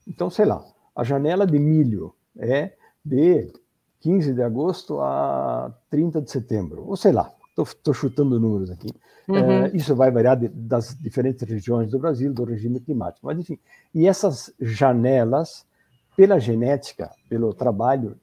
Então, 0.04 0.28
sei 0.30 0.44
lá, 0.44 0.64
a 0.98 1.04
janela 1.04 1.46
de 1.46 1.60
milho 1.60 2.12
é 2.36 2.72
de 3.04 3.52
15 4.00 4.34
de 4.34 4.42
agosto 4.42 4.98
a 5.00 5.72
30 5.90 6.20
de 6.20 6.28
setembro, 6.28 6.84
ou 6.88 6.96
sei 6.96 7.12
lá, 7.12 7.32
estou 7.56 7.94
chutando 7.94 8.40
números 8.40 8.68
aqui. 8.68 8.88
Uhum. 9.28 9.36
É, 9.36 9.70
isso 9.76 9.94
vai 9.94 10.10
variar 10.10 10.36
de, 10.36 10.48
das 10.48 10.96
diferentes 10.98 11.48
regiões 11.48 11.88
do 11.88 12.00
Brasil, 12.00 12.34
do 12.34 12.42
regime 12.42 12.80
climático, 12.80 13.24
mas 13.24 13.38
enfim. 13.38 13.60
E 13.94 14.08
essas 14.08 14.52
janelas, 14.60 15.64
pela 16.16 16.40
genética, 16.40 17.12
pelo 17.28 17.54
trabalho 17.54 18.18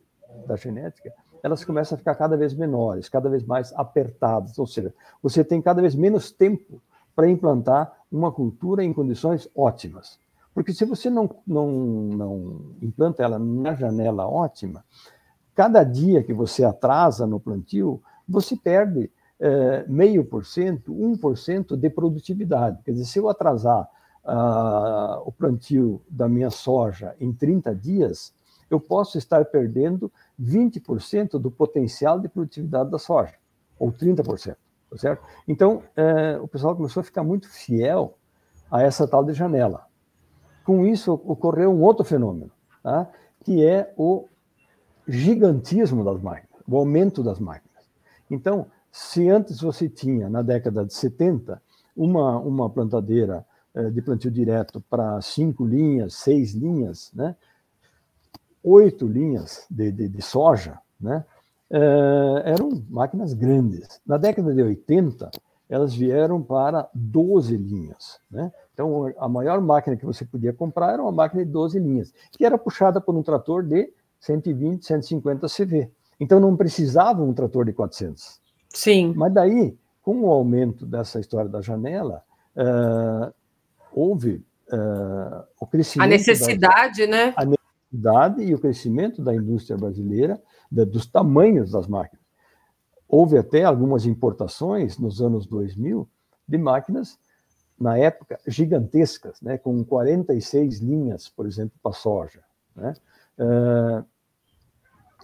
da 0.46 0.58
genética, 0.58 1.14
elas 1.42 1.64
começam 1.64 1.96
a 1.96 2.00
ficar 2.00 2.16
cada 2.16 2.36
vez 2.36 2.54
menores, 2.54 3.08
cada 3.08 3.30
vez 3.30 3.46
mais 3.46 3.72
apertadas, 3.74 4.60
ou 4.60 4.68
seja, 4.68 4.94
você 5.24 5.46
tem 5.46 5.62
cada 5.62 5.82
vez 5.82 5.96
menos 5.96 6.30
tempo 6.30 6.82
para 7.16 7.30
implantar 7.30 7.94
uma 8.12 8.34
cultura 8.34 8.84
em 8.84 8.92
condições 8.92 9.48
ótimas. 9.56 10.20
Porque 10.56 10.74
se 10.74 10.86
você 10.86 11.10
não, 11.10 11.30
não, 11.46 11.70
não 11.70 12.62
implanta 12.82 13.22
ela 13.22 13.38
na 13.38 13.76
janela 13.76 14.26
ótima, 14.26 14.86
cada 15.54 15.84
dia 15.84 16.24
que 16.24 16.34
você 16.34 16.64
atrasa 16.64 17.28
no 17.28 17.42
plantio, 17.42 18.02
você 18.28 18.56
perde 18.56 19.12
é, 19.38 19.86
meio 19.86 20.24
por 20.24 20.46
cento, 20.46 20.94
um 20.94 21.18
por 21.18 21.38
cento 21.38 21.76
de 21.76 21.90
produtividade. 21.90 22.82
Quer 22.84 22.92
dizer, 22.92 23.04
se 23.04 23.20
eu 23.20 23.28
atrasar 23.28 23.90
uh, 24.24 25.22
o 25.26 25.32
plantio 25.32 26.02
da 26.10 26.30
minha 26.30 26.50
soja 26.50 27.14
em 27.20 27.34
30 27.34 27.76
dias, 27.76 28.34
eu 28.70 28.80
posso 28.80 29.18
estar 29.18 29.44
perdendo 29.44 30.10
20% 30.42 31.38
do 31.38 31.52
potencial 31.52 32.18
de 32.18 32.30
produtividade 32.30 32.90
da 32.90 32.98
soja, 32.98 33.36
ou 33.78 33.92
30%, 33.92 34.56
tá 34.90 34.98
certo? 34.98 35.22
Então, 35.46 35.84
é, 35.98 36.38
o 36.42 36.48
pessoal 36.48 36.76
começou 36.78 37.02
a 37.02 37.04
ficar 37.04 37.24
muito 37.24 37.50
fiel 37.50 38.18
a 38.72 38.82
essa 38.82 39.06
tal 39.06 39.24
de 39.24 39.34
janela. 39.34 39.86
Com 40.66 40.86
isso, 40.86 41.14
ocorreu 41.14 41.72
um 41.72 41.82
outro 41.84 42.04
fenômeno, 42.04 42.52
tá? 42.84 43.10
que 43.44 43.64
é 43.64 43.94
o 43.96 44.28
gigantismo 45.08 46.04
das 46.04 46.20
máquinas, 46.20 46.62
o 46.68 46.76
aumento 46.76 47.24
das 47.24 47.40
máquinas. 47.40 47.86
Então, 48.30 48.66
se 48.92 49.30
antes 49.30 49.62
você 49.62 49.88
tinha, 49.88 50.28
na 50.30 50.42
década 50.42 50.84
de 50.84 50.94
70, 50.94 51.62
uma, 51.96 52.40
uma 52.40 52.70
plantadeira 52.70 53.46
eh, 53.76 53.90
de 53.92 54.02
plantio 54.02 54.32
direto 54.32 54.82
para 54.90 55.22
cinco 55.22 55.66
linhas, 55.66 56.16
seis 56.16 56.54
linhas, 56.54 57.12
né? 57.14 57.36
oito 58.64 59.08
linhas 59.08 59.68
de, 59.70 59.92
de, 59.92 60.10
de 60.10 60.22
soja, 60.22 60.80
né? 61.00 61.24
Eh, 61.70 62.42
eram 62.46 62.70
máquinas 62.90 63.34
grandes. 63.34 64.02
Na 64.06 64.18
década 64.18 64.54
de 64.54 64.62
80, 64.62 65.30
elas 65.70 65.96
vieram 65.96 66.42
para 66.42 66.90
12 66.94 67.58
linhas. 67.58 68.20
Né? 68.30 68.52
Então, 68.74 69.12
a 69.18 69.28
maior 69.28 69.60
máquina 69.62 69.96
que 69.96 70.06
você 70.06 70.26
podia 70.26 70.54
comprar 70.54 70.94
era 70.94 71.02
uma 71.02 71.12
máquina 71.12 71.46
de 71.46 71.52
12 71.52 71.80
linhas, 71.80 72.14
que 72.32 72.46
era 72.46 72.58
puxada 72.58 73.02
por 73.02 73.16
um 73.16 73.24
trator 73.24 73.64
de 73.64 73.92
120, 74.20 74.86
150 74.86 75.48
CV. 75.48 75.90
Então, 76.20 76.40
não 76.40 76.56
precisava 76.56 77.24
um 77.24 77.34
trator 77.34 77.66
de 77.66 77.74
400. 77.74 78.40
Sim. 78.70 79.14
Mas 79.16 79.34
daí, 79.34 79.78
com 80.02 80.22
o 80.22 80.32
aumento 80.32 80.86
dessa 80.86 81.20
história 81.20 81.50
da 81.50 81.62
janela, 81.62 82.24
uh, 82.56 83.34
houve 83.92 84.46
uh, 84.72 85.44
o 85.60 85.66
crescimento. 85.66 86.06
A 86.06 86.10
necessidade, 86.10 87.08
da, 87.08 87.12
né? 87.12 87.34
A 87.36 87.46
necessidade 87.46 88.44
e 88.44 88.54
o 88.54 88.60
crescimento 88.60 89.22
da 89.22 89.34
indústria 89.34 89.78
brasileira, 89.78 90.42
da, 90.72 90.84
dos 90.84 91.06
tamanhos 91.06 91.72
das 91.72 91.88
máquinas. 91.88 92.25
Houve 93.18 93.38
até 93.38 93.64
algumas 93.64 94.06
importações 94.06 94.98
nos 94.98 95.22
anos 95.22 95.48
2000 95.48 96.06
de 96.46 96.58
máquinas, 96.58 97.18
na 97.80 97.98
época, 97.98 98.38
gigantescas, 98.46 99.40
né, 99.42 99.58
com 99.58 99.86
46 99.86 100.80
linhas, 100.82 101.30
por 101.30 101.48
exemplo, 101.48 101.80
para 101.82 101.94
soja. 101.94 102.44
Né? 102.76 102.94
Uh, 103.40 104.06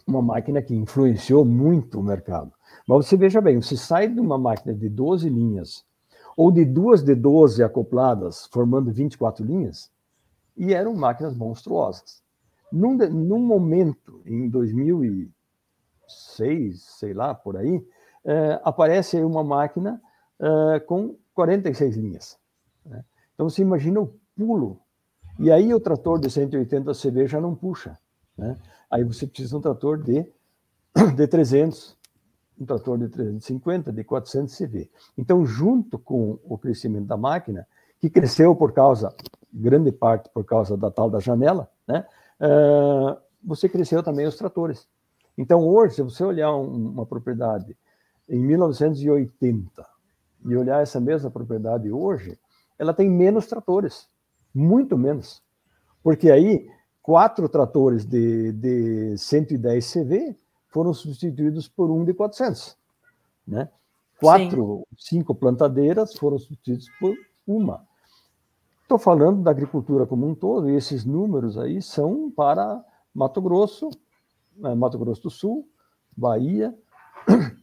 uma 0.07 0.21
máquina 0.21 0.61
que 0.61 0.73
influenciou 0.73 1.43
muito 1.43 1.99
o 1.99 2.03
mercado. 2.03 2.53
Mas 2.87 3.07
você 3.07 3.17
veja 3.17 3.41
bem, 3.41 3.61
você 3.61 3.75
sai 3.75 4.07
de 4.07 4.21
uma 4.21 4.37
máquina 4.37 4.73
de 4.73 4.87
12 4.87 5.27
linhas, 5.27 5.83
ou 6.37 6.49
de 6.49 6.63
duas 6.63 7.03
de 7.03 7.13
12 7.13 7.61
acopladas, 7.61 8.45
formando 8.53 8.89
24 8.89 9.45
linhas, 9.45 9.91
e 10.55 10.73
eram 10.73 10.95
máquinas 10.95 11.35
monstruosas. 11.35 12.23
Num, 12.71 12.95
num 12.95 13.45
momento, 13.45 14.21
em 14.25 14.47
2000 14.47 15.03
e 15.03 15.31
6, 16.35 16.81
sei 16.81 17.13
lá, 17.13 17.33
por 17.33 17.57
aí, 17.57 17.85
é, 18.23 18.59
aparece 18.63 19.17
aí 19.17 19.23
uma 19.23 19.43
máquina 19.43 20.01
é, 20.39 20.79
com 20.79 21.15
46 21.33 21.97
linhas. 21.97 22.37
Né? 22.85 23.03
Então 23.33 23.49
você 23.49 23.61
imagina 23.61 23.99
o 24.01 24.13
pulo. 24.35 24.79
E 25.39 25.51
aí 25.51 25.73
o 25.73 25.79
trator 25.79 26.19
de 26.19 26.29
180 26.29 26.91
CV 26.93 27.27
já 27.27 27.39
não 27.39 27.55
puxa. 27.55 27.97
Né? 28.37 28.57
Aí 28.89 29.03
você 29.03 29.25
precisa 29.25 29.49
de 29.51 29.55
um 29.55 29.61
trator 29.61 29.97
de, 29.97 30.25
de 31.15 31.27
300, 31.27 31.97
um 32.59 32.65
trator 32.65 32.97
de 32.97 33.07
350, 33.09 33.91
de 33.91 34.03
400 34.03 34.55
CV. 34.55 34.89
Então, 35.17 35.45
junto 35.45 35.97
com 35.97 36.37
o 36.43 36.57
crescimento 36.57 37.05
da 37.05 37.17
máquina, 37.17 37.67
que 37.99 38.09
cresceu 38.09 38.55
por 38.55 38.71
causa, 38.73 39.13
grande 39.53 39.91
parte 39.91 40.29
por 40.29 40.43
causa 40.43 40.75
da 40.75 40.89
tal 40.89 41.09
da 41.09 41.19
janela, 41.19 41.69
né? 41.87 42.05
Uh, 42.39 43.17
você 43.43 43.69
cresceu 43.69 44.01
também 44.01 44.25
os 44.25 44.35
tratores. 44.35 44.87
Então, 45.41 45.67
hoje, 45.67 45.95
se 45.95 46.03
você 46.03 46.23
olhar 46.23 46.55
uma 46.55 47.03
propriedade 47.03 47.75
em 48.29 48.37
1980 48.37 49.87
e 50.45 50.55
olhar 50.55 50.83
essa 50.83 50.99
mesma 50.99 51.31
propriedade 51.31 51.91
hoje, 51.91 52.37
ela 52.77 52.93
tem 52.93 53.09
menos 53.09 53.47
tratores, 53.47 54.07
muito 54.53 54.95
menos. 54.95 55.41
Porque 56.03 56.29
aí, 56.29 56.69
quatro 57.01 57.49
tratores 57.49 58.05
de, 58.05 58.51
de 58.51 59.17
110 59.17 59.91
CV 59.91 60.35
foram 60.67 60.93
substituídos 60.93 61.67
por 61.67 61.89
um 61.89 62.05
de 62.05 62.13
400. 62.13 62.77
Né? 63.47 63.67
Quatro, 64.19 64.85
Sim. 64.91 65.17
cinco 65.17 65.33
plantadeiras 65.33 66.13
foram 66.13 66.37
substituídos 66.37 66.87
por 66.99 67.15
uma. 67.47 67.83
Estou 68.83 68.99
falando 68.99 69.41
da 69.41 69.49
agricultura 69.49 70.05
como 70.05 70.27
um 70.27 70.35
todo, 70.35 70.69
e 70.69 70.75
esses 70.75 71.03
números 71.03 71.57
aí 71.57 71.81
são 71.81 72.29
para 72.29 72.85
Mato 73.11 73.41
Grosso, 73.41 73.89
Mato 74.55 74.97
Grosso 74.97 75.23
do 75.23 75.29
Sul, 75.29 75.67
Bahia, 76.15 76.75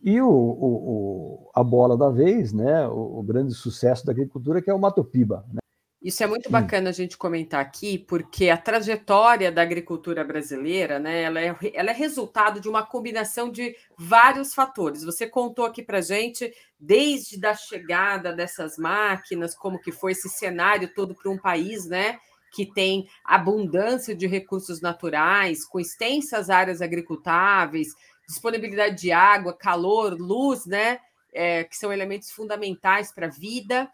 e 0.03 0.21
o, 0.21 0.29
o, 0.29 0.35
o, 0.35 1.51
a 1.55 1.63
bola 1.63 1.97
da 1.97 2.11
vez, 2.11 2.53
né, 2.53 2.87
o, 2.89 3.23
grande 3.23 3.55
sucesso 3.55 4.07
da 4.07 4.13
agricultura, 4.13 4.63
que 4.63 4.71
é 4.71 4.75
o 4.75 4.79
Mato 4.79 5.05
Piba. 5.05 5.45
Né? 5.53 5.59
Isso 6.01 6.23
é 6.23 6.27
muito 6.29 6.49
bacana 6.49 6.91
a 6.91 6.93
gente 6.93 7.19
comentar 7.19 7.61
aqui, 7.61 7.99
porque 7.99 8.51
a 8.51 8.57
trajetória 8.57 9.51
da 9.51 9.63
agricultura 9.63 10.23
brasileira, 10.25 10.99
né, 11.01 11.23
ela 11.23 11.41
é, 11.41 11.57
ela 11.75 11.91
é 11.91 11.93
resultado 11.93 12.61
de 12.61 12.69
uma 12.69 12.87
combinação 12.87 13.51
de 13.51 13.75
vários 13.99 14.55
fatores. 14.55 15.03
Você 15.03 15.27
contou 15.27 15.67
aqui 15.67 15.83
para 15.83 16.01
gente, 16.01 16.53
desde 16.79 17.45
a 17.45 17.55
chegada 17.55 18.33
dessas 18.33 18.79
máquinas, 18.79 19.57
como 19.57 19.81
que 19.81 19.91
foi 19.91 20.13
esse 20.13 20.29
cenário 20.29 20.89
todo 20.95 21.17
para 21.17 21.31
um 21.31 21.37
país, 21.37 21.87
né, 21.87 22.19
que 22.53 22.67
tem 22.67 23.09
abundância 23.25 24.15
de 24.15 24.27
recursos 24.27 24.81
naturais, 24.81 25.65
com 25.65 25.79
extensas 25.81 26.51
áreas 26.51 26.81
agricultáveis, 26.81 27.89
disponibilidade 28.27 29.01
de 29.01 29.13
água, 29.13 29.57
calor, 29.57 30.15
luz, 30.19 30.67
né, 30.67 31.01
é, 31.33 31.65
que 31.65 31.77
são 31.77 31.93
elementos 31.93 32.31
fundamentais 32.31 33.13
para 33.13 33.27
a 33.27 33.31
vida. 33.31 33.91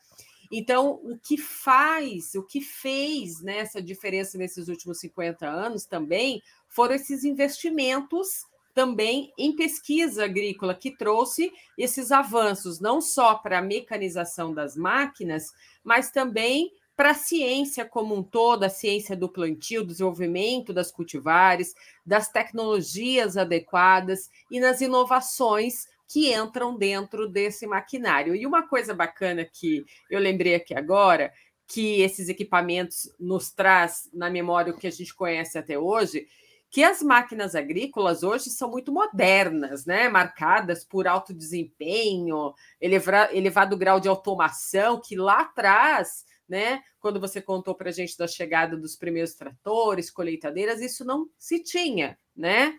Então, 0.51 1.01
o 1.03 1.19
que 1.19 1.37
faz, 1.37 2.35
o 2.35 2.43
que 2.43 2.61
fez 2.61 3.41
nessa 3.43 3.81
né, 3.81 3.85
diferença 3.85 4.39
nesses 4.39 4.69
últimos 4.69 5.01
50 5.01 5.47
anos 5.47 5.85
também 5.85 6.43
foram 6.69 6.95
esses 6.95 7.25
investimentos 7.25 8.47
também 8.75 9.33
em 9.39 9.55
pesquisa 9.55 10.25
agrícola 10.25 10.75
que 10.75 10.91
trouxe 10.91 11.53
esses 11.79 12.11
avanços 12.11 12.81
não 12.81 13.01
só 13.01 13.37
para 13.37 13.59
a 13.59 13.63
mecanização 13.63 14.53
das 14.53 14.77
máquinas, 14.77 15.55
mas 15.85 16.11
também 16.11 16.73
para 16.97 17.11
a 17.11 17.15
ciência 17.15 17.85
como 17.85 18.15
um 18.15 18.23
todo, 18.23 18.65
a 18.65 18.69
ciência 18.69 19.17
do 19.17 19.29
plantio, 19.29 19.83
do 19.83 19.89
desenvolvimento 19.89 20.73
das 20.73 20.93
cultivares, 20.93 21.75
das 22.05 22.29
tecnologias 22.29 23.37
adequadas 23.37 24.31
e 24.51 24.61
nas 24.61 24.81
inovações 24.81 25.87
que 26.07 26.33
entram 26.33 26.77
dentro 26.77 27.29
desse 27.29 27.67
maquinário. 27.67 28.35
E 28.35 28.47
uma 28.47 28.67
coisa 28.67 28.95
bacana 28.95 29.45
que 29.45 29.85
eu 30.09 30.21
lembrei 30.21 30.55
aqui 30.55 30.75
agora, 30.75 31.33
que 31.67 32.03
esses 32.03 32.29
equipamentos 32.29 33.11
nos 33.19 33.51
traz 33.51 34.09
na 34.13 34.31
memória 34.31 34.73
o 34.73 34.77
que 34.77 34.87
a 34.87 34.91
gente 34.91 35.15
conhece 35.15 35.59
até 35.59 35.79
hoje, 35.79 36.27
que 36.71 36.83
as 36.83 37.03
máquinas 37.03 37.55
agrícolas 37.55 38.23
hoje 38.23 38.51
são 38.51 38.71
muito 38.71 38.93
modernas, 38.93 39.87
né? 39.87 40.09
marcadas 40.09 40.85
por 40.85 41.07
alto 41.07 41.33
desempenho, 41.33 42.53
elevado 42.81 43.77
grau 43.77 44.01
de 44.01 44.09
automação, 44.09 45.01
que 45.01 45.17
lá 45.17 45.43
atrás, 45.43 46.25
né? 46.49 46.83
quando 47.01 47.21
você 47.21 47.41
contou 47.41 47.75
para 47.75 47.89
a 47.89 47.93
gente 47.93 48.17
da 48.17 48.27
chegada 48.27 48.77
dos 48.77 48.97
primeiros 48.97 49.35
tratores, 49.35 50.11
colheitadeiras, 50.11 50.81
isso 50.81 51.05
não 51.05 51.29
se 51.39 51.63
tinha. 51.63 52.19
Né? 52.37 52.79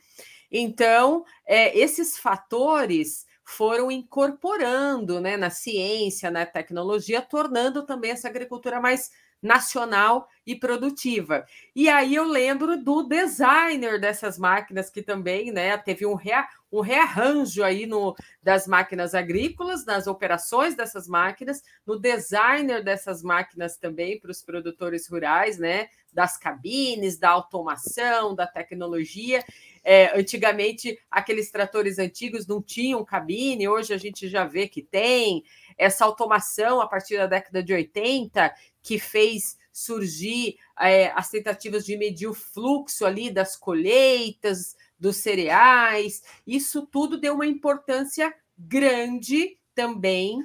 Então, 0.51 1.23
é, 1.45 1.77
esses 1.77 2.17
fatores 2.17 3.25
foram 3.43 3.91
incorporando 3.91 5.21
né, 5.21 5.37
na 5.37 5.49
ciência, 5.49 6.31
na 6.31 6.45
tecnologia, 6.45 7.21
tornando 7.21 7.85
também 7.85 8.11
essa 8.11 8.27
agricultura 8.27 8.81
mais 8.81 9.11
nacional 9.41 10.27
e 10.45 10.55
produtiva. 10.55 11.45
E 11.75 11.87
aí 11.87 12.15
eu 12.15 12.23
lembro 12.23 12.83
do 12.83 13.03
designer 13.03 13.99
dessas 14.01 14.39
máquinas 14.39 14.89
que 14.89 15.03
também, 15.03 15.51
né, 15.51 15.77
teve 15.77 16.05
um, 16.05 16.15
rea, 16.15 16.47
um 16.77 16.81
rearranjo 16.81 17.63
aí 17.63 17.85
no 17.85 18.15
das 18.41 18.67
máquinas 18.67 19.15
agrícolas, 19.15 19.85
nas 19.85 20.07
operações 20.07 20.75
dessas 20.75 21.07
máquinas, 21.07 21.61
no 21.85 21.99
designer 21.99 22.83
dessas 22.83 23.23
máquinas 23.23 23.77
também 23.77 24.19
para 24.19 24.31
os 24.31 24.41
produtores 24.41 25.07
rurais, 25.07 25.57
né, 25.57 25.87
das 26.13 26.37
cabines, 26.37 27.17
da 27.17 27.29
automação, 27.29 28.33
da 28.35 28.47
tecnologia. 28.47 29.43
É, 29.83 30.17
antigamente, 30.17 30.97
aqueles 31.11 31.51
tratores 31.51 31.99
antigos 31.99 32.47
não 32.47 32.61
tinham 32.61 33.03
cabine, 33.03 33.67
hoje 33.67 33.93
a 33.93 33.97
gente 33.97 34.27
já 34.27 34.45
vê 34.45 34.67
que 34.67 34.81
tem. 34.81 35.43
Essa 35.77 36.05
automação, 36.05 36.79
a 36.79 36.87
partir 36.87 37.17
da 37.17 37.27
década 37.27 37.61
de 37.61 37.73
80, 37.73 38.53
que 38.81 38.97
fez 38.97 39.57
surgir 39.75 40.55
é, 40.79 41.11
as 41.11 41.29
tentativas 41.29 41.85
de 41.85 41.97
medir 41.97 42.27
o 42.27 42.33
fluxo 42.33 43.05
ali 43.05 43.29
das 43.29 43.57
colheitas, 43.57 44.73
dos 45.05 45.17
cereais, 45.17 46.23
isso 46.47 46.87
tudo 46.87 47.19
deu 47.19 47.35
uma 47.35 47.45
importância 47.45 48.33
grande 48.57 49.55
também 49.75 50.39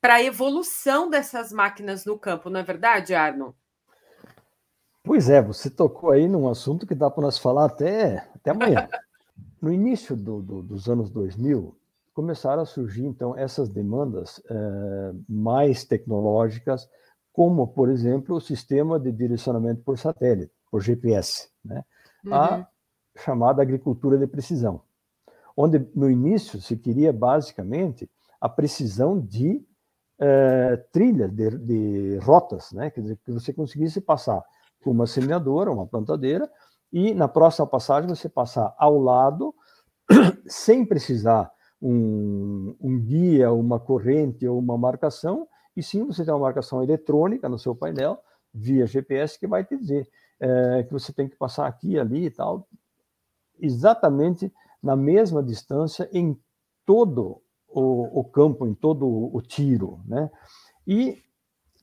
para 0.00 0.14
a 0.14 0.22
evolução 0.22 1.10
dessas 1.10 1.52
máquinas 1.52 2.06
no 2.06 2.18
campo, 2.18 2.48
não 2.48 2.60
é 2.60 2.62
verdade, 2.62 3.14
Arno? 3.14 3.54
Pois 5.04 5.28
é, 5.28 5.42
você 5.42 5.68
tocou 5.68 6.10
aí 6.10 6.26
num 6.26 6.48
assunto 6.48 6.86
que 6.86 6.94
dá 6.94 7.10
para 7.10 7.24
nós 7.24 7.36
falar 7.38 7.66
até, 7.66 8.26
até 8.34 8.50
amanhã. 8.50 8.88
No 9.60 9.72
início 9.72 10.16
do, 10.16 10.42
do, 10.42 10.60
dos 10.60 10.88
anos 10.88 11.08
2000, 11.08 11.78
começaram 12.12 12.62
a 12.62 12.66
surgir, 12.66 13.04
então, 13.04 13.38
essas 13.38 13.68
demandas 13.68 14.42
é, 14.50 14.54
mais 15.28 15.84
tecnológicas, 15.84 16.88
como, 17.32 17.68
por 17.68 17.88
exemplo, 17.88 18.34
o 18.34 18.40
sistema 18.40 18.98
de 18.98 19.12
direcionamento 19.12 19.80
por 19.84 19.96
satélite, 19.96 20.52
por 20.68 20.82
GPS, 20.82 21.48
né? 21.64 21.84
Uhum. 22.24 22.34
a 22.34 22.68
chamada 23.16 23.62
agricultura 23.62 24.18
de 24.18 24.26
precisão, 24.26 24.82
onde, 25.56 25.86
no 25.94 26.10
início, 26.10 26.60
se 26.60 26.76
queria, 26.76 27.12
basicamente, 27.12 28.10
a 28.40 28.48
precisão 28.48 29.20
de 29.20 29.64
é, 30.18 30.76
trilhas, 30.92 31.30
de, 31.32 31.50
de 31.58 32.18
rotas, 32.18 32.72
né? 32.72 32.90
quer 32.90 33.00
dizer, 33.00 33.18
que 33.24 33.32
você 33.32 33.52
conseguisse 33.52 34.00
passar 34.00 34.42
com 34.82 34.90
uma 34.90 35.06
semeadora, 35.06 35.70
uma 35.70 35.86
plantadeira, 35.86 36.50
e 36.92 37.14
na 37.14 37.26
próxima 37.28 37.66
passagem 37.66 38.08
você 38.08 38.28
passar 38.28 38.74
ao 38.78 38.98
lado, 38.98 39.54
sem 40.46 40.84
precisar 40.84 41.50
um, 41.80 42.76
um 42.80 43.00
guia, 43.00 43.52
uma 43.52 43.80
corrente 43.80 44.46
ou 44.46 44.58
uma 44.58 44.76
marcação, 44.76 45.48
e 45.76 45.82
sim 45.82 46.04
você 46.04 46.24
tem 46.24 46.32
uma 46.32 46.40
marcação 46.40 46.82
eletrônica 46.82 47.48
no 47.48 47.58
seu 47.58 47.74
painel, 47.74 48.18
via 48.52 48.86
GPS, 48.86 49.38
que 49.38 49.46
vai 49.46 49.64
te 49.64 49.76
dizer 49.76 50.06
é, 50.38 50.82
que 50.82 50.92
você 50.92 51.12
tem 51.12 51.28
que 51.28 51.36
passar 51.36 51.66
aqui, 51.66 51.98
ali 51.98 52.26
e 52.26 52.30
tal, 52.30 52.68
exatamente 53.62 54.52
na 54.82 54.96
mesma 54.96 55.42
distância 55.42 56.08
em 56.12 56.38
todo 56.84 57.40
o, 57.68 58.20
o 58.20 58.24
campo, 58.24 58.66
em 58.66 58.74
todo 58.74 59.06
o 59.06 59.40
tiro, 59.40 60.00
né? 60.06 60.30
E 60.86 61.22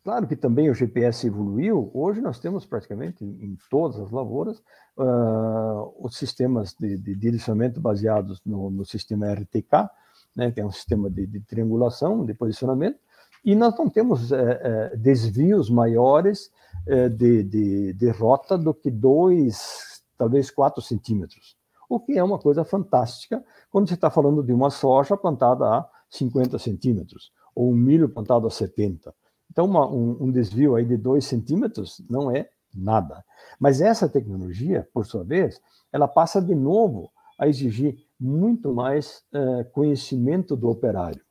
Claro 0.04 0.28
que 0.28 0.36
também 0.36 0.70
o 0.70 0.74
GPS 0.74 1.28
evoluiu. 1.28 1.92
Hoje 1.94 2.22
nós 2.22 2.40
temos 2.40 2.66
praticamente 2.66 3.24
em 3.24 3.58
todas 3.70 4.00
as 4.00 4.10
lavouras 4.12 4.58
uh, 4.98 5.94
os 6.00 6.18
sistemas 6.18 6.74
de, 6.74 6.98
de 6.98 7.16
direcionamento 7.16 7.82
baseados 7.82 8.42
no, 8.46 8.72
no, 8.72 8.86
sistema 8.86 9.32
RTK, 9.32 9.90
né, 10.36 10.52
que 10.52 10.62
é 10.62 10.66
um 10.66 10.72
sistema 10.72 11.10
de, 11.10 11.28
de, 11.28 11.42
triangulação, 11.42 12.26
de 12.26 12.34
posicionamento, 12.34 12.98
e 13.44 13.54
nós 13.54 13.78
não 13.78 13.90
temos 13.90 14.32
é, 14.32 14.92
é, 14.94 14.96
desvios 14.96 15.70
maiores 15.70 16.50
é, 16.88 17.10
de, 17.10 17.44
de, 17.44 17.94
de 17.94 18.10
rota 18.10 18.58
do 18.58 18.74
que 18.74 18.90
dois, 18.90 20.02
talvez 20.18 20.50
quatro 20.50 20.82
centímetros, 20.82 21.56
o 21.90 22.00
que 22.00 22.18
é 22.18 22.24
uma 22.24 22.38
coisa 22.38 22.64
fantástica 22.64 23.44
quando 23.72 23.90
você 23.90 23.96
está 23.96 24.12
falando 24.12 24.44
de 24.44 24.54
uma 24.54 24.70
soja 24.70 25.18
plantada 25.18 25.66
a 25.66 25.90
50 26.10 26.60
centímetros 26.60 27.32
ou 27.56 27.72
um 27.72 27.76
milho 27.76 28.08
plantado 28.08 28.46
a 28.46 28.52
70. 28.52 29.14
Então, 29.52 29.66
uma, 29.66 29.90
um, 29.90 30.18
um, 30.22 30.32
desvio 30.32 30.76
aí 30.76 30.86
de 30.86 30.96
2 30.96 31.26
centímetros 31.26 32.02
não 32.08 32.30
é 32.30 32.48
nada. 32.74 33.26
Mas 33.60 33.82
essa 33.82 34.08
tecnologia, 34.08 34.88
por 34.94 35.06
sua 35.06 35.24
vez, 35.24 35.60
ela 35.92 36.08
passa 36.08 36.40
de 36.40 36.54
novo 36.54 37.12
a 37.38 37.48
exigir 37.48 37.98
muito 38.20 38.72
mais 38.74 39.24
uh, 39.34 39.66
conhecimento 39.72 40.56
do 40.56 40.70
operário. 40.70 41.22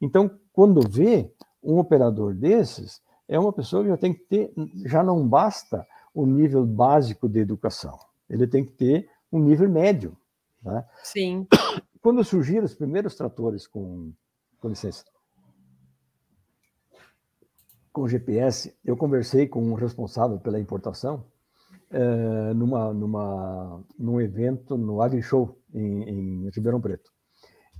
Então, 0.00 0.30
quando 0.52 0.80
vê 0.88 1.32
um 1.62 1.78
operador 1.78 2.34
desses, 2.34 3.00
é 3.28 3.38
uma 3.38 3.52
pessoa 3.52 3.82
que 3.82 3.90
já 3.90 3.96
tem 3.96 4.12
que 4.12 4.20
ter, 4.20 4.52
já 4.84 5.02
não 5.02 5.26
basta 5.26 5.86
o 6.12 6.26
nível 6.26 6.64
básico 6.64 7.28
de 7.28 7.38
educação, 7.38 7.98
ele 8.28 8.46
tem 8.46 8.64
que 8.64 8.72
ter 8.72 9.08
um 9.32 9.40
nível 9.40 9.68
médio. 9.68 10.16
Né? 10.62 10.84
Sim. 11.02 11.46
Quando 12.00 12.22
surgiram 12.24 12.64
os 12.64 12.74
primeiros 12.74 13.14
tratores 13.14 13.66
com, 13.66 14.12
com 14.58 14.68
licença, 14.68 15.04
com 17.92 18.06
GPS, 18.06 18.76
eu 18.84 18.96
conversei 18.96 19.48
com 19.48 19.62
um 19.62 19.74
responsável 19.74 20.38
pela 20.38 20.60
importação 20.60 21.24
é, 21.90 22.54
numa, 22.54 22.92
numa, 22.92 23.84
num 23.98 24.20
evento 24.20 24.76
no 24.76 25.00
AgriShow 25.00 25.56
em, 25.72 26.02
em 26.02 26.50
Ribeirão 26.50 26.80
Preto. 26.80 27.10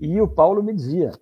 E 0.00 0.20
o 0.20 0.28
Paulo 0.28 0.62
me 0.62 0.74
dizia, 0.74 1.12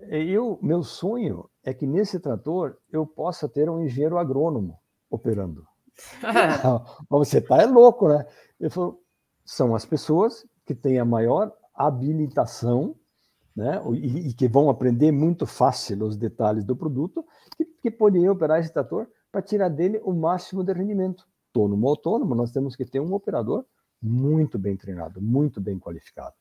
eu, 0.00 0.58
meu 0.62 0.82
sonho 0.82 1.48
é 1.64 1.74
que 1.74 1.86
nesse 1.86 2.18
trator 2.18 2.76
eu 2.90 3.06
possa 3.06 3.48
ter 3.48 3.68
um 3.68 3.82
engenheiro 3.82 4.18
agrônomo 4.18 4.78
operando. 5.10 5.66
Você 7.10 7.40
tá 7.40 7.58
é 7.62 7.66
louco, 7.66 8.08
né? 8.08 8.26
Ele 8.58 8.70
falou, 8.70 9.02
são 9.50 9.74
as 9.74 9.84
pessoas 9.84 10.46
que 10.64 10.76
têm 10.76 11.00
a 11.00 11.04
maior 11.04 11.52
habilitação 11.74 12.94
né, 13.54 13.82
e, 13.94 14.28
e, 14.28 14.32
que 14.32 14.46
vão 14.46 14.70
aprender 14.70 15.10
muito 15.10 15.44
fácil 15.44 16.04
os 16.04 16.16
detalhes 16.16 16.64
do 16.64 16.76
produto, 16.76 17.26
que, 17.56 17.64
que 17.64 17.90
poderiam 17.90 18.32
operar 18.32 18.60
esse 18.60 18.72
trator 18.72 19.08
para 19.32 19.42
tirar 19.42 19.68
dele 19.68 20.00
o 20.04 20.12
máximo 20.12 20.62
de 20.62 20.72
rendimento. 20.72 21.26
Autônomo, 21.48 21.88
autônomo, 21.88 22.34
nós 22.36 22.52
temos 22.52 22.76
que 22.76 22.84
ter 22.84 23.00
um 23.00 23.12
operador 23.12 23.64
muito 24.00 24.56
bem 24.56 24.76
treinado, 24.76 25.20
muito 25.20 25.60
bem 25.60 25.80
qualificado. 25.80 26.34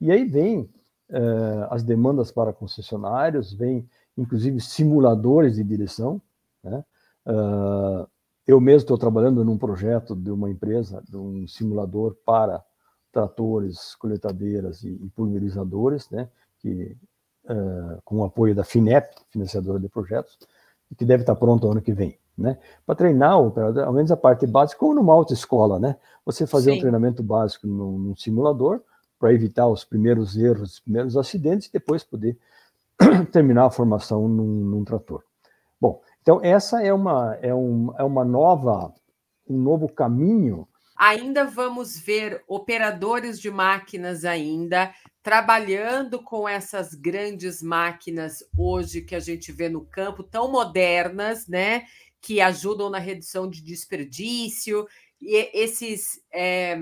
E 0.00 0.10
aí 0.10 0.24
vem 0.24 0.70
eh, 1.10 1.68
as 1.68 1.82
demandas 1.82 2.32
para 2.32 2.50
concessionários, 2.50 3.52
vem 3.52 3.86
inclusive 4.16 4.58
simuladores 4.58 5.56
de 5.56 5.64
direção, 5.64 6.20
né? 6.62 6.82
Uh, 7.26 8.06
eu 8.46 8.60
mesmo 8.60 8.84
estou 8.84 8.98
trabalhando 8.98 9.44
num 9.44 9.58
projeto 9.58 10.14
de 10.14 10.30
uma 10.30 10.50
empresa, 10.50 11.02
de 11.08 11.16
um 11.16 11.46
simulador 11.46 12.16
para 12.24 12.64
tratores, 13.12 13.94
coletadeiras 13.94 14.82
e, 14.82 14.88
e 14.88 15.08
pulverizadores, 15.10 16.10
né, 16.10 16.28
que, 16.58 16.96
uh, 17.44 18.00
com 18.04 18.18
o 18.18 18.24
apoio 18.24 18.54
da 18.54 18.64
FINEP, 18.64 19.14
financiadora 19.30 19.78
de 19.78 19.88
projetos, 19.88 20.38
que 20.96 21.04
deve 21.04 21.22
estar 21.22 21.34
pronto 21.36 21.70
ano 21.70 21.80
que 21.80 21.92
vem. 21.92 22.18
Né? 22.36 22.58
Para 22.84 22.96
treinar 22.96 23.40
o 23.40 23.46
operador, 23.46 23.84
ao 23.84 23.92
menos 23.92 24.10
a 24.10 24.16
parte 24.16 24.46
básica, 24.46 24.78
como 24.78 24.94
numa 24.94 25.14
autoescola, 25.14 25.78
né? 25.78 25.96
Você 26.26 26.46
fazer 26.48 26.72
Sim. 26.72 26.78
um 26.78 26.80
treinamento 26.80 27.22
básico 27.22 27.64
num, 27.66 27.96
num 27.96 28.16
simulador 28.16 28.80
para 29.20 29.32
evitar 29.32 29.68
os 29.68 29.84
primeiros 29.84 30.36
erros, 30.36 30.72
os 30.72 30.80
primeiros 30.80 31.16
acidentes, 31.16 31.68
e 31.68 31.72
depois 31.72 32.02
poder 32.02 32.36
terminar 33.30 33.66
a 33.66 33.70
formação 33.70 34.28
num, 34.28 34.64
num, 34.64 34.84
trator. 34.84 35.22
Bom, 35.80 36.00
então 36.24 36.40
essa 36.42 36.82
é 36.82 36.90
uma, 36.90 37.38
é, 37.42 37.54
um, 37.54 37.92
é 37.98 38.02
uma 38.02 38.24
nova, 38.24 38.94
um 39.46 39.58
novo 39.58 39.86
caminho. 39.86 40.66
Ainda 40.96 41.44
vamos 41.44 41.98
ver 41.98 42.42
operadores 42.48 43.38
de 43.38 43.50
máquinas 43.50 44.24
ainda 44.24 44.90
trabalhando 45.22 46.22
com 46.22 46.48
essas 46.48 46.94
grandes 46.94 47.62
máquinas 47.62 48.42
hoje 48.56 49.02
que 49.02 49.14
a 49.14 49.20
gente 49.20 49.52
vê 49.52 49.68
no 49.68 49.84
campo, 49.84 50.22
tão 50.22 50.50
modernas, 50.50 51.46
né? 51.46 51.84
Que 52.22 52.40
ajudam 52.40 52.88
na 52.88 52.98
redução 52.98 53.46
de 53.46 53.62
desperdício, 53.62 54.86
e 55.20 55.50
esses. 55.52 56.22
É, 56.32 56.78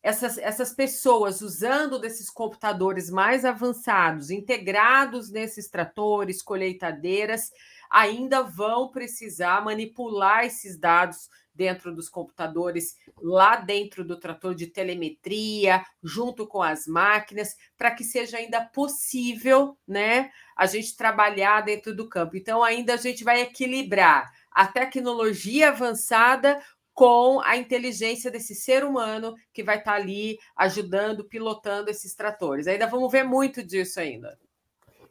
essas, 0.00 0.38
essas 0.38 0.72
pessoas 0.72 1.42
usando 1.42 1.98
desses 1.98 2.30
computadores 2.30 3.10
mais 3.10 3.44
avançados, 3.44 4.30
integrados 4.30 5.30
nesses 5.30 5.68
tratores, 5.68 6.40
colheitadeiras, 6.40 7.50
ainda 7.90 8.42
vão 8.42 8.90
precisar 8.90 9.64
manipular 9.64 10.44
esses 10.44 10.78
dados 10.78 11.28
dentro 11.58 11.92
dos 11.92 12.08
computadores, 12.08 12.96
lá 13.20 13.56
dentro 13.56 14.04
do 14.04 14.16
trator 14.16 14.54
de 14.54 14.68
telemetria, 14.68 15.84
junto 16.00 16.46
com 16.46 16.62
as 16.62 16.86
máquinas, 16.86 17.56
para 17.76 17.90
que 17.90 18.04
seja 18.04 18.36
ainda 18.36 18.64
possível, 18.64 19.76
né, 19.86 20.30
a 20.56 20.66
gente 20.66 20.96
trabalhar 20.96 21.62
dentro 21.62 21.92
do 21.94 22.08
campo. 22.08 22.36
Então, 22.36 22.62
ainda 22.62 22.94
a 22.94 22.96
gente 22.96 23.24
vai 23.24 23.40
equilibrar 23.40 24.30
a 24.52 24.68
tecnologia 24.68 25.70
avançada 25.70 26.62
com 26.94 27.40
a 27.40 27.56
inteligência 27.56 28.30
desse 28.30 28.54
ser 28.54 28.84
humano 28.84 29.34
que 29.52 29.62
vai 29.62 29.78
estar 29.78 29.94
ali 29.94 30.38
ajudando, 30.56 31.28
pilotando 31.28 31.90
esses 31.90 32.14
tratores. 32.14 32.68
Ainda 32.68 32.86
vamos 32.86 33.10
ver 33.10 33.24
muito 33.24 33.64
disso 33.64 33.98
ainda. 33.98 34.38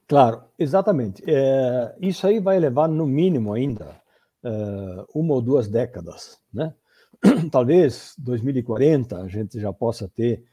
Claro, 0.07 0.43
exatamente. 0.57 1.21
É, 1.27 1.95
isso 1.99 2.25
aí 2.25 2.39
vai 2.39 2.57
levar, 2.59 2.87
no 2.87 3.05
mínimo, 3.05 3.53
ainda 3.53 4.01
uh, 4.43 5.05
uma 5.13 5.33
ou 5.33 5.41
duas 5.41 5.67
décadas, 5.67 6.39
né? 6.53 6.73
Talvez 7.51 8.13
2040 8.17 9.17
a 9.17 9.27
gente 9.27 9.59
já 9.59 9.73
possa 9.73 10.07
ter 10.07 10.45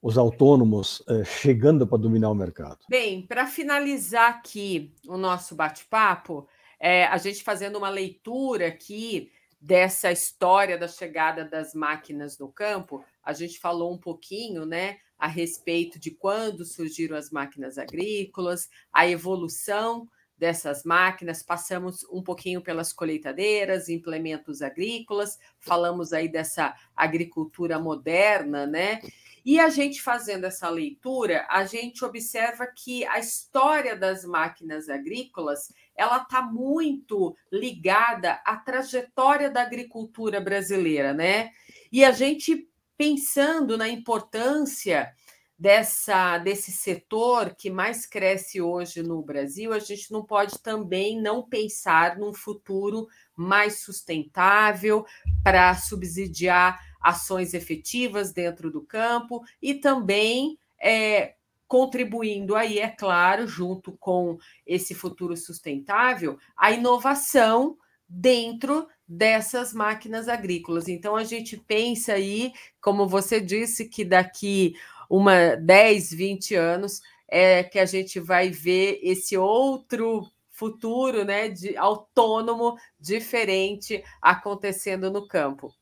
os 0.00 0.16
autônomos 0.16 1.00
uh, 1.00 1.24
chegando 1.24 1.86
para 1.86 1.98
dominar 1.98 2.30
o 2.30 2.34
mercado. 2.34 2.78
Bem, 2.88 3.26
para 3.26 3.46
finalizar 3.46 4.30
aqui 4.30 4.94
o 5.06 5.16
nosso 5.18 5.54
bate-papo, 5.54 6.48
é, 6.80 7.06
a 7.06 7.18
gente 7.18 7.42
fazendo 7.42 7.76
uma 7.76 7.88
leitura 7.88 8.68
aqui 8.68 9.30
dessa 9.60 10.12
história 10.12 10.78
da 10.78 10.88
chegada 10.88 11.44
das 11.44 11.74
máquinas 11.74 12.38
no 12.38 12.48
campo, 12.52 13.02
a 13.22 13.32
gente 13.32 13.58
falou 13.58 13.92
um 13.92 13.98
pouquinho, 13.98 14.66
né, 14.66 14.98
a 15.24 15.26
respeito 15.26 15.98
de 15.98 16.10
quando 16.10 16.66
surgiram 16.66 17.16
as 17.16 17.30
máquinas 17.30 17.78
agrícolas, 17.78 18.68
a 18.92 19.08
evolução 19.08 20.06
dessas 20.36 20.84
máquinas, 20.84 21.42
passamos 21.42 22.04
um 22.12 22.22
pouquinho 22.22 22.60
pelas 22.60 22.92
colheitadeiras, 22.92 23.88
implementos 23.88 24.60
agrícolas, 24.60 25.38
falamos 25.58 26.12
aí 26.12 26.28
dessa 26.28 26.74
agricultura 26.94 27.78
moderna, 27.78 28.66
né? 28.66 29.00
E 29.42 29.58
a 29.58 29.70
gente 29.70 30.02
fazendo 30.02 30.44
essa 30.44 30.68
leitura, 30.68 31.46
a 31.48 31.64
gente 31.64 32.04
observa 32.04 32.66
que 32.66 33.06
a 33.06 33.18
história 33.18 33.96
das 33.96 34.26
máquinas 34.26 34.90
agrícolas 34.90 35.72
ela 35.96 36.18
está 36.18 36.42
muito 36.42 37.34
ligada 37.50 38.42
à 38.44 38.58
trajetória 38.58 39.48
da 39.48 39.62
agricultura 39.62 40.38
brasileira, 40.38 41.14
né? 41.14 41.50
E 41.90 42.04
a 42.04 42.10
gente 42.10 42.68
pensando 42.96 43.76
na 43.76 43.88
importância 43.88 45.12
dessa 45.56 46.36
desse 46.38 46.72
setor 46.72 47.54
que 47.54 47.70
mais 47.70 48.06
cresce 48.06 48.60
hoje 48.60 49.02
no 49.02 49.22
Brasil, 49.22 49.72
a 49.72 49.78
gente 49.78 50.10
não 50.12 50.24
pode 50.24 50.58
também 50.58 51.20
não 51.20 51.42
pensar 51.42 52.18
num 52.18 52.34
futuro 52.34 53.06
mais 53.36 53.80
sustentável 53.80 55.06
para 55.42 55.74
subsidiar 55.76 56.80
ações 57.00 57.54
efetivas 57.54 58.32
dentro 58.32 58.70
do 58.70 58.82
campo 58.82 59.42
e 59.62 59.74
também 59.74 60.58
é, 60.80 61.34
contribuindo 61.68 62.54
aí, 62.56 62.78
é 62.78 62.88
claro, 62.88 63.46
junto 63.46 63.92
com 63.92 64.38
esse 64.66 64.94
futuro 64.94 65.36
sustentável, 65.36 66.38
a 66.56 66.72
inovação 66.72 67.76
dentro 68.08 68.86
dessas 69.06 69.72
máquinas 69.72 70.28
agrícolas. 70.28 70.88
Então 70.88 71.16
a 71.16 71.24
gente 71.24 71.56
pensa 71.56 72.14
aí, 72.14 72.52
como 72.80 73.06
você 73.06 73.40
disse, 73.40 73.88
que 73.88 74.04
daqui 74.04 74.74
uma 75.08 75.56
10, 75.56 76.12
20 76.12 76.54
anos 76.54 77.02
é 77.28 77.62
que 77.62 77.78
a 77.78 77.84
gente 77.84 78.18
vai 78.18 78.50
ver 78.50 79.00
esse 79.02 79.36
outro 79.36 80.26
futuro, 80.48 81.24
né, 81.24 81.48
de 81.48 81.76
autônomo 81.76 82.76
diferente 82.98 84.04
acontecendo 84.22 85.10
no 85.10 85.26
campo. 85.26 85.74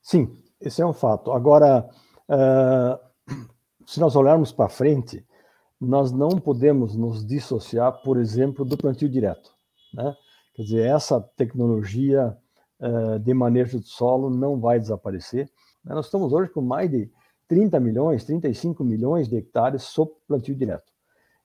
Sim, 0.00 0.36
esse 0.60 0.80
é 0.80 0.86
um 0.86 0.94
fato. 0.94 1.30
Agora, 1.30 1.88
uh, 2.28 3.32
se 3.86 4.00
nós 4.00 4.16
olharmos 4.16 4.50
para 4.50 4.68
frente, 4.68 5.24
nós 5.78 6.10
não 6.10 6.30
podemos 6.30 6.96
nos 6.96 7.24
dissociar, 7.26 8.02
por 8.02 8.16
exemplo, 8.18 8.64
do 8.64 8.78
plantio 8.78 9.08
direto. 9.08 9.52
Né? 9.92 10.16
Quer 10.54 10.62
dizer, 10.62 10.86
essa 10.86 11.20
tecnologia 11.36 12.36
uh, 12.80 13.18
de 13.18 13.32
manejo 13.32 13.80
de 13.80 13.88
solo 13.88 14.28
não 14.28 14.60
vai 14.60 14.78
desaparecer. 14.78 15.50
Nós 15.84 16.06
estamos 16.06 16.32
hoje 16.32 16.50
com 16.50 16.60
mais 16.60 16.90
de 16.90 17.10
30 17.48 17.80
milhões, 17.80 18.24
35 18.24 18.84
milhões 18.84 19.28
de 19.28 19.36
hectares 19.36 19.82
sob 19.82 20.12
plantio 20.26 20.54
direto. 20.54 20.92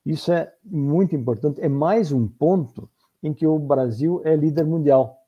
Isso 0.04 0.32
é 0.32 0.52
muito 0.64 1.14
importante, 1.14 1.60
é 1.60 1.68
mais 1.68 2.12
um 2.12 2.26
ponto 2.26 2.88
em 3.22 3.34
que 3.34 3.46
o 3.46 3.58
Brasil 3.58 4.22
é 4.24 4.36
líder 4.36 4.64
mundial 4.64 5.18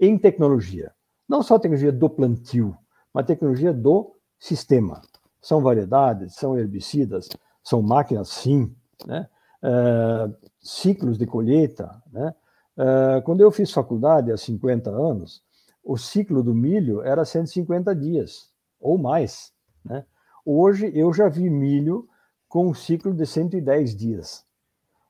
em 0.00 0.18
tecnologia. 0.18 0.92
Não 1.28 1.42
só 1.42 1.58
tecnologia 1.58 1.92
do 1.92 2.08
plantio, 2.08 2.76
mas 3.12 3.26
tecnologia 3.26 3.72
do 3.72 4.14
sistema. 4.38 5.00
São 5.40 5.60
variedades, 5.60 6.34
são 6.34 6.58
herbicidas, 6.58 7.28
são 7.62 7.82
máquinas, 7.82 8.28
sim, 8.28 8.74
né? 9.06 9.28
Uh, 9.62 10.34
ciclos 10.60 11.18
de 11.18 11.26
colheita. 11.26 12.02
Né? 12.12 12.34
Uh, 12.76 13.22
quando 13.22 13.40
eu 13.40 13.50
fiz 13.50 13.70
faculdade 13.70 14.30
há 14.30 14.36
50 14.36 14.90
anos, 14.90 15.42
o 15.82 15.96
ciclo 15.96 16.42
do 16.42 16.54
milho 16.54 17.02
era 17.02 17.24
150 17.24 17.94
dias 17.94 18.50
ou 18.80 18.98
mais. 18.98 19.52
Né? 19.84 20.04
Hoje 20.44 20.90
eu 20.94 21.12
já 21.12 21.28
vi 21.28 21.48
milho 21.48 22.08
com 22.48 22.68
um 22.68 22.74
ciclo 22.74 23.14
de 23.14 23.24
110 23.24 23.96
dias. 23.96 24.44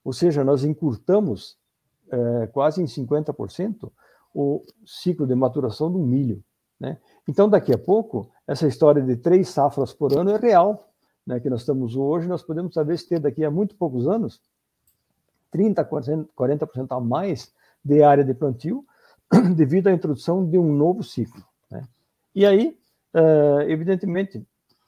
Ou 0.05 0.13
seja, 0.13 0.45
nós 0.45 0.65
encurtamos 0.65 1.59
é, 2.11 2.47
quase 2.49 2.81
em 2.81 2.87
50% 2.87 3.91
o 4.35 4.65
ciclo 4.85 5.27
de 5.27 5.35
maturação 5.35 5.91
do 5.91 5.99
milho. 5.99 6.45
Né? 6.79 6.99
Então, 7.27 7.49
daqui 7.49 7.73
a 7.73 7.79
pouco, 7.79 8.31
essa 8.47 8.69
história 8.69 9.03
de 9.03 9.17
três 9.17 9.49
safras 9.49 9.93
por 9.93 10.17
ano 10.17 10.31
é 10.31 10.37
real, 10.37 10.93
né, 11.27 11.41
que 11.41 11.51
nós 11.51 11.61
estamos 11.61 11.97
hoje, 11.97 12.29
nós 12.29 12.43
podemos 12.43 12.75
talvez 12.75 13.03
ter 13.03 13.19
daqui 13.19 13.45
a 13.45 13.51
muito 13.51 13.75
poucos 13.75 14.07
anos 14.07 14.41
30%, 15.53 16.29
40% 16.37 16.97
a 16.97 17.01
mais 17.01 17.53
de 17.87 18.03
área 18.03 18.25
de 18.25 18.35
plantio 18.35 18.85
devido 19.55 19.89
à 19.89 19.93
introdução 19.93 20.49
de 20.49 20.59
um 20.59 20.73
novo 20.73 21.03
ciclo. 21.03 21.43
Né? 21.71 21.83
E 22.35 22.45
aí, 22.45 22.77
é, 23.15 23.71
evidentemente, 23.71 24.45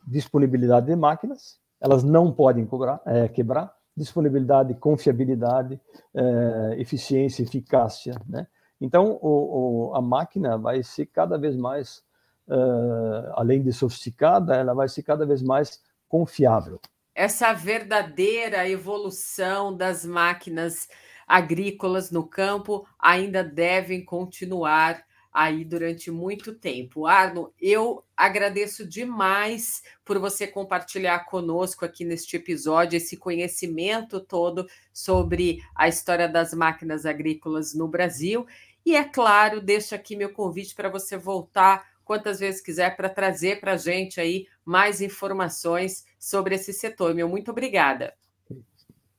disponibilidade 0.06 0.86
de 0.86 0.96
máquinas, 0.96 1.58
elas 1.80 2.02
não 2.02 2.32
podem 2.32 2.66
cobrar, 2.66 3.00
é, 3.06 3.28
quebrar, 3.28 3.72
disponibilidade, 3.96 4.74
confiabilidade, 4.74 5.80
é, 6.14 6.76
eficiência, 6.78 7.42
eficácia, 7.42 8.14
né? 8.28 8.46
Então, 8.80 9.18
o, 9.20 9.90
o, 9.90 9.94
a 9.96 10.00
máquina 10.00 10.56
vai 10.56 10.82
ser 10.84 11.06
cada 11.06 11.36
vez 11.36 11.56
mais, 11.56 11.98
uh, 12.46 13.32
além 13.32 13.60
de 13.60 13.72
sofisticada, 13.72 14.54
ela 14.54 14.72
vai 14.72 14.88
ser 14.88 15.02
cada 15.02 15.26
vez 15.26 15.42
mais 15.42 15.82
confiável. 16.08 16.80
Essa 17.12 17.52
verdadeira 17.52 18.68
evolução 18.68 19.76
das 19.76 20.04
máquinas 20.04 20.88
agrícolas 21.28 22.10
no 22.10 22.26
campo 22.26 22.88
ainda 22.98 23.44
devem 23.44 24.02
continuar 24.02 25.06
aí 25.30 25.64
durante 25.64 26.10
muito 26.10 26.54
tempo. 26.54 27.06
Arno, 27.06 27.52
eu 27.60 28.02
agradeço 28.16 28.88
demais 28.88 29.82
por 30.04 30.18
você 30.18 30.46
compartilhar 30.46 31.26
conosco 31.26 31.84
aqui 31.84 32.04
neste 32.04 32.36
episódio 32.36 32.96
esse 32.96 33.16
conhecimento 33.16 34.20
todo 34.20 34.66
sobre 34.92 35.62
a 35.74 35.86
história 35.86 36.28
das 36.28 36.54
máquinas 36.54 37.04
agrícolas 37.04 37.74
no 37.74 37.86
Brasil. 37.86 38.46
E 38.84 38.96
é 38.96 39.04
claro, 39.04 39.60
deixo 39.60 39.94
aqui 39.94 40.16
meu 40.16 40.32
convite 40.32 40.74
para 40.74 40.88
você 40.88 41.16
voltar 41.16 41.86
quantas 42.04 42.40
vezes 42.40 42.62
quiser 42.62 42.96
para 42.96 43.10
trazer 43.10 43.60
para 43.60 43.74
a 43.74 43.76
gente 43.76 44.18
aí 44.18 44.46
mais 44.64 45.02
informações 45.02 46.04
sobre 46.18 46.54
esse 46.54 46.72
setor. 46.72 47.14
Meu 47.14 47.28
muito 47.28 47.50
obrigada. 47.50 48.14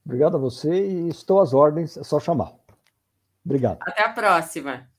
Obrigado 0.09 0.37
a 0.37 0.39
você 0.39 0.73
e 0.73 1.07
estou 1.07 1.39
às 1.39 1.53
ordens, 1.53 1.95
é 1.95 2.03
só 2.03 2.19
chamar. 2.19 2.51
Obrigado. 3.45 3.77
Até 3.81 4.03
a 4.03 4.09
próxima. 4.09 4.89